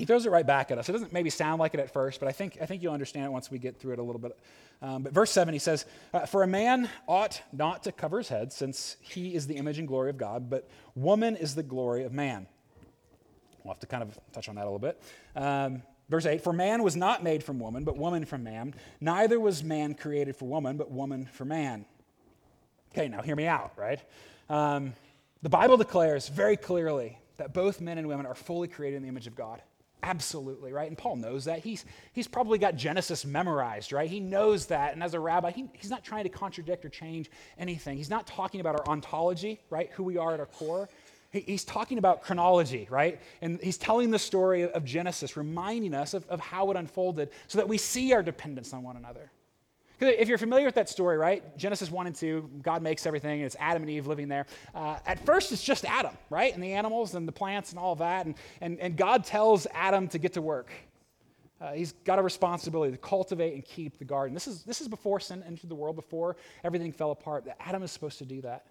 he 0.00 0.06
throws 0.06 0.24
it 0.24 0.30
right 0.30 0.46
back 0.46 0.70
at 0.70 0.78
us. 0.78 0.88
It 0.88 0.92
doesn't 0.92 1.12
maybe 1.12 1.28
sound 1.28 1.60
like 1.60 1.74
it 1.74 1.80
at 1.80 1.92
first, 1.92 2.20
but 2.20 2.28
I 2.28 2.32
think, 2.32 2.56
I 2.58 2.64
think 2.64 2.82
you'll 2.82 2.94
understand 2.94 3.26
it 3.26 3.32
once 3.32 3.50
we 3.50 3.58
get 3.58 3.78
through 3.78 3.92
it 3.92 3.98
a 3.98 4.02
little 4.02 4.18
bit. 4.18 4.34
Um, 4.80 5.02
but 5.02 5.12
verse 5.12 5.30
7, 5.30 5.52
he 5.52 5.58
says, 5.58 5.84
uh, 6.14 6.24
For 6.24 6.42
a 6.42 6.46
man 6.46 6.88
ought 7.06 7.42
not 7.52 7.82
to 7.82 7.92
cover 7.92 8.16
his 8.16 8.30
head, 8.30 8.50
since 8.50 8.96
he 9.00 9.34
is 9.34 9.46
the 9.46 9.58
image 9.58 9.78
and 9.78 9.86
glory 9.86 10.08
of 10.08 10.16
God, 10.16 10.48
but 10.48 10.70
woman 10.94 11.36
is 11.36 11.54
the 11.54 11.62
glory 11.62 12.04
of 12.04 12.14
man. 12.14 12.46
We'll 13.62 13.74
have 13.74 13.80
to 13.80 13.86
kind 13.86 14.02
of 14.02 14.18
touch 14.32 14.48
on 14.48 14.54
that 14.54 14.62
a 14.62 14.70
little 14.70 14.78
bit. 14.78 15.02
Um, 15.36 15.82
verse 16.08 16.24
8 16.24 16.42
For 16.42 16.54
man 16.54 16.82
was 16.82 16.96
not 16.96 17.22
made 17.22 17.44
from 17.44 17.60
woman, 17.60 17.84
but 17.84 17.98
woman 17.98 18.24
from 18.24 18.42
man. 18.42 18.72
Neither 19.02 19.38
was 19.38 19.62
man 19.62 19.92
created 19.92 20.34
for 20.34 20.48
woman, 20.48 20.78
but 20.78 20.90
woman 20.90 21.28
for 21.30 21.44
man. 21.44 21.84
Okay, 22.94 23.08
now 23.08 23.20
hear 23.20 23.36
me 23.36 23.46
out, 23.46 23.72
right? 23.76 24.00
Um, 24.48 24.94
the 25.42 25.50
Bible 25.50 25.76
declares 25.76 26.30
very 26.30 26.56
clearly 26.56 27.18
that 27.36 27.52
both 27.52 27.82
men 27.82 27.98
and 27.98 28.08
women 28.08 28.24
are 28.24 28.34
fully 28.34 28.66
created 28.66 28.96
in 28.96 29.02
the 29.02 29.10
image 29.10 29.26
of 29.26 29.34
God. 29.34 29.60
Absolutely, 30.02 30.72
right? 30.72 30.88
And 30.88 30.96
Paul 30.96 31.16
knows 31.16 31.44
that. 31.44 31.60
He's, 31.60 31.84
he's 32.12 32.26
probably 32.26 32.58
got 32.58 32.76
Genesis 32.76 33.24
memorized, 33.24 33.92
right? 33.92 34.08
He 34.08 34.20
knows 34.20 34.66
that. 34.66 34.94
And 34.94 35.02
as 35.02 35.14
a 35.14 35.20
rabbi, 35.20 35.50
he, 35.50 35.68
he's 35.74 35.90
not 35.90 36.04
trying 36.04 36.24
to 36.24 36.30
contradict 36.30 36.84
or 36.84 36.88
change 36.88 37.30
anything. 37.58 37.96
He's 37.96 38.10
not 38.10 38.26
talking 38.26 38.60
about 38.60 38.76
our 38.76 38.88
ontology, 38.88 39.60
right? 39.68 39.90
Who 39.92 40.04
we 40.04 40.16
are 40.16 40.32
at 40.32 40.40
our 40.40 40.46
core. 40.46 40.88
He, 41.30 41.40
he's 41.40 41.64
talking 41.64 41.98
about 41.98 42.22
chronology, 42.22 42.86
right? 42.90 43.20
And 43.42 43.60
he's 43.62 43.78
telling 43.78 44.10
the 44.10 44.18
story 44.18 44.62
of 44.70 44.84
Genesis, 44.84 45.36
reminding 45.36 45.94
us 45.94 46.14
of, 46.14 46.26
of 46.28 46.40
how 46.40 46.70
it 46.70 46.76
unfolded 46.76 47.30
so 47.46 47.58
that 47.58 47.68
we 47.68 47.76
see 47.78 48.12
our 48.12 48.22
dependence 48.22 48.72
on 48.72 48.82
one 48.82 48.96
another. 48.96 49.30
If 50.00 50.28
you're 50.28 50.38
familiar 50.38 50.64
with 50.64 50.76
that 50.76 50.88
story, 50.88 51.18
right? 51.18 51.56
Genesis 51.58 51.90
1 51.90 52.06
and 52.06 52.16
2, 52.16 52.50
God 52.62 52.82
makes 52.82 53.06
everything, 53.06 53.40
and 53.40 53.46
it's 53.46 53.56
Adam 53.60 53.82
and 53.82 53.90
Eve 53.90 54.06
living 54.06 54.28
there. 54.28 54.46
Uh, 54.74 54.98
at 55.06 55.24
first, 55.26 55.52
it's 55.52 55.62
just 55.62 55.84
Adam, 55.84 56.16
right? 56.30 56.54
And 56.54 56.62
the 56.62 56.72
animals 56.72 57.14
and 57.14 57.28
the 57.28 57.32
plants 57.32 57.70
and 57.70 57.78
all 57.78 57.96
that. 57.96 58.26
And, 58.26 58.34
and, 58.60 58.78
and 58.80 58.96
God 58.96 59.24
tells 59.24 59.66
Adam 59.74 60.08
to 60.08 60.18
get 60.18 60.32
to 60.34 60.42
work. 60.42 60.70
Uh, 61.60 61.72
he's 61.72 61.92
got 62.04 62.18
a 62.18 62.22
responsibility 62.22 62.90
to 62.92 62.98
cultivate 62.98 63.52
and 63.52 63.62
keep 63.62 63.98
the 63.98 64.04
garden. 64.04 64.32
This 64.32 64.48
is, 64.48 64.62
this 64.62 64.80
is 64.80 64.88
before 64.88 65.20
sin 65.20 65.44
entered 65.46 65.68
the 65.68 65.74
world, 65.74 65.96
before 65.96 66.36
everything 66.64 66.90
fell 66.92 67.10
apart, 67.10 67.44
that 67.44 67.56
Adam 67.60 67.82
is 67.82 67.90
supposed 67.90 68.18
to 68.18 68.24
do 68.24 68.40
that. 68.40 68.64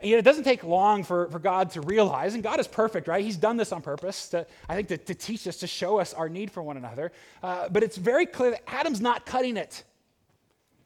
And 0.00 0.10
yet 0.10 0.18
it 0.18 0.22
doesn't 0.22 0.44
take 0.44 0.62
long 0.62 1.02
for, 1.02 1.28
for 1.30 1.38
God 1.38 1.70
to 1.70 1.80
realize, 1.80 2.34
and 2.34 2.42
God 2.42 2.60
is 2.60 2.68
perfect, 2.68 3.08
right? 3.08 3.24
He's 3.24 3.36
done 3.36 3.56
this 3.56 3.72
on 3.72 3.82
purpose, 3.82 4.28
to, 4.28 4.46
I 4.68 4.76
think, 4.76 4.88
to, 4.88 4.98
to 4.98 5.14
teach 5.14 5.46
us, 5.48 5.56
to 5.58 5.66
show 5.66 5.98
us 5.98 6.12
our 6.14 6.28
need 6.28 6.50
for 6.50 6.62
one 6.62 6.76
another. 6.76 7.10
Uh, 7.42 7.68
but 7.68 7.82
it's 7.82 7.96
very 7.96 8.26
clear 8.26 8.50
that 8.50 8.62
Adam's 8.68 9.00
not 9.00 9.24
cutting 9.26 9.56
it 9.56 9.82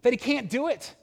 that 0.02 0.12
he 0.12 0.16
can't 0.16 0.50
do 0.50 0.68
it. 0.68 0.94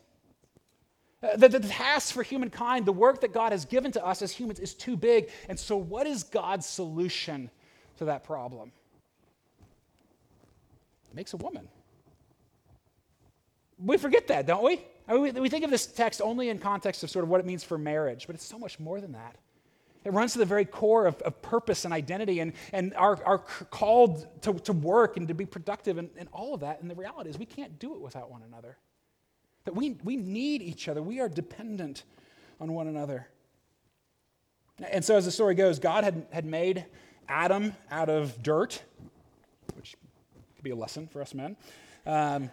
Uh, 1.21 1.35
that 1.35 1.51
the 1.51 1.59
task 1.59 2.13
for 2.13 2.23
humankind, 2.23 2.85
the 2.85 2.93
work 2.93 3.21
that 3.21 3.33
God 3.33 3.51
has 3.51 3.65
given 3.65 3.91
to 3.91 4.05
us 4.05 4.21
as 4.21 4.31
humans, 4.31 4.59
is 4.59 4.73
too 4.73 4.95
big. 4.95 5.29
And 5.49 5.59
so, 5.59 5.75
what 5.75 6.07
is 6.07 6.23
God's 6.23 6.65
solution 6.65 7.49
to 7.97 8.05
that 8.05 8.23
problem? 8.23 8.71
He 11.09 11.15
makes 11.15 11.33
a 11.33 11.37
woman. 11.37 11.67
We 13.83 13.97
forget 13.97 14.27
that, 14.27 14.45
don't 14.45 14.63
we? 14.63 14.81
I 15.07 15.13
mean, 15.13 15.21
we, 15.21 15.31
we 15.31 15.49
think 15.49 15.65
of 15.65 15.71
this 15.71 15.87
text 15.87 16.21
only 16.21 16.49
in 16.49 16.59
context 16.59 17.03
of 17.03 17.09
sort 17.09 17.23
of 17.23 17.29
what 17.29 17.39
it 17.39 17.45
means 17.45 17.63
for 17.63 17.77
marriage, 17.77 18.27
but 18.27 18.35
it's 18.35 18.45
so 18.45 18.59
much 18.59 18.79
more 18.79 19.01
than 19.01 19.13
that. 19.13 19.35
It 20.05 20.13
runs 20.13 20.33
to 20.33 20.39
the 20.39 20.45
very 20.45 20.65
core 20.65 21.05
of, 21.05 21.21
of 21.23 21.41
purpose 21.41 21.83
and 21.83 21.93
identity 21.93 22.39
and, 22.39 22.53
and 22.71 22.93
our, 22.95 23.21
our 23.25 23.39
called 23.39 24.25
to, 24.43 24.53
to 24.53 24.71
work 24.71 25.17
and 25.17 25.27
to 25.27 25.33
be 25.33 25.45
productive 25.45 25.97
and, 25.97 26.09
and 26.17 26.29
all 26.31 26.53
of 26.53 26.61
that. 26.61 26.81
And 26.81 26.89
the 26.89 26.95
reality 26.95 27.29
is, 27.29 27.37
we 27.37 27.45
can't 27.45 27.77
do 27.79 27.93
it 27.95 27.99
without 27.99 28.31
one 28.31 28.41
another. 28.43 28.77
That 29.69 29.75
we, 29.75 29.97
we 30.03 30.15
need 30.17 30.63
each 30.63 30.87
other, 30.87 30.99
we 30.99 31.19
are 31.19 31.29
dependent 31.29 32.03
on 32.59 32.73
one 32.73 32.87
another. 32.87 33.27
And 34.91 35.05
so, 35.05 35.15
as 35.15 35.25
the 35.25 35.31
story 35.31 35.53
goes, 35.53 35.77
God 35.77 36.03
had, 36.03 36.25
had 36.31 36.43
made 36.43 36.87
Adam 37.27 37.75
out 37.91 38.09
of 38.09 38.41
dirt, 38.41 38.81
which 39.75 39.95
could 40.55 40.63
be 40.63 40.71
a 40.71 40.75
lesson 40.75 41.05
for 41.05 41.21
us 41.21 41.35
men. 41.35 41.55
Um, 42.07 42.49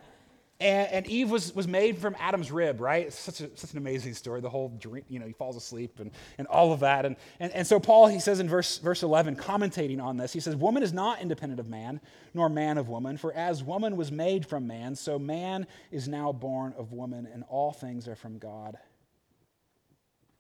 and, 0.59 0.91
and, 0.91 1.07
Eve 1.07 1.31
was, 1.31 1.55
was 1.55 1.69
made 1.69 1.99
from 1.99 2.17
Adam's 2.19 2.51
rib, 2.51 2.81
right? 2.81 3.07
It's 3.07 3.19
such, 3.19 3.43
a, 3.43 3.55
such 3.57 3.73
an 3.73 3.79
amazing 3.79 4.15
story. 4.15 4.41
The 4.41 4.49
whole 4.49 4.71
dream, 4.71 5.05
you 5.07 5.19
know, 5.19 5.27
he 5.27 5.35
falls 5.35 5.55
asleep 5.55 6.01
and, 6.01 6.11
and 6.39 6.47
all 6.47 6.73
of 6.73 6.81
that. 6.81 7.05
And, 7.05 7.17
and, 7.39 7.53
and 7.53 7.67
so 7.67 7.79
Paul, 7.79 8.07
he 8.07 8.21
says 8.21 8.41
in 8.41 8.49
verse, 8.49 8.79
verse 8.79 9.03
11, 9.03 9.37
commentating 9.37 10.03
on 10.03 10.17
this, 10.17 10.33
he 10.33 10.41
says, 10.41 10.57
Woman 10.57 10.83
is 10.83 10.95
not 10.95 11.21
independent 11.21 11.61
of 11.61 11.69
man, 11.69 12.01
nor 12.33 12.49
man 12.49 12.79
of 12.79 12.89
woman. 12.89 13.19
For 13.19 13.35
as 13.35 13.63
woman 13.63 13.99
was 13.99 14.11
made 14.11 14.47
from 14.47 14.67
man, 14.67 14.97
so 14.97 15.19
man 15.19 15.67
is 15.91 16.09
now 16.09 16.33
born 16.33 16.73
of 16.79 16.93
woman, 16.93 17.29
and 17.31 17.45
all 17.51 17.73
things 17.73 18.09
are 18.09 18.17
from 18.17 18.39
God. 18.39 18.79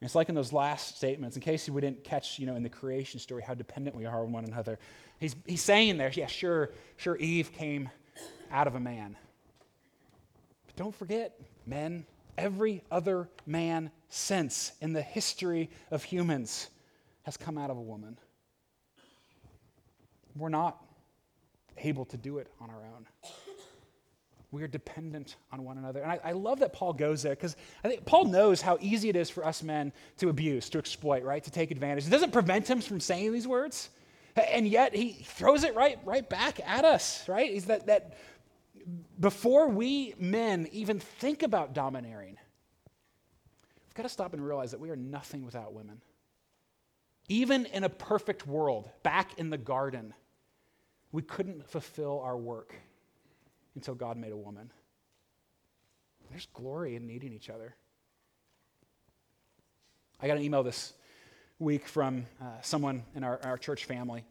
And 0.00 0.06
it's 0.06 0.14
like 0.14 0.30
in 0.30 0.34
those 0.34 0.52
last 0.52 0.96
statements, 0.96 1.36
in 1.36 1.42
case 1.42 1.68
we 1.68 1.80
didn't 1.82 2.04
catch, 2.04 2.38
you 2.38 2.46
know, 2.46 2.56
in 2.56 2.62
the 2.62 2.70
creation 2.70 3.20
story, 3.20 3.42
how 3.42 3.52
dependent 3.52 3.94
we 3.94 4.06
are 4.06 4.22
on 4.22 4.32
one 4.32 4.46
another. 4.46 4.78
He's, 5.18 5.36
he's 5.44 5.62
saying 5.62 5.98
there, 5.98 6.10
yeah, 6.14 6.26
sure, 6.26 6.70
sure, 6.96 7.16
Eve 7.18 7.52
came 7.52 7.90
out 8.50 8.66
of 8.66 8.76
a 8.76 8.80
man 8.80 9.16
don't 10.76 10.94
forget, 10.94 11.40
men, 11.66 12.06
every 12.38 12.82
other 12.90 13.28
man 13.46 13.90
since 14.08 14.72
in 14.80 14.92
the 14.92 15.02
history 15.02 15.70
of 15.90 16.04
humans 16.04 16.68
has 17.22 17.36
come 17.36 17.58
out 17.58 17.70
of 17.70 17.76
a 17.76 17.82
woman. 17.82 18.18
We're 20.36 20.50
not 20.50 20.82
able 21.78 22.04
to 22.06 22.16
do 22.16 22.38
it 22.38 22.48
on 22.60 22.70
our 22.70 22.84
own. 22.94 23.06
We 24.52 24.62
are 24.62 24.68
dependent 24.68 25.36
on 25.52 25.64
one 25.64 25.76
another. 25.76 26.02
And 26.02 26.12
I, 26.12 26.20
I 26.22 26.32
love 26.32 26.60
that 26.60 26.72
Paul 26.72 26.92
goes 26.92 27.22
there 27.22 27.34
because 27.34 27.56
I 27.82 27.88
think 27.88 28.04
Paul 28.04 28.26
knows 28.26 28.62
how 28.62 28.78
easy 28.80 29.08
it 29.08 29.16
is 29.16 29.28
for 29.28 29.44
us 29.44 29.62
men 29.62 29.92
to 30.18 30.28
abuse, 30.28 30.70
to 30.70 30.78
exploit, 30.78 31.24
right? 31.24 31.42
To 31.42 31.50
take 31.50 31.70
advantage. 31.70 32.06
It 32.06 32.10
doesn't 32.10 32.32
prevent 32.32 32.68
him 32.68 32.80
from 32.80 33.00
saying 33.00 33.32
these 33.32 33.48
words. 33.48 33.90
And 34.36 34.68
yet 34.68 34.94
he 34.94 35.12
throws 35.12 35.64
it 35.64 35.74
right, 35.74 35.98
right 36.04 36.28
back 36.28 36.60
at 36.66 36.84
us, 36.84 37.26
right? 37.28 37.50
He's 37.50 37.64
that, 37.66 37.86
that 37.86 38.16
before 39.18 39.68
we 39.68 40.14
men 40.18 40.68
even 40.72 41.00
think 41.00 41.42
about 41.42 41.74
domineering, 41.74 42.36
we've 43.84 43.94
got 43.94 44.04
to 44.04 44.08
stop 44.08 44.32
and 44.32 44.44
realize 44.44 44.70
that 44.70 44.80
we 44.80 44.90
are 44.90 44.96
nothing 44.96 45.44
without 45.44 45.72
women. 45.72 46.00
Even 47.28 47.66
in 47.66 47.82
a 47.82 47.88
perfect 47.88 48.46
world, 48.46 48.88
back 49.02 49.38
in 49.38 49.50
the 49.50 49.58
garden, 49.58 50.14
we 51.10 51.22
couldn't 51.22 51.68
fulfill 51.68 52.20
our 52.20 52.36
work 52.36 52.74
until 53.74 53.94
God 53.94 54.16
made 54.16 54.32
a 54.32 54.36
woman. 54.36 54.70
There's 56.30 56.46
glory 56.52 56.96
in 56.96 57.06
needing 57.06 57.32
each 57.32 57.50
other. 57.50 57.74
I 60.20 60.26
got 60.26 60.36
an 60.36 60.42
email 60.42 60.62
this 60.62 60.92
week 61.58 61.86
from 61.86 62.26
uh, 62.40 62.60
someone 62.62 63.04
in 63.14 63.24
our, 63.24 63.40
our, 63.44 63.58
church 63.58 63.84
family. 63.84 64.24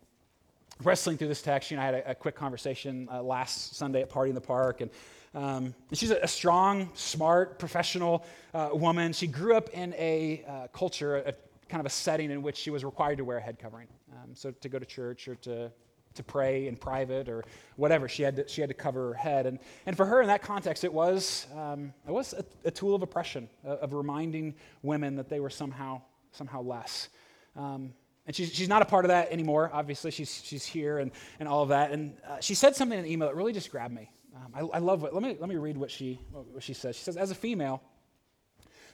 Wrestling 0.83 1.17
through 1.17 1.29
this 1.29 1.41
text, 1.41 1.71
you 1.71 1.77
know, 1.77 1.83
I 1.83 1.85
had 1.85 1.95
a, 1.95 2.11
a 2.11 2.15
quick 2.15 2.35
conversation 2.35 3.07
uh, 3.11 3.23
last 3.23 3.75
Sunday 3.75 4.01
at 4.01 4.09
Party 4.09 4.29
in 4.29 4.35
the 4.35 4.41
Park, 4.41 4.81
and, 4.81 4.91
um, 5.33 5.73
she's 5.91 6.11
a, 6.11 6.19
a, 6.21 6.27
strong, 6.27 6.89
smart, 6.93 7.59
professional 7.59 8.25
uh, 8.53 8.69
woman. 8.71 9.11
She 9.11 9.27
grew 9.27 9.55
up 9.55 9.69
in 9.69 9.93
a 9.95 10.43
uh, 10.47 10.67
culture, 10.67 11.17
a, 11.17 11.33
kind 11.67 11.81
of 11.81 11.85
a 11.85 11.89
setting 11.89 12.31
in 12.31 12.41
which 12.41 12.55
she 12.55 12.69
was 12.69 12.85
required 12.85 13.17
to 13.17 13.25
wear 13.25 13.37
a 13.37 13.41
head 13.41 13.59
covering. 13.59 13.87
Um, 14.13 14.33
so 14.33 14.51
to 14.51 14.69
go 14.69 14.79
to 14.79 14.85
church 14.85 15.27
or 15.27 15.35
to 15.35 15.71
to 16.15 16.23
pray 16.23 16.67
in 16.67 16.77
private 16.77 17.29
or 17.29 17.43
whatever. 17.75 18.07
She 18.07 18.23
had 18.23 18.37
to, 18.37 18.47
she 18.47 18.61
had 18.61 18.69
to 18.69 18.73
cover 18.73 19.09
her 19.09 19.13
head. 19.13 19.45
And, 19.45 19.59
and 19.85 19.95
for 19.95 20.05
her, 20.05 20.21
in 20.21 20.27
that 20.27 20.41
context, 20.41 20.83
it 20.83 20.93
was, 20.93 21.45
um, 21.53 21.93
it 22.07 22.11
was 22.11 22.33
a, 22.33 22.45
a, 22.63 22.71
tool 22.71 22.95
of 22.95 23.01
oppression, 23.01 23.49
of 23.65 23.91
reminding 23.93 24.55
women 24.81 25.15
that 25.17 25.27
they 25.27 25.41
were 25.41 25.49
somehow, 25.49 26.01
somehow 26.31 26.61
less. 26.61 27.09
Um, 27.55 27.93
and 28.27 28.35
she's, 28.35 28.53
she's 28.53 28.69
not 28.69 28.81
a 28.81 28.85
part 28.85 29.05
of 29.05 29.09
that 29.09 29.31
anymore, 29.31 29.69
obviously. 29.71 30.11
She's, 30.11 30.41
she's 30.43 30.65
here 30.65 30.97
and, 30.97 31.11
and 31.39 31.47
all 31.47 31.61
of 31.61 31.69
that. 31.69 31.91
And 31.91 32.15
uh, 32.27 32.39
she 32.39 32.55
said 32.55 32.75
something 32.75 32.97
in 32.97 33.05
an 33.05 33.11
email 33.11 33.27
that 33.27 33.35
really 33.35 33.53
just 33.53 33.69
grabbed 33.69 33.93
me. 33.93 34.09
Um, 34.35 34.51
I, 34.53 34.77
I, 34.77 34.79
love 34.79 35.01
what, 35.01 35.13
let 35.13 35.21
me, 35.21 35.37
let 35.39 35.47
me 35.47 35.55
read 35.55 35.77
what 35.77 35.91
she, 35.91 36.19
what 36.31 36.63
she 36.63 36.73
says. 36.73 36.95
She 36.95 37.03
says, 37.03 37.17
As 37.17 37.31
a 37.31 37.35
female, 37.35 37.81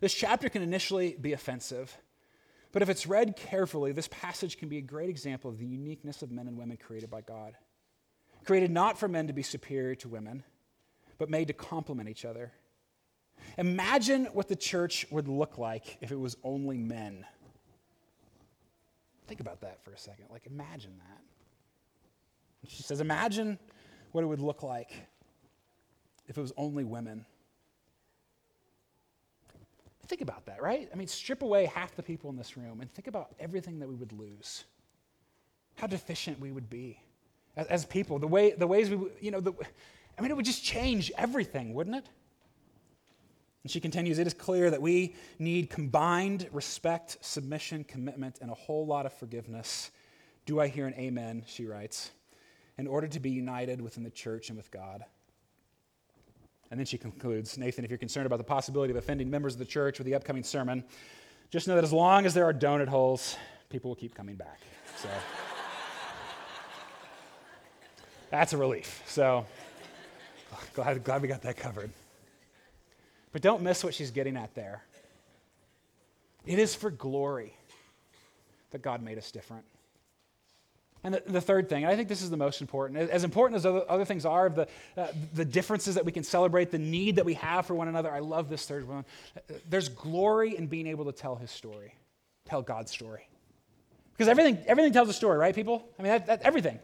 this 0.01 0.13
chapter 0.13 0.49
can 0.49 0.61
initially 0.61 1.15
be 1.19 1.34
offensive. 1.34 1.95
But 2.73 2.82
if 2.82 2.89
it's 2.89 3.07
read 3.07 3.36
carefully, 3.36 3.91
this 3.91 4.07
passage 4.09 4.57
can 4.57 4.69
be 4.69 4.77
a 4.77 4.82
great 4.82 5.09
example 5.09 5.49
of 5.49 5.57
the 5.57 5.65
uniqueness 5.65 6.21
of 6.21 6.32
men 6.32 6.47
and 6.47 6.57
women 6.57 6.77
created 6.77 7.09
by 7.09 7.21
God. 7.21 7.55
Created 8.45 8.71
not 8.71 8.97
for 8.97 9.07
men 9.07 9.27
to 9.27 9.34
be 9.34 9.43
superior 9.43 9.95
to 9.95 10.09
women, 10.09 10.43
but 11.17 11.29
made 11.29 11.47
to 11.47 11.53
complement 11.53 12.09
each 12.09 12.25
other. 12.25 12.51
Imagine 13.57 14.25
what 14.25 14.47
the 14.47 14.55
church 14.55 15.05
would 15.11 15.27
look 15.27 15.57
like 15.57 15.97
if 16.01 16.11
it 16.11 16.19
was 16.19 16.38
only 16.43 16.77
men. 16.77 17.25
Think 19.32 19.39
about 19.39 19.61
that 19.61 19.82
for 19.82 19.93
a 19.93 19.97
second. 19.97 20.25
Like, 20.29 20.45
imagine 20.45 20.91
that. 20.97 21.21
And 22.61 22.69
she 22.69 22.84
says, 22.84 22.99
Imagine 22.99 23.57
what 24.11 24.25
it 24.25 24.27
would 24.27 24.41
look 24.41 24.61
like 24.61 24.91
if 26.27 26.38
it 26.38 26.41
was 26.41 26.51
only 26.57 26.84
women. 26.84 27.25
Think 30.07 30.19
about 30.19 30.47
that, 30.47 30.61
right? 30.61 30.89
I 30.91 30.97
mean, 30.97 31.07
strip 31.07 31.43
away 31.43 31.63
half 31.63 31.95
the 31.95 32.03
people 32.03 32.29
in 32.29 32.36
this 32.36 32.57
room 32.57 32.82
and 32.82 32.91
think 32.91 33.07
about 33.07 33.34
everything 33.39 33.79
that 33.79 33.88
we 33.88 33.95
would 33.95 34.11
lose. 34.11 34.65
How 35.75 35.88
deficient 35.88 36.38
we 36.41 36.51
would 36.51 36.69
be 36.69 36.99
as, 37.55 37.67
as 37.67 37.86
people. 37.86 38.19
The, 38.19 38.27
way, 38.27 38.51
the 38.51 38.67
ways 38.67 38.89
we, 38.89 38.97
you 39.21 39.32
know, 39.32 39.39
the, 39.39 39.53
I 40.17 40.21
mean, 40.21 40.29
it 40.29 40.36
would 40.36 40.43
just 40.43 40.61
change 40.61 41.09
everything, 41.17 41.73
wouldn't 41.73 41.95
it? 41.95 42.05
And 43.64 43.72
she 43.72 43.80
continues, 43.80 44.18
it 44.18 44.26
is 44.26 44.34
clear 44.34 44.72
that 44.72 44.82
we 44.82 45.16
need 45.38 45.70
combined 45.70 46.47
respect, 46.51 47.18
submission, 47.22 47.84
commitment, 47.84 48.39
and 48.41 48.49
a 48.49 48.55
whole 48.55 48.86
lot 48.86 49.05
of 49.05 49.14
forgiveness. 49.14 49.91
Do 50.45 50.59
I 50.59 50.68
hear 50.68 50.88
an 50.88 50.95
amen? 50.95 51.43
She 51.45 51.66
writes, 51.66 52.12
in 52.78 52.88
order 52.88 53.07
to 53.07 53.20
be 53.20 53.30
united 53.30 53.80
within 53.80 54.03
the 54.03 54.09
church 54.09 54.49
and 54.49 54.57
with 54.57 54.72
God. 54.72 55.05
And 56.72 56.80
then 56.80 56.88
she 56.88 56.97
concludes 56.97 57.57
Nathan, 57.57 57.84
if 57.84 57.91
you're 57.91 57.99
concerned 57.99 58.26
about 58.26 58.38
the 58.38 58.43
possibility 58.43 58.91
of 58.91 58.97
offending 58.97 59.30
members 59.30 59.53
of 59.53 59.59
the 59.59 59.66
church 59.66 59.99
with 59.99 60.07
the 60.07 60.16
upcoming 60.16 60.43
sermon, 60.43 60.84
just 61.51 61.68
know 61.68 61.76
that 61.76 61.84
as 61.84 61.93
long 61.93 62.26
as 62.26 62.34
there 62.34 62.45
are 62.45 62.53
donut 62.53 62.88
holes, 62.88 63.36
people 63.70 63.89
will 63.89 63.95
keep 63.95 64.16
coming 64.16 64.36
back. 64.36 64.59
So 64.95 65.09
that's 68.32 68.53
a 68.53 68.57
relief. 68.57 69.03
So 69.05 69.45
glad, 70.74 71.03
glad 71.03 71.22
we 71.22 71.28
got 71.28 71.41
that 71.41 71.57
covered. 71.57 71.91
But 73.32 73.41
don't 73.41 73.61
miss 73.61 73.84
what 73.84 73.93
she's 73.93 74.11
getting 74.11 74.38
at 74.38 74.53
there. 74.55 74.84
It 76.45 76.59
is 76.59 76.75
for 76.75 76.89
glory 76.89 77.53
that 78.71 78.82
God 78.82 79.01
made 79.01 79.17
us 79.17 79.32
different. 79.32 79.65
And 81.03 81.15
the, 81.15 81.23
the, 81.25 81.41
third 81.41 81.67
thing, 81.67 81.84
and 81.84 81.91
I 81.91 81.95
think 81.95 82.09
this 82.09 82.21
is 82.21 82.29
the 82.29 82.38
most 82.38 82.61
important, 82.61 83.09
as 83.09 83.23
important 83.23 83.57
as 83.57 83.65
other, 83.65 83.84
other 83.89 84.05
things 84.05 84.23
are, 84.23 84.49
the, 84.49 84.67
uh, 84.95 85.07
the 85.34 85.45
differences 85.45 85.95
that 85.95 86.05
we 86.05 86.11
can 86.11 86.23
celebrate, 86.23 86.69
the 86.69 86.77
need 86.77 87.15
that 87.15 87.25
we 87.25 87.34
have 87.36 87.65
for 87.65 87.73
one 87.73 87.88
another, 87.88 88.11
I 88.11 88.19
love 88.19 88.49
this 88.49 88.67
third 88.67 88.88
one. 88.88 89.03
There's 89.67 89.89
glory 89.89 90.55
in 90.55 90.67
being 90.67 90.86
able 90.86 91.05
to 91.05 91.11
tell 91.11 91.36
his 91.36 91.49
story, 91.49 91.95
tell 92.45 92.61
God's 92.61 92.91
story. 92.91 93.27
Because 94.13 94.27
everything, 94.27 94.59
everything 94.67 94.93
tells 94.93 95.09
a 95.09 95.13
story, 95.13 95.39
right, 95.39 95.55
people? 95.55 95.84
I 95.97 96.03
mean, 96.03 96.11
that, 96.11 96.27
that, 96.27 96.41
everything. 96.43 96.77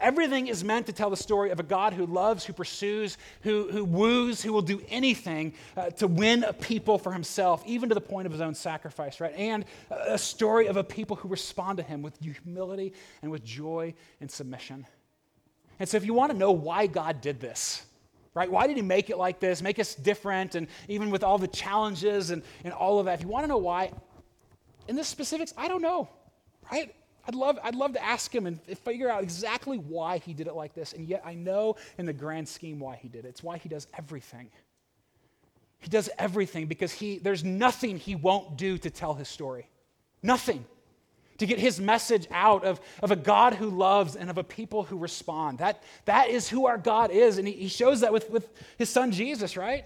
Everything 0.00 0.48
is 0.48 0.64
meant 0.64 0.86
to 0.86 0.92
tell 0.92 1.08
the 1.08 1.16
story 1.16 1.50
of 1.50 1.60
a 1.60 1.62
God 1.62 1.92
who 1.92 2.06
loves, 2.06 2.44
who 2.44 2.52
pursues, 2.52 3.16
who, 3.42 3.68
who 3.70 3.84
woos, 3.84 4.42
who 4.42 4.52
will 4.52 4.62
do 4.62 4.82
anything 4.88 5.54
uh, 5.76 5.90
to 5.90 6.08
win 6.08 6.42
a 6.42 6.52
people 6.52 6.98
for 6.98 7.12
himself, 7.12 7.62
even 7.64 7.88
to 7.88 7.94
the 7.94 8.00
point 8.00 8.26
of 8.26 8.32
his 8.32 8.40
own 8.40 8.54
sacrifice, 8.54 9.20
right? 9.20 9.34
And 9.36 9.64
a 9.90 10.18
story 10.18 10.66
of 10.66 10.76
a 10.76 10.84
people 10.84 11.16
who 11.16 11.28
respond 11.28 11.78
to 11.78 11.84
him 11.84 12.02
with 12.02 12.18
humility 12.20 12.92
and 13.22 13.30
with 13.30 13.44
joy 13.44 13.94
and 14.20 14.30
submission. 14.30 14.86
And 15.78 15.88
so, 15.88 15.96
if 15.96 16.04
you 16.04 16.14
want 16.14 16.32
to 16.32 16.38
know 16.38 16.52
why 16.52 16.86
God 16.86 17.20
did 17.20 17.40
this, 17.40 17.84
right? 18.34 18.50
Why 18.50 18.66
did 18.66 18.76
he 18.76 18.82
make 18.82 19.10
it 19.10 19.18
like 19.18 19.38
this, 19.38 19.62
make 19.62 19.78
us 19.78 19.94
different, 19.94 20.56
and 20.56 20.66
even 20.88 21.10
with 21.10 21.22
all 21.22 21.38
the 21.38 21.48
challenges 21.48 22.30
and, 22.30 22.42
and 22.64 22.72
all 22.72 22.98
of 22.98 23.06
that? 23.06 23.14
If 23.14 23.22
you 23.22 23.28
want 23.28 23.44
to 23.44 23.48
know 23.48 23.58
why, 23.58 23.92
in 24.88 24.96
the 24.96 25.04
specifics, 25.04 25.54
I 25.56 25.68
don't 25.68 25.82
know, 25.82 26.08
right? 26.70 26.94
I'd 27.26 27.34
love, 27.34 27.58
I'd 27.62 27.74
love 27.74 27.94
to 27.94 28.04
ask 28.04 28.34
him 28.34 28.46
and 28.46 28.60
figure 28.78 29.10
out 29.10 29.22
exactly 29.22 29.78
why 29.78 30.18
he 30.18 30.34
did 30.34 30.46
it 30.46 30.54
like 30.54 30.74
this. 30.74 30.92
And 30.92 31.08
yet 31.08 31.22
I 31.24 31.34
know 31.34 31.76
in 31.96 32.06
the 32.06 32.12
grand 32.12 32.48
scheme 32.48 32.78
why 32.78 32.96
he 32.96 33.08
did 33.08 33.24
it. 33.24 33.28
It's 33.28 33.42
why 33.42 33.58
he 33.58 33.68
does 33.68 33.86
everything. 33.96 34.50
He 35.80 35.88
does 35.88 36.10
everything 36.18 36.66
because 36.66 36.92
he, 36.92 37.18
there's 37.18 37.44
nothing 37.44 37.98
he 37.98 38.14
won't 38.14 38.56
do 38.56 38.78
to 38.78 38.90
tell 38.90 39.14
his 39.14 39.28
story. 39.28 39.68
Nothing. 40.22 40.64
To 41.38 41.46
get 41.46 41.58
his 41.58 41.80
message 41.80 42.26
out 42.30 42.64
of, 42.64 42.80
of 43.02 43.10
a 43.10 43.16
God 43.16 43.54
who 43.54 43.68
loves 43.68 44.16
and 44.16 44.30
of 44.30 44.38
a 44.38 44.44
people 44.44 44.84
who 44.84 44.96
respond. 44.96 45.58
That, 45.58 45.82
that 46.04 46.28
is 46.28 46.48
who 46.48 46.66
our 46.66 46.78
God 46.78 47.10
is. 47.10 47.38
And 47.38 47.48
he, 47.48 47.54
he 47.54 47.68
shows 47.68 48.00
that 48.00 48.12
with, 48.12 48.30
with 48.30 48.48
his 48.78 48.88
son 48.88 49.12
Jesus, 49.12 49.56
right? 49.56 49.84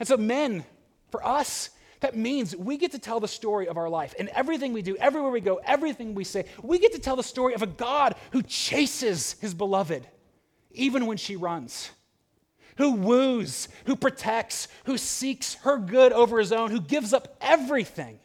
And 0.00 0.08
so, 0.08 0.16
men, 0.16 0.64
for 1.10 1.24
us, 1.24 1.70
that 2.02 2.16
means 2.16 2.54
we 2.54 2.76
get 2.76 2.90
to 2.92 2.98
tell 2.98 3.20
the 3.20 3.28
story 3.28 3.68
of 3.68 3.76
our 3.76 3.88
life. 3.88 4.12
And 4.18 4.28
everything 4.30 4.72
we 4.72 4.82
do, 4.82 4.96
everywhere 4.96 5.30
we 5.30 5.40
go, 5.40 5.60
everything 5.64 6.14
we 6.14 6.24
say, 6.24 6.46
we 6.60 6.80
get 6.80 6.92
to 6.92 6.98
tell 6.98 7.14
the 7.14 7.22
story 7.22 7.54
of 7.54 7.62
a 7.62 7.66
God 7.66 8.16
who 8.32 8.42
chases 8.42 9.36
his 9.40 9.54
beloved, 9.54 10.06
even 10.72 11.06
when 11.06 11.16
she 11.16 11.36
runs, 11.36 11.90
who 12.76 12.92
woos, 12.92 13.68
who 13.86 13.94
protects, 13.94 14.66
who 14.84 14.98
seeks 14.98 15.54
her 15.54 15.78
good 15.78 16.12
over 16.12 16.40
his 16.40 16.50
own, 16.50 16.72
who 16.72 16.80
gives 16.80 17.12
up 17.12 17.36
everything, 17.40 18.18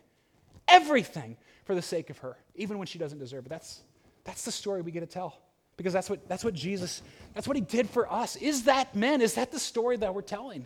everything 0.67 1.37
for 1.63 1.75
the 1.75 1.81
sake 1.81 2.09
of 2.09 2.17
her, 2.17 2.35
even 2.55 2.79
when 2.79 2.87
she 2.87 2.97
doesn't 2.97 3.19
deserve 3.19 3.45
it. 3.45 3.49
That's, 3.49 3.81
that's 4.23 4.43
the 4.43 4.51
story 4.51 4.81
we 4.81 4.91
get 4.91 5.01
to 5.01 5.05
tell. 5.05 5.37
Because 5.75 5.93
that's 5.93 6.09
what, 6.09 6.27
that's 6.27 6.43
what 6.43 6.55
Jesus, 6.55 7.03
that's 7.35 7.47
what 7.47 7.55
he 7.55 7.61
did 7.61 7.87
for 7.87 8.11
us. 8.11 8.37
Is 8.37 8.63
that, 8.63 8.95
men, 8.95 9.21
is 9.21 9.35
that 9.35 9.51
the 9.51 9.59
story 9.59 9.97
that 9.97 10.15
we're 10.15 10.23
telling? 10.23 10.65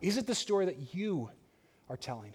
Is 0.00 0.16
it 0.16 0.26
the 0.26 0.34
story 0.34 0.64
that 0.64 0.94
you 0.94 1.28
are 1.88 1.96
telling. 1.96 2.32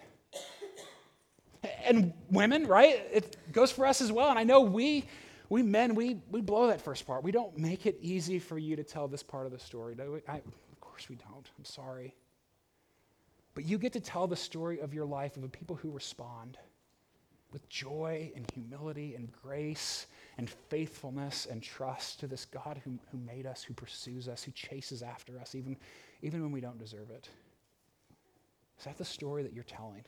And 1.84 2.12
women, 2.30 2.66
right? 2.66 3.06
It 3.12 3.36
goes 3.52 3.70
for 3.70 3.86
us 3.86 4.00
as 4.00 4.10
well. 4.10 4.30
And 4.30 4.38
I 4.38 4.44
know 4.44 4.60
we, 4.60 5.04
we 5.48 5.62
men, 5.62 5.94
we, 5.94 6.20
we 6.30 6.40
blow 6.40 6.68
that 6.68 6.80
first 6.80 7.06
part. 7.06 7.22
We 7.22 7.32
don't 7.32 7.56
make 7.58 7.86
it 7.86 7.98
easy 8.00 8.38
for 8.38 8.58
you 8.58 8.76
to 8.76 8.84
tell 8.84 9.08
this 9.08 9.22
part 9.22 9.46
of 9.46 9.52
the 9.52 9.58
story. 9.58 9.96
I, 10.28 10.36
of 10.36 10.80
course 10.80 11.08
we 11.08 11.16
don't. 11.16 11.50
I'm 11.58 11.64
sorry. 11.64 12.14
But 13.54 13.64
you 13.64 13.78
get 13.78 13.92
to 13.94 14.00
tell 14.00 14.26
the 14.26 14.36
story 14.36 14.80
of 14.80 14.94
your 14.94 15.04
life 15.04 15.36
of 15.36 15.42
the 15.42 15.48
people 15.48 15.76
who 15.76 15.90
respond 15.90 16.56
with 17.52 17.68
joy 17.68 18.30
and 18.36 18.48
humility 18.52 19.14
and 19.16 19.28
grace 19.42 20.06
and 20.38 20.48
faithfulness 20.48 21.46
and 21.50 21.62
trust 21.62 22.20
to 22.20 22.26
this 22.26 22.44
God 22.44 22.80
who, 22.84 22.92
who 23.10 23.18
made 23.18 23.46
us, 23.46 23.62
who 23.62 23.74
pursues 23.74 24.28
us, 24.28 24.42
who 24.42 24.52
chases 24.52 25.02
after 25.02 25.38
us, 25.38 25.54
even, 25.54 25.76
even 26.22 26.42
when 26.42 26.52
we 26.52 26.60
don't 26.60 26.78
deserve 26.78 27.10
it. 27.10 27.28
Is 28.80 28.86
that 28.86 28.98
the 28.98 29.04
story 29.04 29.44
that 29.44 29.52
you're 29.52 29.62
telling? 29.62 30.02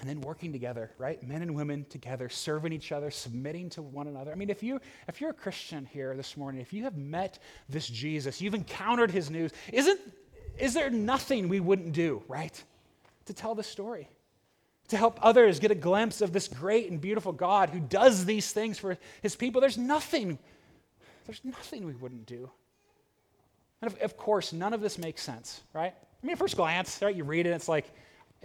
And 0.00 0.08
then 0.08 0.20
working 0.20 0.52
together, 0.52 0.92
right? 0.98 1.22
Men 1.22 1.42
and 1.42 1.54
women 1.54 1.84
together, 1.88 2.28
serving 2.28 2.72
each 2.72 2.92
other, 2.92 3.10
submitting 3.10 3.70
to 3.70 3.82
one 3.82 4.06
another. 4.06 4.30
I 4.30 4.36
mean, 4.36 4.48
if, 4.48 4.62
you, 4.62 4.80
if 5.08 5.20
you're 5.20 5.30
a 5.30 5.34
Christian 5.34 5.84
here 5.84 6.14
this 6.16 6.36
morning, 6.36 6.60
if 6.60 6.72
you 6.72 6.84
have 6.84 6.96
met 6.96 7.40
this 7.68 7.88
Jesus, 7.88 8.40
you've 8.40 8.54
encountered 8.54 9.10
his 9.10 9.30
news, 9.30 9.50
isn't, 9.72 10.00
is 10.58 10.74
there 10.74 10.90
nothing 10.90 11.48
we 11.48 11.60
wouldn't 11.60 11.92
do, 11.92 12.22
right? 12.28 12.62
To 13.24 13.34
tell 13.34 13.54
the 13.54 13.64
story. 13.64 14.08
to 14.88 14.96
help 14.96 15.18
others 15.22 15.58
get 15.58 15.70
a 15.70 15.74
glimpse 15.76 16.20
of 16.20 16.32
this 16.32 16.48
great 16.48 16.90
and 16.90 17.00
beautiful 17.00 17.32
God 17.32 17.70
who 17.70 17.80
does 17.80 18.24
these 18.24 18.52
things 18.52 18.78
for 18.78 18.96
his 19.22 19.34
people. 19.34 19.60
There's 19.60 19.78
nothing, 19.78 20.38
there's 21.26 21.40
nothing 21.44 21.86
we 21.86 21.94
wouldn't 21.94 22.26
do. 22.26 22.50
And 23.86 23.94
of, 23.94 24.02
of 24.02 24.16
course, 24.16 24.52
none 24.52 24.72
of 24.72 24.80
this 24.80 24.98
makes 24.98 25.22
sense, 25.22 25.60
right? 25.72 25.94
I 25.94 26.26
mean, 26.26 26.32
at 26.32 26.38
first 26.38 26.56
glance, 26.56 27.00
right, 27.00 27.14
you 27.14 27.22
read 27.22 27.46
it, 27.46 27.50
it's 27.50 27.68
like, 27.68 27.86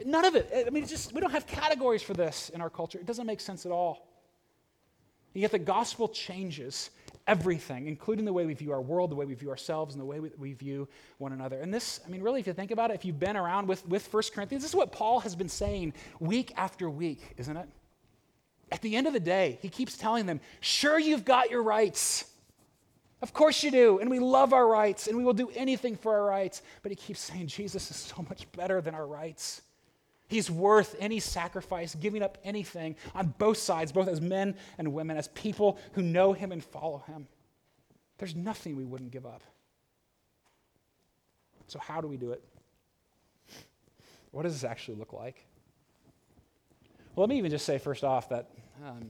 none 0.06 0.24
of 0.24 0.36
it. 0.36 0.66
I 0.68 0.70
mean, 0.70 0.86
just, 0.86 1.14
we 1.14 1.20
don't 1.20 1.32
have 1.32 1.48
categories 1.48 2.04
for 2.04 2.14
this 2.14 2.50
in 2.50 2.62
our 2.62 2.70
culture. 2.70 3.00
It 3.00 3.08
doesn't 3.08 3.26
make 3.26 3.40
sense 3.40 3.66
at 3.66 3.72
all. 3.72 4.08
And 5.34 5.42
yet 5.42 5.52
the 5.52 5.58
gospel 5.58 6.08
changes 6.08 6.92
everything, 7.26 7.88
including 7.88 8.24
the 8.24 8.34
way 8.34 8.46
we 8.46 8.54
view 8.54 8.72
our 8.72 8.82
world, 8.82 9.10
the 9.10 9.16
way 9.16 9.26
we 9.26 9.34
view 9.34 9.50
ourselves, 9.50 9.96
and 9.96 10.02
the 10.02 10.06
way 10.06 10.20
we, 10.20 10.30
we, 10.38 10.54
view 10.54 10.88
one 11.18 11.34
another. 11.34 11.60
And 11.60 11.74
this, 11.74 12.02
I 12.06 12.12
mean, 12.12 12.22
really, 12.22 12.40
if 12.40 12.46
you 12.46 12.54
think 12.54 12.70
about 12.70 12.92
it, 12.92 12.94
if 12.94 13.04
you've 13.04 13.20
been 13.20 13.36
around 13.36 13.68
with, 13.68 13.88
with 13.88 14.14
1 14.14 14.24
Corinthians, 14.36 14.64
this 14.64 14.72
is 14.72 14.76
what 14.76 14.92
Paul 14.92 15.22
has 15.22 15.36
been 15.36 15.50
saying 15.50 15.94
week 16.20 16.54
after 16.56 16.88
week, 16.88 17.34
isn't 17.38 17.58
it? 17.58 17.68
At 18.72 18.84
the 18.84 18.96
end 18.96 19.08
of 19.08 19.14
the 19.14 19.20
day, 19.20 19.58
he 19.64 19.70
keeps 19.70 19.98
telling 19.98 20.28
them, 20.28 20.40
sure, 20.60 21.00
you've 21.00 21.26
got 21.26 21.50
your 21.50 21.64
rights. 21.64 22.26
Of 23.22 23.34
course 23.34 23.64
you 23.64 23.72
do. 23.72 24.00
And 24.00 24.10
we 24.10 24.20
love 24.20 24.54
our 24.54 24.68
rights, 24.68 25.08
and 25.08 25.16
we 25.16 25.24
will 25.24 25.34
do 25.34 25.50
anything 25.56 25.96
for 25.96 26.14
our 26.14 26.26
rights. 26.26 26.62
But 26.82 26.92
he 26.92 26.96
keeps 26.96 27.20
saying, 27.20 27.48
Jesus 27.48 27.92
is 27.92 27.98
so 27.98 28.26
much 28.28 28.52
better 28.54 28.82
than 28.82 28.96
our 28.96 29.06
rights. 29.06 29.62
He's 30.28 30.50
worth 30.50 30.96
any 31.00 31.20
sacrifice, 31.20 31.94
giving 31.94 32.24
up 32.24 32.38
anything 32.44 32.96
on 33.14 33.34
both 33.38 33.58
sides, 33.58 33.92
both 33.92 34.08
as 34.08 34.22
men 34.22 34.56
and 34.78 34.94
women, 34.94 35.18
as 35.18 35.28
people 35.30 35.78
who 35.92 36.02
know 36.02 36.34
him 36.34 36.52
and 36.52 36.64
follow 36.64 37.04
him. 37.06 37.28
There's 38.18 38.36
nothing 38.36 38.76
we 38.76 38.86
wouldn't 38.86 39.12
give 39.12 39.26
up. 39.26 39.44
So, 41.68 41.80
how 41.80 42.02
do 42.02 42.08
we 42.08 42.18
do 42.18 42.32
it? 42.32 42.44
What 44.32 44.44
does 44.44 44.54
this 44.54 44.64
actually 44.64 44.98
look 44.98 45.14
like? 45.14 45.46
Well, 47.16 47.26
let 47.26 47.30
me 47.30 47.38
even 47.38 47.52
just 47.52 47.66
say 47.66 47.78
first 47.78 48.04
off 48.04 48.30
that 48.30 48.50
um, 48.86 49.10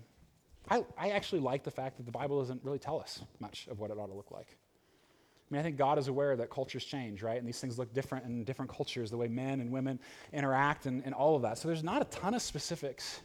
I, 0.72 0.86
I 0.97 1.09
actually 1.09 1.41
like 1.41 1.63
the 1.63 1.72
fact 1.72 1.97
that 1.97 2.05
the 2.05 2.11
Bible 2.13 2.39
doesn't 2.39 2.63
really 2.63 2.80
tell 2.80 2.99
us 2.99 3.22
much 3.39 3.67
of 3.69 3.80
what 3.80 3.91
it 3.91 3.97
ought 3.97 4.07
to 4.07 4.13
look 4.13 4.32
like. 4.32 4.47
I 4.49 5.53
mean, 5.53 5.59
I 5.59 5.63
think 5.63 5.76
God 5.76 5.99
is 5.99 6.07
aware 6.07 6.38
that 6.38 6.49
cultures 6.49 6.86
change, 6.86 7.22
right? 7.22 7.38
And 7.38 7.45
these 7.45 7.59
things 7.59 7.78
look 7.78 7.93
different 7.93 8.26
in 8.26 8.45
different 8.45 8.72
cultures, 8.72 9.11
the 9.11 9.17
way 9.17 9.28
men 9.28 9.59
and 9.59 9.69
women 9.69 9.99
interact 10.32 10.86
and, 10.86 11.03
and 11.03 11.13
all 11.13 11.36
of 11.36 11.41
that. 11.41 11.57
So 11.57 11.67
there's 11.67 11.84
not 11.84 12.01
a 12.01 12.05
ton 12.05 12.34
of 12.34 12.41
specifics. 12.41 13.19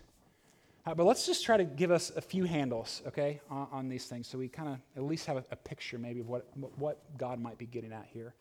Uh, 0.85 0.95
but 0.95 1.05
let's 1.05 1.25
just 1.25 1.45
try 1.45 1.57
to 1.57 1.65
give 1.65 1.93
us 1.93 2.11
a 2.17 2.21
few 2.21 2.43
handles, 2.45 3.03
okay, 3.07 3.41
on, 3.49 3.69
on 3.71 3.89
these 3.89 4.07
things 4.07 4.27
so 4.27 4.39
we 4.39 4.49
kind 4.49 4.69
of 4.69 4.79
at 4.97 5.05
least 5.05 5.27
have 5.27 5.37
a, 5.37 5.45
a, 5.53 5.57
picture 5.57 5.99
maybe 5.99 6.21
of 6.21 6.29
what, 6.29 6.49
what 6.79 6.99
God 7.17 7.41
might 7.41 7.59
be 7.59 7.67
getting 7.67 7.93
at 7.93 8.07
here. 8.13 8.35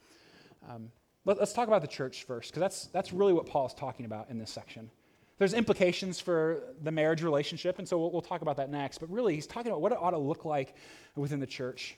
Um, 0.68 0.92
let, 1.26 1.38
us 1.38 1.54
talk 1.54 1.68
about 1.68 1.82
the 1.82 1.88
church 1.88 2.24
first, 2.24 2.52
because 2.52 2.60
that's, 2.60 2.86
that's 2.88 3.14
really 3.14 3.34
what 3.34 3.46
Paul 3.46 3.68
is 3.68 3.74
talking 3.76 4.06
about 4.08 4.32
in 4.32 4.40
this 4.40 4.50
section. 4.50 4.90
There's 5.38 5.54
implications 5.54 6.20
for 6.20 6.64
the 6.82 6.92
marriage 6.92 7.22
relationship, 7.22 7.80
and 7.80 7.88
so 7.88 7.98
we'll, 7.98 8.12
we'll 8.12 8.22
talk 8.22 8.42
about 8.42 8.58
that 8.58 8.70
next. 8.70 9.00
But 9.00 9.10
really, 9.10 9.36
he's 9.36 9.48
talking 9.48 9.72
about 9.72 9.82
what 9.82 9.92
it 9.92 9.98
ought 10.00 10.12
to 10.12 10.18
look 10.18 10.46
like 10.46 10.76
within 11.16 11.40
the 11.40 11.48
church. 11.48 11.98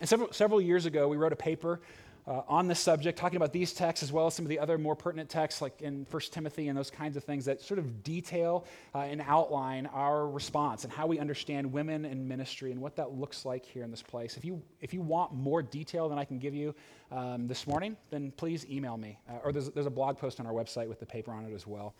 And 0.00 0.08
several, 0.08 0.32
several 0.32 0.60
years 0.60 0.86
ago, 0.86 1.08
we 1.08 1.16
wrote 1.16 1.32
a 1.32 1.36
paper 1.36 1.80
uh, 2.28 2.42
on 2.46 2.68
this 2.68 2.78
subject, 2.78 3.18
talking 3.18 3.36
about 3.36 3.52
these 3.54 3.72
texts 3.72 4.02
as 4.02 4.12
well 4.12 4.26
as 4.26 4.34
some 4.34 4.44
of 4.44 4.50
the 4.50 4.58
other 4.58 4.76
more 4.76 4.94
pertinent 4.94 5.30
texts, 5.30 5.62
like 5.62 5.80
in 5.80 6.06
1 6.10 6.22
Timothy 6.30 6.68
and 6.68 6.76
those 6.76 6.90
kinds 6.90 7.16
of 7.16 7.24
things 7.24 7.46
that 7.46 7.62
sort 7.62 7.78
of 7.78 8.02
detail 8.02 8.66
uh, 8.94 8.98
and 8.98 9.22
outline 9.26 9.86
our 9.86 10.28
response 10.28 10.84
and 10.84 10.92
how 10.92 11.06
we 11.06 11.18
understand 11.18 11.72
women 11.72 12.04
in 12.04 12.28
ministry 12.28 12.70
and 12.70 12.80
what 12.80 12.96
that 12.96 13.12
looks 13.12 13.46
like 13.46 13.64
here 13.64 13.82
in 13.82 13.90
this 13.90 14.02
place. 14.02 14.36
If 14.36 14.44
you, 14.44 14.62
if 14.82 14.92
you 14.92 15.00
want 15.00 15.32
more 15.32 15.62
detail 15.62 16.08
than 16.10 16.18
I 16.18 16.24
can 16.24 16.38
give 16.38 16.54
you 16.54 16.74
um, 17.10 17.48
this 17.48 17.66
morning, 17.66 17.96
then 18.10 18.30
please 18.32 18.66
email 18.70 18.98
me. 18.98 19.18
Uh, 19.28 19.38
or 19.44 19.52
there's, 19.52 19.70
there's 19.70 19.86
a 19.86 19.90
blog 19.90 20.18
post 20.18 20.38
on 20.38 20.46
our 20.46 20.52
website 20.52 20.86
with 20.86 21.00
the 21.00 21.06
paper 21.06 21.32
on 21.32 21.46
it 21.46 21.54
as 21.54 21.66
well. 21.66 21.94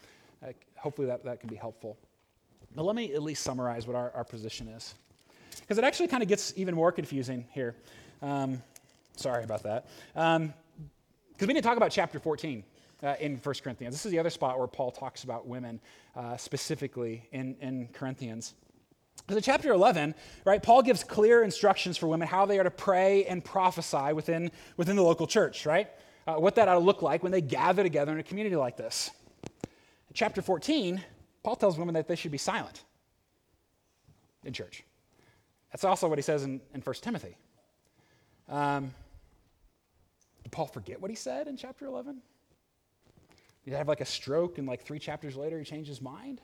Hopefully, 0.76 1.08
that, 1.08 1.24
that 1.24 1.40
can 1.40 1.48
be 1.48 1.56
helpful. 1.56 1.96
But 2.74 2.84
let 2.84 2.94
me 2.94 3.12
at 3.14 3.22
least 3.22 3.42
summarize 3.42 3.86
what 3.86 3.96
our, 3.96 4.12
our 4.14 4.24
position 4.24 4.68
is. 4.68 4.94
Because 5.60 5.78
it 5.78 5.84
actually 5.84 6.08
kind 6.08 6.22
of 6.22 6.28
gets 6.28 6.52
even 6.56 6.74
more 6.74 6.92
confusing 6.92 7.44
here. 7.52 7.74
Um, 8.22 8.62
sorry 9.16 9.44
about 9.44 9.62
that. 9.64 9.86
Because 10.14 10.36
um, 10.36 10.54
we 11.40 11.46
didn't 11.46 11.64
talk 11.64 11.76
about 11.76 11.90
chapter 11.90 12.18
14 12.18 12.62
uh, 13.02 13.14
in 13.20 13.36
1 13.36 13.54
Corinthians. 13.62 13.94
This 13.94 14.06
is 14.06 14.12
the 14.12 14.18
other 14.18 14.30
spot 14.30 14.58
where 14.58 14.66
Paul 14.66 14.90
talks 14.90 15.24
about 15.24 15.46
women 15.46 15.80
uh, 16.16 16.36
specifically 16.36 17.28
in, 17.32 17.56
in 17.60 17.88
Corinthians. 17.92 18.54
Because 19.26 19.36
in 19.36 19.42
chapter 19.42 19.72
11, 19.72 20.14
right, 20.44 20.62
Paul 20.62 20.82
gives 20.82 21.04
clear 21.04 21.42
instructions 21.42 21.98
for 21.98 22.06
women 22.06 22.28
how 22.28 22.46
they 22.46 22.58
are 22.58 22.64
to 22.64 22.70
pray 22.70 23.24
and 23.24 23.44
prophesy 23.44 24.12
within, 24.12 24.50
within 24.76 24.96
the 24.96 25.02
local 25.02 25.26
church, 25.26 25.66
right? 25.66 25.88
Uh, 26.26 26.34
what 26.34 26.54
that 26.54 26.68
ought 26.68 26.74
to 26.74 26.80
look 26.80 27.02
like 27.02 27.22
when 27.22 27.32
they 27.32 27.40
gather 27.40 27.82
together 27.82 28.12
in 28.12 28.18
a 28.18 28.22
community 28.22 28.56
like 28.56 28.76
this. 28.76 29.10
Chapter 30.18 30.42
14, 30.42 31.00
Paul 31.44 31.54
tells 31.54 31.78
women 31.78 31.94
that 31.94 32.08
they 32.08 32.16
should 32.16 32.32
be 32.32 32.38
silent 32.38 32.82
in 34.42 34.52
church. 34.52 34.82
That's 35.70 35.84
also 35.84 36.08
what 36.08 36.18
he 36.18 36.22
says 36.22 36.42
in, 36.42 36.60
in 36.74 36.80
1 36.80 36.96
Timothy. 37.00 37.36
Um, 38.48 38.92
did 40.42 40.50
Paul 40.50 40.66
forget 40.66 41.00
what 41.00 41.08
he 41.08 41.14
said 41.14 41.46
in 41.46 41.56
chapter 41.56 41.86
11? 41.86 42.14
Did 43.64 43.70
he 43.70 43.76
have 43.76 43.86
like 43.86 44.00
a 44.00 44.04
stroke 44.04 44.58
and 44.58 44.66
like 44.66 44.82
three 44.82 44.98
chapters 44.98 45.36
later 45.36 45.56
he 45.56 45.64
changed 45.64 45.88
his 45.88 46.02
mind? 46.02 46.40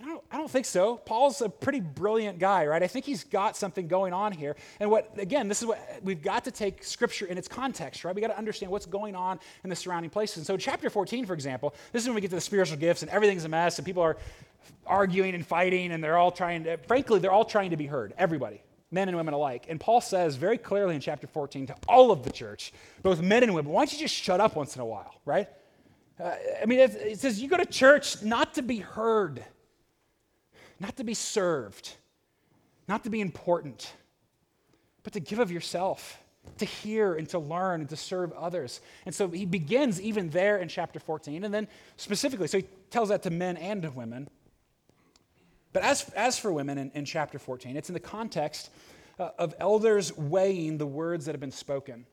I 0.00 0.06
don't, 0.06 0.24
I 0.32 0.38
don't 0.38 0.50
think 0.50 0.66
so. 0.66 0.96
Paul's 0.96 1.40
a 1.40 1.48
pretty 1.48 1.80
brilliant 1.80 2.40
guy, 2.40 2.66
right? 2.66 2.82
I 2.82 2.88
think 2.88 3.04
he's 3.04 3.22
got 3.22 3.56
something 3.56 3.86
going 3.86 4.12
on 4.12 4.32
here. 4.32 4.56
And 4.80 4.90
what, 4.90 5.12
again, 5.18 5.46
this 5.48 5.62
is 5.62 5.66
what 5.66 5.78
we've 6.02 6.20
got 6.20 6.44
to 6.44 6.50
take 6.50 6.82
scripture 6.82 7.26
in 7.26 7.38
its 7.38 7.46
context, 7.46 8.04
right? 8.04 8.14
We 8.14 8.20
got 8.20 8.28
to 8.28 8.38
understand 8.38 8.72
what's 8.72 8.86
going 8.86 9.14
on 9.14 9.38
in 9.62 9.70
the 9.70 9.76
surrounding 9.76 10.10
places. 10.10 10.38
And 10.38 10.46
so, 10.46 10.56
chapter 10.56 10.90
14, 10.90 11.26
for 11.26 11.32
example, 11.32 11.74
this 11.92 12.02
is 12.02 12.08
when 12.08 12.16
we 12.16 12.20
get 12.20 12.30
to 12.30 12.36
the 12.36 12.40
spiritual 12.40 12.76
gifts 12.76 13.02
and 13.02 13.10
everything's 13.10 13.44
a 13.44 13.48
mess 13.48 13.78
and 13.78 13.86
people 13.86 14.02
are 14.02 14.16
arguing 14.84 15.34
and 15.34 15.46
fighting 15.46 15.92
and 15.92 16.02
they're 16.02 16.18
all 16.18 16.32
trying 16.32 16.64
to, 16.64 16.76
frankly, 16.76 17.20
they're 17.20 17.32
all 17.32 17.44
trying 17.44 17.70
to 17.70 17.76
be 17.76 17.86
heard, 17.86 18.14
everybody, 18.18 18.62
men 18.90 19.08
and 19.08 19.16
women 19.16 19.32
alike. 19.32 19.66
And 19.68 19.78
Paul 19.78 20.00
says 20.00 20.34
very 20.34 20.58
clearly 20.58 20.96
in 20.96 21.00
chapter 21.00 21.28
14 21.28 21.68
to 21.68 21.76
all 21.88 22.10
of 22.10 22.24
the 22.24 22.32
church, 22.32 22.72
both 23.02 23.22
men 23.22 23.44
and 23.44 23.54
women, 23.54 23.70
why 23.70 23.82
don't 23.82 23.92
you 23.92 23.98
just 24.00 24.14
shut 24.14 24.40
up 24.40 24.56
once 24.56 24.74
in 24.74 24.82
a 24.82 24.86
while, 24.86 25.14
right? 25.24 25.48
Uh, 26.18 26.32
I 26.60 26.66
mean, 26.66 26.80
it, 26.80 26.94
it 26.94 27.20
says 27.20 27.40
you 27.40 27.48
go 27.48 27.56
to 27.56 27.66
church 27.66 28.22
not 28.22 28.54
to 28.54 28.62
be 28.62 28.78
heard 28.78 29.44
not 30.80 30.96
to 30.96 31.04
be 31.04 31.14
served, 31.14 31.96
not 32.88 33.04
to 33.04 33.10
be 33.10 33.20
important, 33.20 33.92
but 35.02 35.12
to 35.12 35.20
give 35.20 35.38
of 35.38 35.50
yourself, 35.50 36.18
to 36.58 36.64
hear 36.64 37.14
and 37.14 37.28
to 37.30 37.38
learn 37.38 37.80
and 37.80 37.88
to 37.90 37.96
serve 37.96 38.32
others. 38.32 38.80
And 39.06 39.14
so 39.14 39.28
he 39.28 39.46
begins 39.46 40.00
even 40.00 40.30
there 40.30 40.58
in 40.58 40.68
chapter 40.68 40.98
14, 40.98 41.44
and 41.44 41.52
then 41.52 41.68
specifically, 41.96 42.48
so 42.48 42.58
he 42.58 42.66
tells 42.90 43.08
that 43.08 43.22
to 43.22 43.30
men 43.30 43.56
and 43.56 43.82
to 43.82 43.90
women. 43.90 44.28
But 45.72 45.82
as, 45.82 46.08
as 46.10 46.38
for 46.38 46.52
women 46.52 46.78
in, 46.78 46.90
in 46.94 47.04
chapter 47.04 47.38
14, 47.38 47.76
it's 47.76 47.90
in 47.90 47.94
the 47.94 48.00
context 48.00 48.70
uh, 49.18 49.30
of 49.38 49.54
elders 49.58 50.16
weighing 50.16 50.78
the 50.78 50.86
words 50.86 51.26
that 51.26 51.32
have 51.32 51.40
been 51.40 51.50
spoken, 51.50 52.06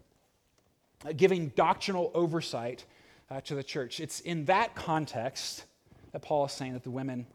uh, 1.05 1.13
giving 1.15 1.49
doctrinal 1.49 2.11
oversight 2.13 2.85
uh, 3.29 3.41
to 3.41 3.55
the 3.55 3.63
church. 3.63 3.99
It's 3.99 4.19
in 4.21 4.45
that 4.45 4.75
context 4.75 5.65
that 6.11 6.21
Paul 6.21 6.45
is 6.45 6.51
saying 6.51 6.73
that 6.73 6.83
the 6.83 6.91
women 6.91 7.27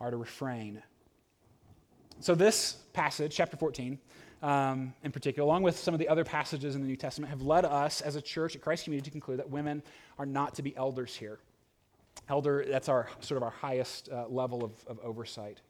are 0.00 0.10
to 0.10 0.16
refrain. 0.16 0.82
So, 2.20 2.34
this 2.34 2.74
passage, 2.92 3.34
chapter 3.34 3.56
14, 3.56 3.98
um, 4.42 4.94
in 5.04 5.12
particular, 5.12 5.46
along 5.46 5.62
with 5.62 5.78
some 5.78 5.94
of 5.94 6.00
the 6.00 6.08
other 6.08 6.24
passages 6.24 6.74
in 6.74 6.82
the 6.82 6.86
New 6.86 6.96
Testament, 6.96 7.30
have 7.30 7.42
led 7.42 7.64
us 7.64 8.00
as 8.00 8.16
a 8.16 8.22
church 8.22 8.56
at 8.56 8.62
Christ 8.62 8.84
Community 8.84 9.04
to 9.04 9.10
conclude 9.10 9.38
that 9.38 9.50
women 9.50 9.82
are 10.18 10.26
not 10.26 10.54
to 10.54 10.62
be 10.62 10.76
elders 10.76 11.14
here. 11.14 11.38
Elder, 12.28 12.64
that's 12.68 12.88
our 12.88 13.08
sort 13.20 13.36
of 13.36 13.42
our 13.42 13.50
highest 13.50 14.08
uh, 14.10 14.26
level 14.28 14.64
of, 14.64 14.72
of 14.86 14.98
oversight. 15.00 15.60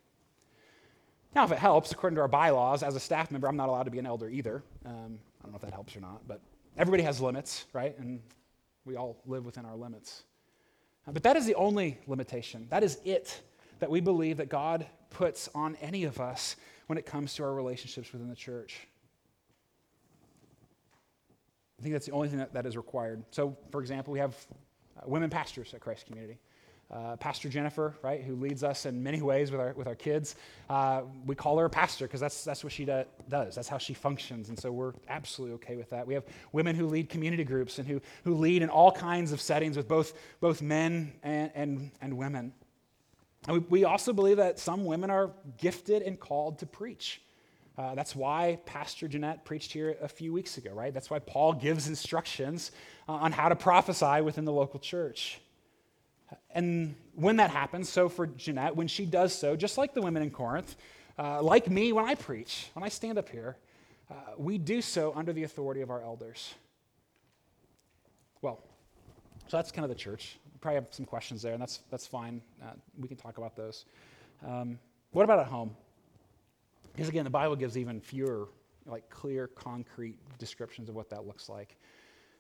Now, 1.35 1.45
if 1.45 1.53
it 1.53 1.59
helps, 1.59 1.93
according 1.93 2.17
to 2.17 2.23
our 2.23 2.29
bylaws, 2.29 2.83
as 2.83 2.97
a 2.97 3.01
staff 3.01 3.31
member, 3.31 3.47
I'm 3.47 3.57
not 3.57 3.69
allowed 3.69 3.85
to 3.85 3.91
be 3.91 3.99
an 3.99 4.07
elder 4.07 4.29
either. 4.29 4.63
Um, 4.85 5.19
I 5.41 5.45
don't 5.45 5.53
know 5.53 5.57
if 5.57 5.63
that 5.63 5.73
helps 5.73 5.97
or 5.97 6.01
not, 6.01 6.27
but 6.27 6.41
everybody 6.77 7.05
has 7.05 7.21
limits, 7.21 7.67
right? 7.73 7.97
And 7.99 8.21
we 8.85 8.97
all 8.97 9.17
live 9.27 9.45
within 9.45 9.65
our 9.65 9.77
limits. 9.77 10.25
Uh, 11.07 11.13
but 11.13 11.23
that 11.23 11.37
is 11.37 11.47
the 11.47 11.55
only 11.55 11.99
limitation. 12.09 12.67
That 12.71 12.83
is 12.83 12.99
it 13.05 13.41
that 13.81 13.91
we 13.91 14.01
believe 14.01 14.37
that 14.39 14.49
God 14.49 14.87
puts 15.11 15.49
on 15.55 15.77
any 15.81 16.05
of 16.05 16.21
us 16.21 16.57
when 16.87 16.99
it 16.99 17.07
comes 17.07 17.35
to 17.35 17.43
our 17.43 17.53
relationships 17.53 18.13
within 18.13 18.29
the 18.29 18.37
church. 18.37 18.87
I 21.79 21.83
think 21.83 21.95
that's 21.95 22.07
the 22.07 22.13
only 22.13 22.29
thing 22.29 22.39
that, 22.39 22.53
that 22.53 22.67
is 22.67 22.77
required. 22.77 23.25
So, 23.31 23.57
for 23.71 23.81
example, 23.81 24.13
we 24.13 24.19
have 24.19 24.37
uh, 24.97 25.03
women 25.07 25.31
pastors 25.31 25.73
at 25.73 25.81
Christ 25.81 26.07
Community. 26.07 26.39
Uh, 26.91 27.15
pastor 27.17 27.49
Jennifer, 27.49 27.95
right, 28.03 28.21
who 28.21 28.35
leads 28.35 28.65
us 28.65 28.85
in 28.85 29.01
many 29.01 29.23
ways 29.23 29.53
with 29.53 29.61
our, 29.61 29.73
with 29.75 29.87
our 29.87 29.95
kids. 29.95 30.35
Uh, 30.69 31.03
we 31.25 31.37
call 31.37 31.57
her 31.57 31.67
a 31.67 31.71
pastor 31.71 32.05
because 32.07 32.21
that's, 32.21 32.43
that's 32.43 32.65
what 32.65 32.73
she 32.73 32.85
do, 32.85 33.05
does. 33.29 33.55
That's 33.55 33.69
how 33.69 33.79
she 33.79 33.95
functions. 33.95 34.49
And 34.49 34.59
so 34.59 34.73
we're 34.73 34.95
absolutely 35.09 35.55
okay 35.55 35.77
with 35.77 35.89
that. 35.91 36.05
We 36.05 36.15
have 36.15 36.25
women 36.53 36.75
who 36.75 36.89
lead 36.89 37.09
community 37.09 37.45
groups 37.45 37.79
and 37.79 37.87
who, 37.87 38.01
who 38.25 38.35
lead 38.35 38.63
in 38.63 38.71
all 38.71 38.91
kinds 38.91 39.31
of 39.31 39.41
settings 39.41 39.77
with 39.77 39.87
both, 39.87 40.15
both 40.41 40.63
men 40.63 41.13
and, 41.23 41.53
and, 41.55 41.91
and 42.01 42.17
women. 42.19 42.53
And 43.49 43.69
we, 43.71 43.85
also 43.85 44.13
believe 44.13 44.37
that 44.37 44.59
some 44.59 44.85
women 44.85 45.11
are 45.11 45.31
gifted 45.59 46.03
and 46.03 46.21
called 46.21 46.59
to 46.59 46.67
preach. 46.67 47.23
Uh, 47.79 47.95
that's 47.95 48.15
why 48.15 48.59
Pastor 48.67 49.09
Jeanette 49.09 49.45
preached 49.45 49.73
here 49.73 49.97
a 50.03 50.09
few 50.09 50.33
weeks 50.33 50.59
ago, 50.59 50.73
right? 50.73 50.93
That's 50.93 51.09
why 51.09 51.21
Paul 51.21 51.55
gives 51.55 51.89
instructions 51.89 52.73
uh, 53.09 53.13
on 53.13 53.33
how 53.33 53.49
to 53.49 53.57
prophesy 53.57 54.21
within 54.21 54.45
the 54.45 54.53
local 54.53 54.79
church. 54.79 55.41
And 56.55 56.95
when 57.15 57.37
that 57.37 57.51
happens, 57.51 57.89
so 57.89 58.09
for 58.09 58.27
Jeanette, 58.27 58.77
when 58.77 58.89
she 58.89 59.07
does 59.07 59.35
so, 59.35 59.57
just 59.57 59.79
like 59.79 59.95
the 59.95 60.03
women 60.03 60.23
in 60.23 60.31
Corinth, 60.31 60.77
uh, 61.19 61.43
like 61.43 61.71
me 61.71 61.93
when 61.93 62.05
I 62.05 62.15
preach, 62.15 62.69
when 62.75 62.85
I 62.85 62.89
stand 62.89 63.19
up 63.19 63.29
here, 63.29 63.57
uh, 64.11 64.15
we 64.37 64.59
do 64.59 64.83
so 64.83 65.13
under 65.17 65.33
the 65.33 65.45
authority 65.45 65.81
of 65.81 65.91
our 65.91 66.03
elders. 66.03 66.55
Well, 68.43 68.61
so 69.49 69.57
that's 69.57 69.73
kind 69.73 69.85
of 69.85 69.89
the 69.89 69.95
church. 69.97 70.39
Probably 70.61 70.77
have 70.77 70.87
some 70.91 71.07
questions 71.07 71.43
there, 71.43 71.53
and 71.53 71.61
that's, 71.61 71.81
that's 71.91 72.07
fine. 72.07 72.43
Uh, 72.63 72.73
we 72.99 73.09
can 73.09 73.17
talk 73.17 73.39
about 73.39 73.57
those. 73.57 73.87
Um, 74.47 74.79
what 75.13 75.25
about 75.25 75.39
at 75.39 75.47
home? 75.47 75.75
Because 76.93 77.09
again, 77.09 77.25
the 77.25 77.31
Bible 77.31 77.57
gives 77.57 77.79
even 77.79 78.01
fewer, 78.01 78.49
like 78.87 79.09
clear, 79.11 79.47
concrete 79.47 80.19
descriptions 80.39 80.89
of 80.89 80.95
what 80.95 81.09
that 81.11 81.27
looks 81.27 81.49
like. 81.49 81.77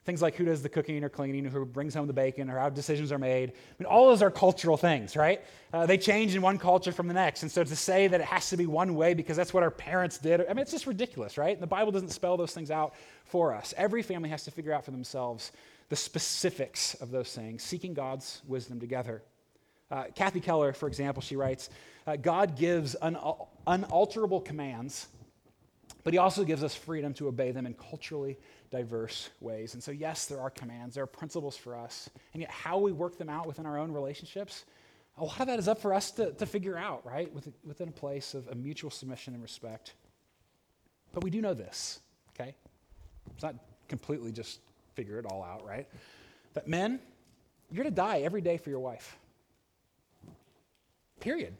Things 0.04 0.22
like 0.22 0.34
who 0.34 0.46
does 0.46 0.62
the 0.62 0.68
cooking 0.68 1.04
or 1.04 1.10
cleaning, 1.10 1.44
who 1.44 1.64
brings 1.66 1.94
home 1.94 2.06
the 2.06 2.12
bacon, 2.12 2.48
or 2.48 2.58
how 2.58 2.70
decisions 2.70 3.12
are 3.12 3.18
made. 3.18 3.50
I 3.50 3.54
mean, 3.78 3.86
all 3.86 4.08
those 4.08 4.22
are 4.22 4.30
cultural 4.30 4.78
things, 4.78 5.14
right? 5.14 5.42
Uh, 5.72 5.84
they 5.84 5.98
change 5.98 6.34
in 6.34 6.40
one 6.40 6.58
culture 6.58 6.90
from 6.90 7.06
the 7.06 7.14
next. 7.14 7.42
And 7.42 7.52
so 7.52 7.62
to 7.62 7.76
say 7.76 8.08
that 8.08 8.20
it 8.20 8.26
has 8.26 8.48
to 8.50 8.56
be 8.56 8.66
one 8.66 8.94
way 8.94 9.12
because 9.12 9.36
that's 9.36 9.52
what 9.52 9.62
our 9.62 9.70
parents 9.70 10.16
did, 10.16 10.40
I 10.40 10.54
mean, 10.54 10.58
it's 10.58 10.70
just 10.70 10.86
ridiculous, 10.86 11.36
right? 11.36 11.52
And 11.52 11.62
the 11.62 11.66
Bible 11.66 11.92
doesn't 11.92 12.10
spell 12.10 12.38
those 12.38 12.52
things 12.52 12.70
out 12.70 12.94
for 13.24 13.54
us. 13.54 13.74
Every 13.76 14.02
family 14.02 14.30
has 14.30 14.44
to 14.44 14.50
figure 14.50 14.72
out 14.72 14.84
for 14.84 14.90
themselves 14.90 15.52
the 15.90 15.96
specifics 15.96 16.94
of 16.94 17.10
those 17.10 17.34
things, 17.34 17.62
seeking 17.62 17.92
God's 17.92 18.40
wisdom 18.46 18.80
together. 18.80 19.22
Uh, 19.90 20.04
Kathy 20.14 20.40
Keller, 20.40 20.72
for 20.72 20.86
example, 20.86 21.20
she 21.20 21.36
writes 21.36 21.68
uh, 22.06 22.16
God 22.16 22.56
gives 22.56 22.96
unal- 23.02 23.48
unalterable 23.66 24.40
commands, 24.40 25.08
but 26.04 26.12
He 26.12 26.18
also 26.18 26.44
gives 26.44 26.62
us 26.64 26.74
freedom 26.74 27.14
to 27.14 27.28
obey 27.28 27.50
them 27.50 27.66
in 27.66 27.74
culturally 27.74 28.38
diverse 28.70 29.30
ways. 29.40 29.74
And 29.74 29.82
so, 29.82 29.90
yes, 29.90 30.26
there 30.26 30.40
are 30.40 30.50
commands, 30.50 30.94
there 30.94 31.04
are 31.04 31.08
principles 31.08 31.56
for 31.56 31.76
us, 31.76 32.08
and 32.32 32.40
yet 32.40 32.50
how 32.50 32.78
we 32.78 32.92
work 32.92 33.18
them 33.18 33.28
out 33.28 33.46
within 33.46 33.66
our 33.66 33.78
own 33.78 33.92
relationships, 33.92 34.64
a 35.18 35.24
lot 35.24 35.40
of 35.40 35.46
that 35.48 35.58
is 35.58 35.68
up 35.68 35.80
for 35.80 35.92
us 35.92 36.10
to, 36.12 36.32
to 36.32 36.46
figure 36.46 36.78
out, 36.78 37.04
right? 37.04 37.30
Within 37.64 37.88
a 37.88 37.92
place 37.92 38.34
of 38.34 38.48
a 38.48 38.54
mutual 38.54 38.90
submission 38.90 39.34
and 39.34 39.42
respect. 39.42 39.94
But 41.12 41.24
we 41.24 41.30
do 41.30 41.40
know 41.40 41.54
this, 41.54 42.00
okay? 42.34 42.54
It's 43.34 43.42
not 43.42 43.56
completely 43.88 44.32
just 44.32 44.60
figure 44.94 45.18
it 45.18 45.26
all 45.26 45.42
out, 45.42 45.66
right? 45.66 45.88
That 46.54 46.68
men, 46.68 47.00
you're 47.70 47.84
to 47.84 47.90
die 47.90 48.20
every 48.20 48.40
day 48.40 48.56
for 48.56 48.70
your 48.70 48.80
wife. 48.80 49.18
Period. 51.20 51.54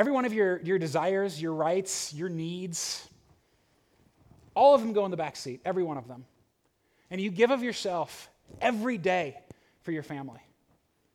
Every 0.00 0.14
one 0.14 0.24
of 0.24 0.32
your, 0.32 0.62
your 0.62 0.78
desires, 0.78 1.42
your 1.42 1.52
rights, 1.52 2.14
your 2.14 2.30
needs, 2.30 3.06
all 4.54 4.74
of 4.74 4.80
them 4.80 4.94
go 4.94 5.04
in 5.04 5.10
the 5.10 5.16
back 5.18 5.36
seat, 5.36 5.60
every 5.62 5.82
one 5.82 5.98
of 5.98 6.08
them. 6.08 6.24
And 7.10 7.20
you 7.20 7.30
give 7.30 7.50
of 7.50 7.62
yourself 7.62 8.30
every 8.62 8.96
day 8.96 9.36
for 9.82 9.92
your 9.92 10.02
family. 10.02 10.40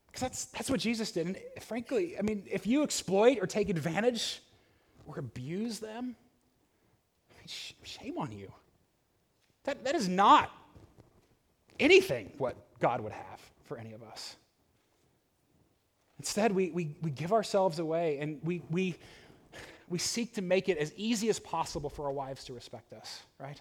Because 0.05 0.21
that's, 0.21 0.45
that's 0.45 0.69
what 0.69 0.79
Jesus 0.79 1.11
did. 1.11 1.25
And 1.25 1.38
frankly, 1.61 2.15
I 2.19 2.21
mean, 2.21 2.43
if 2.45 2.67
you 2.67 2.83
exploit 2.83 3.39
or 3.41 3.47
take 3.47 3.69
advantage 3.69 4.43
or 5.07 5.17
abuse 5.17 5.79
them, 5.79 6.15
shame 7.47 8.19
on 8.19 8.31
you. 8.31 8.51
That, 9.63 9.83
that 9.86 9.95
is 9.95 10.07
not 10.07 10.51
anything 11.79 12.33
what 12.38 12.55
God 12.79 13.01
would 13.01 13.13
have 13.13 13.41
for 13.63 13.79
any 13.79 13.93
of 13.93 14.03
us. 14.03 14.36
Instead, 16.20 16.51
we, 16.53 16.72
we, 16.72 16.95
we 17.01 17.11
give 17.11 17.34
ourselves 17.34 17.80
away 17.80 18.20
and 18.20 18.39
we, 18.43 18.61
we, 18.70 18.95
we 19.89 19.99
seek 19.99 20.34
to 20.36 20.41
make 20.41 20.70
it 20.70 20.78
as 20.78 20.93
easy 20.95 21.30
as 21.30 21.39
possible 21.39 21.89
for 21.89 22.05
our 22.05 22.11
wives 22.11 22.43
to 22.45 22.53
respect 22.53 22.93
us, 22.93 23.24
right? 23.39 23.59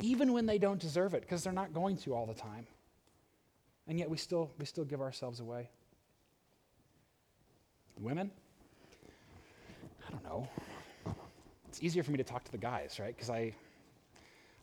Even 0.00 0.32
when 0.32 0.46
they 0.46 0.58
don't 0.58 0.80
deserve 0.80 1.14
it, 1.14 1.22
because 1.22 1.44
they're 1.44 1.52
not 1.52 1.72
going 1.72 1.96
to 1.98 2.14
all 2.14 2.26
the 2.26 2.34
time. 2.34 2.66
And 3.88 3.98
yet 3.98 4.10
we 4.10 4.16
still, 4.16 4.50
we 4.58 4.64
still 4.64 4.84
give 4.84 5.00
ourselves 5.00 5.40
away. 5.40 5.70
Women? 8.00 8.30
I 10.06 10.10
don't 10.10 10.24
know. 10.24 10.48
It's 11.68 11.82
easier 11.82 12.02
for 12.02 12.10
me 12.10 12.18
to 12.18 12.24
talk 12.24 12.44
to 12.44 12.52
the 12.52 12.58
guys, 12.58 12.98
right? 12.98 13.14
Because 13.14 13.30
I, 13.30 13.52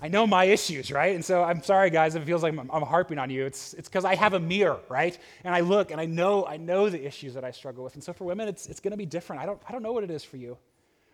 I 0.03 0.09
know 0.09 0.27
my 0.27 0.43
issues, 0.43 0.91
right? 0.91 1.15
And 1.15 1.23
so 1.23 1.41
I'm 1.41 1.63
sorry, 1.63 1.89
guys, 1.89 2.15
if 2.15 2.23
it 2.23 2.25
feels 2.25 2.43
like 2.43 2.51
I'm, 2.51 2.69
I'm 2.69 2.81
harping 2.81 3.19
on 3.19 3.29
you. 3.29 3.45
It's 3.45 3.73
because 3.73 4.03
I 4.03 4.15
have 4.15 4.33
a 4.33 4.39
mirror, 4.39 4.81
right? 4.89 5.17
And 5.45 5.55
I 5.55 5.61
look 5.61 5.91
and 5.91 6.01
I 6.01 6.05
know 6.05 6.45
I 6.45 6.57
know 6.57 6.89
the 6.89 7.07
issues 7.07 7.35
that 7.35 7.45
I 7.45 7.51
struggle 7.51 7.85
with. 7.85 7.93
And 7.93 8.03
so 8.03 8.11
for 8.11 8.25
women, 8.25 8.49
it's, 8.49 8.67
it's 8.67 8.81
going 8.81 8.91
to 8.91 8.97
be 8.97 9.05
different. 9.05 9.41
I 9.41 9.45
don't, 9.45 9.61
I 9.65 9.71
don't 9.71 9.81
know 9.81 9.93
what 9.93 10.03
it 10.03 10.11
is 10.11 10.21
for 10.21 10.35
you. 10.35 10.57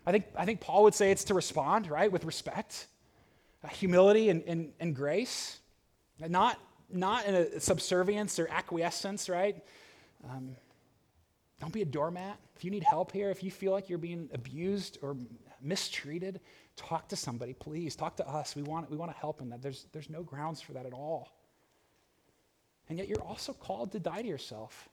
I 0.08 0.12
think, 0.12 0.26
I 0.36 0.44
think 0.44 0.60
Paul 0.60 0.82
would 0.84 0.96
say 0.96 1.12
it's 1.12 1.26
to 1.26 1.36
respond, 1.36 1.88
right, 1.88 2.12
with 2.12 2.26
respect, 2.26 2.88
uh, 3.64 3.68
humility, 3.68 4.30
and, 4.30 4.42
and, 4.48 4.72
and 4.80 4.96
grace, 4.96 5.60
not, 6.28 6.58
not 6.92 7.28
in 7.28 7.36
a 7.36 7.60
subservience 7.60 8.40
or 8.40 8.48
acquiescence, 8.48 9.30
right? 9.30 9.64
Um, 10.28 10.56
don't 11.60 11.72
be 11.72 11.84
a 11.84 11.86
doormat. 11.86 12.40
If 12.56 12.64
you 12.66 12.72
need 12.72 12.84
help 12.84 13.12
here, 13.12 13.30
if 13.30 13.44
you 13.44 13.52
feel 13.52 13.72
like 13.72 13.88
you're 13.88 14.00
being 14.00 14.32
abused 14.34 14.98
or 15.04 15.16
mistreated, 15.62 16.40
Talk 16.80 17.10
to 17.10 17.18
somebody, 17.18 17.54
please. 17.54 17.94
Talk 17.94 18.16
to 18.16 18.28
us. 18.28 18.56
We 18.56 18.64
want, 18.64 18.90
we 18.90 18.96
want 18.96 19.12
to 19.12 19.18
help 19.18 19.42
in 19.42 19.50
that. 19.50 19.62
There's, 19.62 19.86
there's 19.92 20.10
no 20.10 20.24
grounds 20.24 20.62
for 20.62 20.72
that 20.74 20.86
at 20.86 20.94
all. 20.94 21.30
And 22.88 22.98
yet, 22.98 23.10
you're 23.10 23.22
also 23.22 23.52
called 23.52 23.92
to 23.92 24.00
die 24.00 24.22
to 24.22 24.28
yourself, 24.28 24.88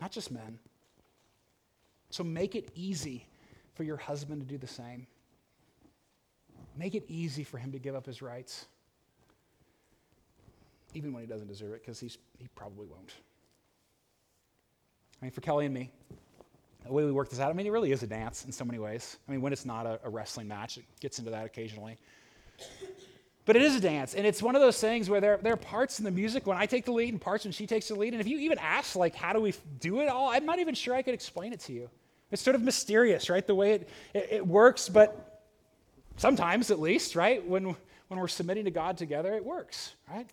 not 0.00 0.12
just 0.12 0.30
men. 0.30 0.60
So 2.10 2.22
make 2.22 2.54
it 2.54 2.70
easy 2.76 3.26
for 3.74 3.82
your 3.82 3.96
husband 3.96 4.40
to 4.40 4.46
do 4.46 4.58
the 4.58 4.68
same. 4.68 5.08
Make 6.76 6.94
it 6.94 7.04
easy 7.08 7.42
for 7.42 7.58
him 7.58 7.72
to 7.72 7.80
give 7.80 7.96
up 7.96 8.06
his 8.06 8.22
rights, 8.22 8.66
even 10.94 11.12
when 11.12 11.20
he 11.20 11.26
doesn't 11.26 11.48
deserve 11.48 11.72
it, 11.72 11.82
because 11.84 11.98
he 11.98 12.10
probably 12.54 12.86
won't. 12.86 13.12
I 15.20 15.24
mean, 15.24 15.32
for 15.32 15.40
Kelly 15.40 15.66
and 15.66 15.74
me, 15.74 15.90
the 16.86 16.92
way 16.92 17.04
we 17.04 17.12
work 17.12 17.30
this 17.30 17.40
out, 17.40 17.50
I 17.50 17.52
mean, 17.52 17.66
it 17.66 17.70
really 17.70 17.92
is 17.92 18.02
a 18.02 18.06
dance 18.06 18.44
in 18.44 18.52
so 18.52 18.64
many 18.64 18.78
ways. 18.78 19.18
I 19.28 19.32
mean, 19.32 19.40
when 19.40 19.52
it's 19.52 19.64
not 19.64 19.86
a, 19.86 20.00
a 20.04 20.10
wrestling 20.10 20.48
match, 20.48 20.78
it 20.78 20.84
gets 21.00 21.18
into 21.18 21.30
that 21.30 21.44
occasionally. 21.44 21.98
But 23.44 23.54
it 23.54 23.62
is 23.62 23.76
a 23.76 23.80
dance, 23.80 24.14
and 24.14 24.26
it's 24.26 24.42
one 24.42 24.56
of 24.56 24.60
those 24.60 24.80
things 24.80 25.08
where 25.08 25.20
there, 25.20 25.38
there 25.40 25.52
are 25.52 25.56
parts 25.56 26.00
in 26.00 26.04
the 26.04 26.10
music 26.10 26.48
when 26.48 26.56
I 26.56 26.66
take 26.66 26.84
the 26.84 26.92
lead 26.92 27.10
and 27.10 27.20
parts 27.20 27.44
when 27.44 27.52
she 27.52 27.66
takes 27.66 27.86
the 27.88 27.94
lead. 27.94 28.12
And 28.12 28.20
if 28.20 28.26
you 28.26 28.38
even 28.40 28.58
ask, 28.58 28.96
like, 28.96 29.14
how 29.14 29.32
do 29.32 29.40
we 29.40 29.54
do 29.78 30.00
it 30.00 30.08
all, 30.08 30.30
I'm 30.30 30.44
not 30.44 30.58
even 30.58 30.74
sure 30.74 30.94
I 30.94 31.02
could 31.02 31.14
explain 31.14 31.52
it 31.52 31.60
to 31.60 31.72
you. 31.72 31.88
It's 32.32 32.42
sort 32.42 32.56
of 32.56 32.62
mysterious, 32.62 33.30
right? 33.30 33.46
The 33.46 33.54
way 33.54 33.72
it, 33.72 33.88
it, 34.14 34.28
it 34.32 34.46
works, 34.46 34.88
but 34.88 35.42
sometimes 36.16 36.72
at 36.72 36.80
least, 36.80 37.14
right? 37.14 37.46
When, 37.46 37.76
when 38.08 38.20
we're 38.20 38.26
submitting 38.26 38.64
to 38.64 38.72
God 38.72 38.98
together, 38.98 39.34
it 39.34 39.44
works, 39.44 39.94
right? 40.10 40.26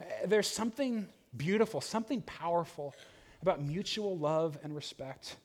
Eh, 0.00 0.04
there's 0.26 0.48
something 0.48 1.06
beautiful, 1.36 1.82
something 1.82 2.22
powerful 2.22 2.94
about 3.42 3.62
mutual 3.62 4.16
love 4.16 4.58
and 4.62 4.74
respect 4.74 5.36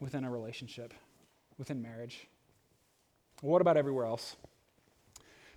within 0.00 0.24
a 0.24 0.30
relationship, 0.30 0.92
within 1.58 1.80
marriage. 1.80 2.26
What 3.42 3.60
about 3.60 3.76
everywhere 3.76 4.06
else? 4.06 4.36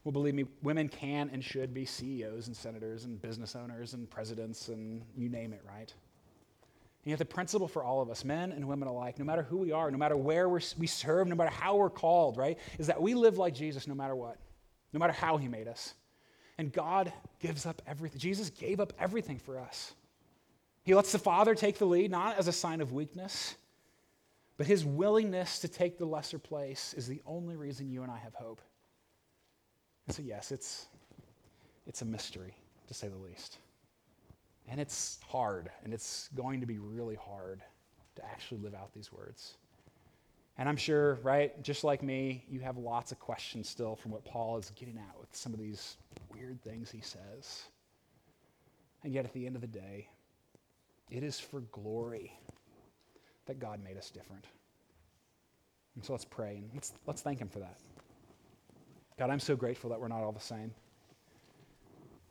Well, 0.03 0.11
believe 0.11 0.33
me, 0.33 0.45
women 0.61 0.87
can 0.87 1.29
and 1.31 1.43
should 1.43 1.73
be 1.73 1.85
CEOs 1.85 2.47
and 2.47 2.55
senators 2.55 3.05
and 3.05 3.21
business 3.21 3.55
owners 3.55 3.93
and 3.93 4.09
presidents 4.09 4.69
and 4.69 5.03
you 5.17 5.29
name 5.29 5.53
it, 5.53 5.61
right? 5.67 5.93
And 7.03 7.11
yet, 7.11 7.19
the 7.19 7.25
principle 7.25 7.67
for 7.67 7.83
all 7.83 8.01
of 8.01 8.09
us, 8.09 8.25
men 8.25 8.51
and 8.51 8.67
women 8.67 8.87
alike, 8.87 9.19
no 9.19 9.25
matter 9.25 9.43
who 9.43 9.57
we 9.57 9.71
are, 9.71 9.89
no 9.89 9.97
matter 9.97 10.17
where 10.17 10.49
we 10.49 10.87
serve, 10.87 11.27
no 11.27 11.35
matter 11.35 11.49
how 11.49 11.77
we're 11.77 11.89
called, 11.89 12.37
right, 12.37 12.57
is 12.77 12.87
that 12.87 13.01
we 13.01 13.13
live 13.13 13.37
like 13.37 13.53
Jesus 13.53 13.87
no 13.87 13.95
matter 13.95 14.15
what, 14.15 14.37
no 14.91 14.99
matter 14.99 15.13
how 15.13 15.37
he 15.37 15.47
made 15.47 15.67
us. 15.67 15.93
And 16.57 16.73
God 16.73 17.13
gives 17.39 17.65
up 17.65 17.81
everything. 17.87 18.19
Jesus 18.19 18.49
gave 18.49 18.81
up 18.81 18.91
everything 18.99 19.39
for 19.39 19.57
us. 19.57 19.93
He 20.89 20.95
lets 20.95 21.11
the 21.11 21.19
Father 21.19 21.53
take 21.53 21.77
the 21.77 21.85
lead, 21.85 22.09
not 22.09 22.39
as 22.39 22.47
a 22.47 22.51
sign 22.51 22.81
of 22.81 22.91
weakness, 22.91 23.53
but 24.57 24.65
his 24.65 24.83
willingness 24.83 25.59
to 25.59 25.67
take 25.67 25.99
the 25.99 26.05
lesser 26.05 26.39
place 26.39 26.95
is 26.97 27.05
the 27.05 27.21
only 27.27 27.55
reason 27.55 27.91
you 27.91 28.01
and 28.01 28.11
I 28.11 28.17
have 28.17 28.33
hope. 28.33 28.59
And 30.07 30.15
so, 30.15 30.23
yes, 30.23 30.51
it's, 30.51 30.87
it's 31.85 32.01
a 32.01 32.05
mystery, 32.05 32.55
to 32.87 32.95
say 32.95 33.07
the 33.07 33.19
least. 33.19 33.59
And 34.67 34.79
it's 34.79 35.19
hard, 35.27 35.69
and 35.83 35.93
it's 35.93 36.27
going 36.29 36.59
to 36.59 36.65
be 36.65 36.79
really 36.79 37.17
hard 37.23 37.61
to 38.15 38.25
actually 38.25 38.61
live 38.61 38.73
out 38.73 38.91
these 38.91 39.13
words. 39.13 39.57
And 40.57 40.67
I'm 40.67 40.75
sure, 40.75 41.19
right, 41.21 41.61
just 41.61 41.83
like 41.83 42.01
me, 42.01 42.45
you 42.49 42.61
have 42.61 42.77
lots 42.77 43.11
of 43.11 43.19
questions 43.19 43.69
still 43.69 43.95
from 43.95 44.09
what 44.09 44.25
Paul 44.25 44.57
is 44.57 44.71
getting 44.71 44.97
at 44.97 45.19
with 45.19 45.35
some 45.35 45.53
of 45.53 45.59
these 45.59 45.97
weird 46.33 46.59
things 46.63 46.89
he 46.89 47.01
says. 47.01 47.65
And 49.03 49.13
yet, 49.13 49.23
at 49.23 49.33
the 49.33 49.45
end 49.45 49.53
of 49.53 49.61
the 49.61 49.67
day, 49.67 50.07
it 51.11 51.23
is 51.23 51.39
for 51.39 51.61
glory 51.61 52.33
that 53.45 53.59
God 53.59 53.83
made 53.83 53.97
us 53.97 54.09
different. 54.09 54.45
And 55.95 56.05
so 56.05 56.13
let's 56.13 56.25
pray 56.25 56.57
and 56.57 56.69
let's, 56.73 56.93
let's 57.07 57.21
thank 57.21 57.39
Him 57.39 57.49
for 57.49 57.59
that. 57.59 57.77
God, 59.17 59.29
I'm 59.29 59.39
so 59.39 59.55
grateful 59.55 59.89
that 59.89 59.99
we're 59.99 60.07
not 60.07 60.21
all 60.21 60.31
the 60.31 60.39
same. 60.39 60.71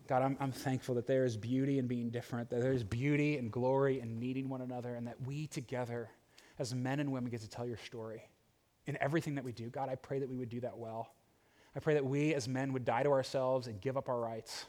God, 0.06 0.22
I'm, 0.22 0.36
I'm 0.40 0.52
thankful 0.52 0.94
that 0.94 1.06
there 1.06 1.26
is 1.26 1.36
beauty 1.36 1.78
in 1.78 1.86
being 1.86 2.08
different, 2.08 2.48
that 2.48 2.62
there 2.62 2.72
is 2.72 2.82
beauty 2.82 3.36
and 3.36 3.52
glory 3.52 4.00
in 4.00 4.18
needing 4.18 4.48
one 4.48 4.62
another, 4.62 4.94
and 4.94 5.06
that 5.06 5.16
we 5.26 5.48
together, 5.48 6.08
as 6.58 6.74
men 6.74 6.98
and 6.98 7.12
women, 7.12 7.30
get 7.30 7.42
to 7.42 7.48
tell 7.48 7.66
your 7.66 7.76
story 7.76 8.22
in 8.86 8.96
everything 9.02 9.34
that 9.34 9.44
we 9.44 9.52
do. 9.52 9.68
God, 9.68 9.90
I 9.90 9.96
pray 9.96 10.18
that 10.20 10.28
we 10.28 10.36
would 10.36 10.48
do 10.48 10.60
that 10.60 10.78
well. 10.78 11.12
I 11.76 11.80
pray 11.80 11.92
that 11.94 12.06
we 12.06 12.32
as 12.32 12.48
men 12.48 12.72
would 12.72 12.86
die 12.86 13.02
to 13.02 13.10
ourselves 13.10 13.66
and 13.66 13.78
give 13.82 13.98
up 13.98 14.08
our 14.08 14.18
rights 14.18 14.64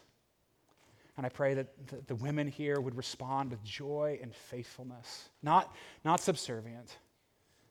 And 1.20 1.26
I 1.26 1.30
pray 1.30 1.53
that 1.53 2.07
the, 2.07 2.15
women 2.15 2.47
here 2.47 2.80
would 2.80 2.95
respond 2.95 3.51
with 3.51 3.61
joy 3.61 4.17
and 4.22 4.34
faithfulness, 4.34 5.28
not, 5.43 5.76
not 6.05 6.22
subservient, 6.22 6.97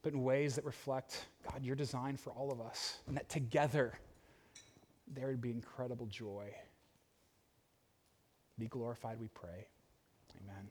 but 0.02 0.12
in 0.12 0.22
ways 0.22 0.56
that 0.56 0.66
reflect, 0.66 1.24
God, 1.50 1.64
your 1.64 1.74
design 1.74 2.18
for 2.18 2.28
all 2.28 2.52
of 2.52 2.60
us. 2.60 2.98
And 3.06 3.16
that 3.16 3.30
together 3.30 3.98
there 5.14 5.28
would 5.28 5.40
be 5.40 5.50
incredible 5.50 6.04
joy. 6.04 6.54
Be 8.58 8.66
glorified, 8.66 9.18
we 9.18 9.28
pray. 9.28 9.66
Amen. 10.42 10.68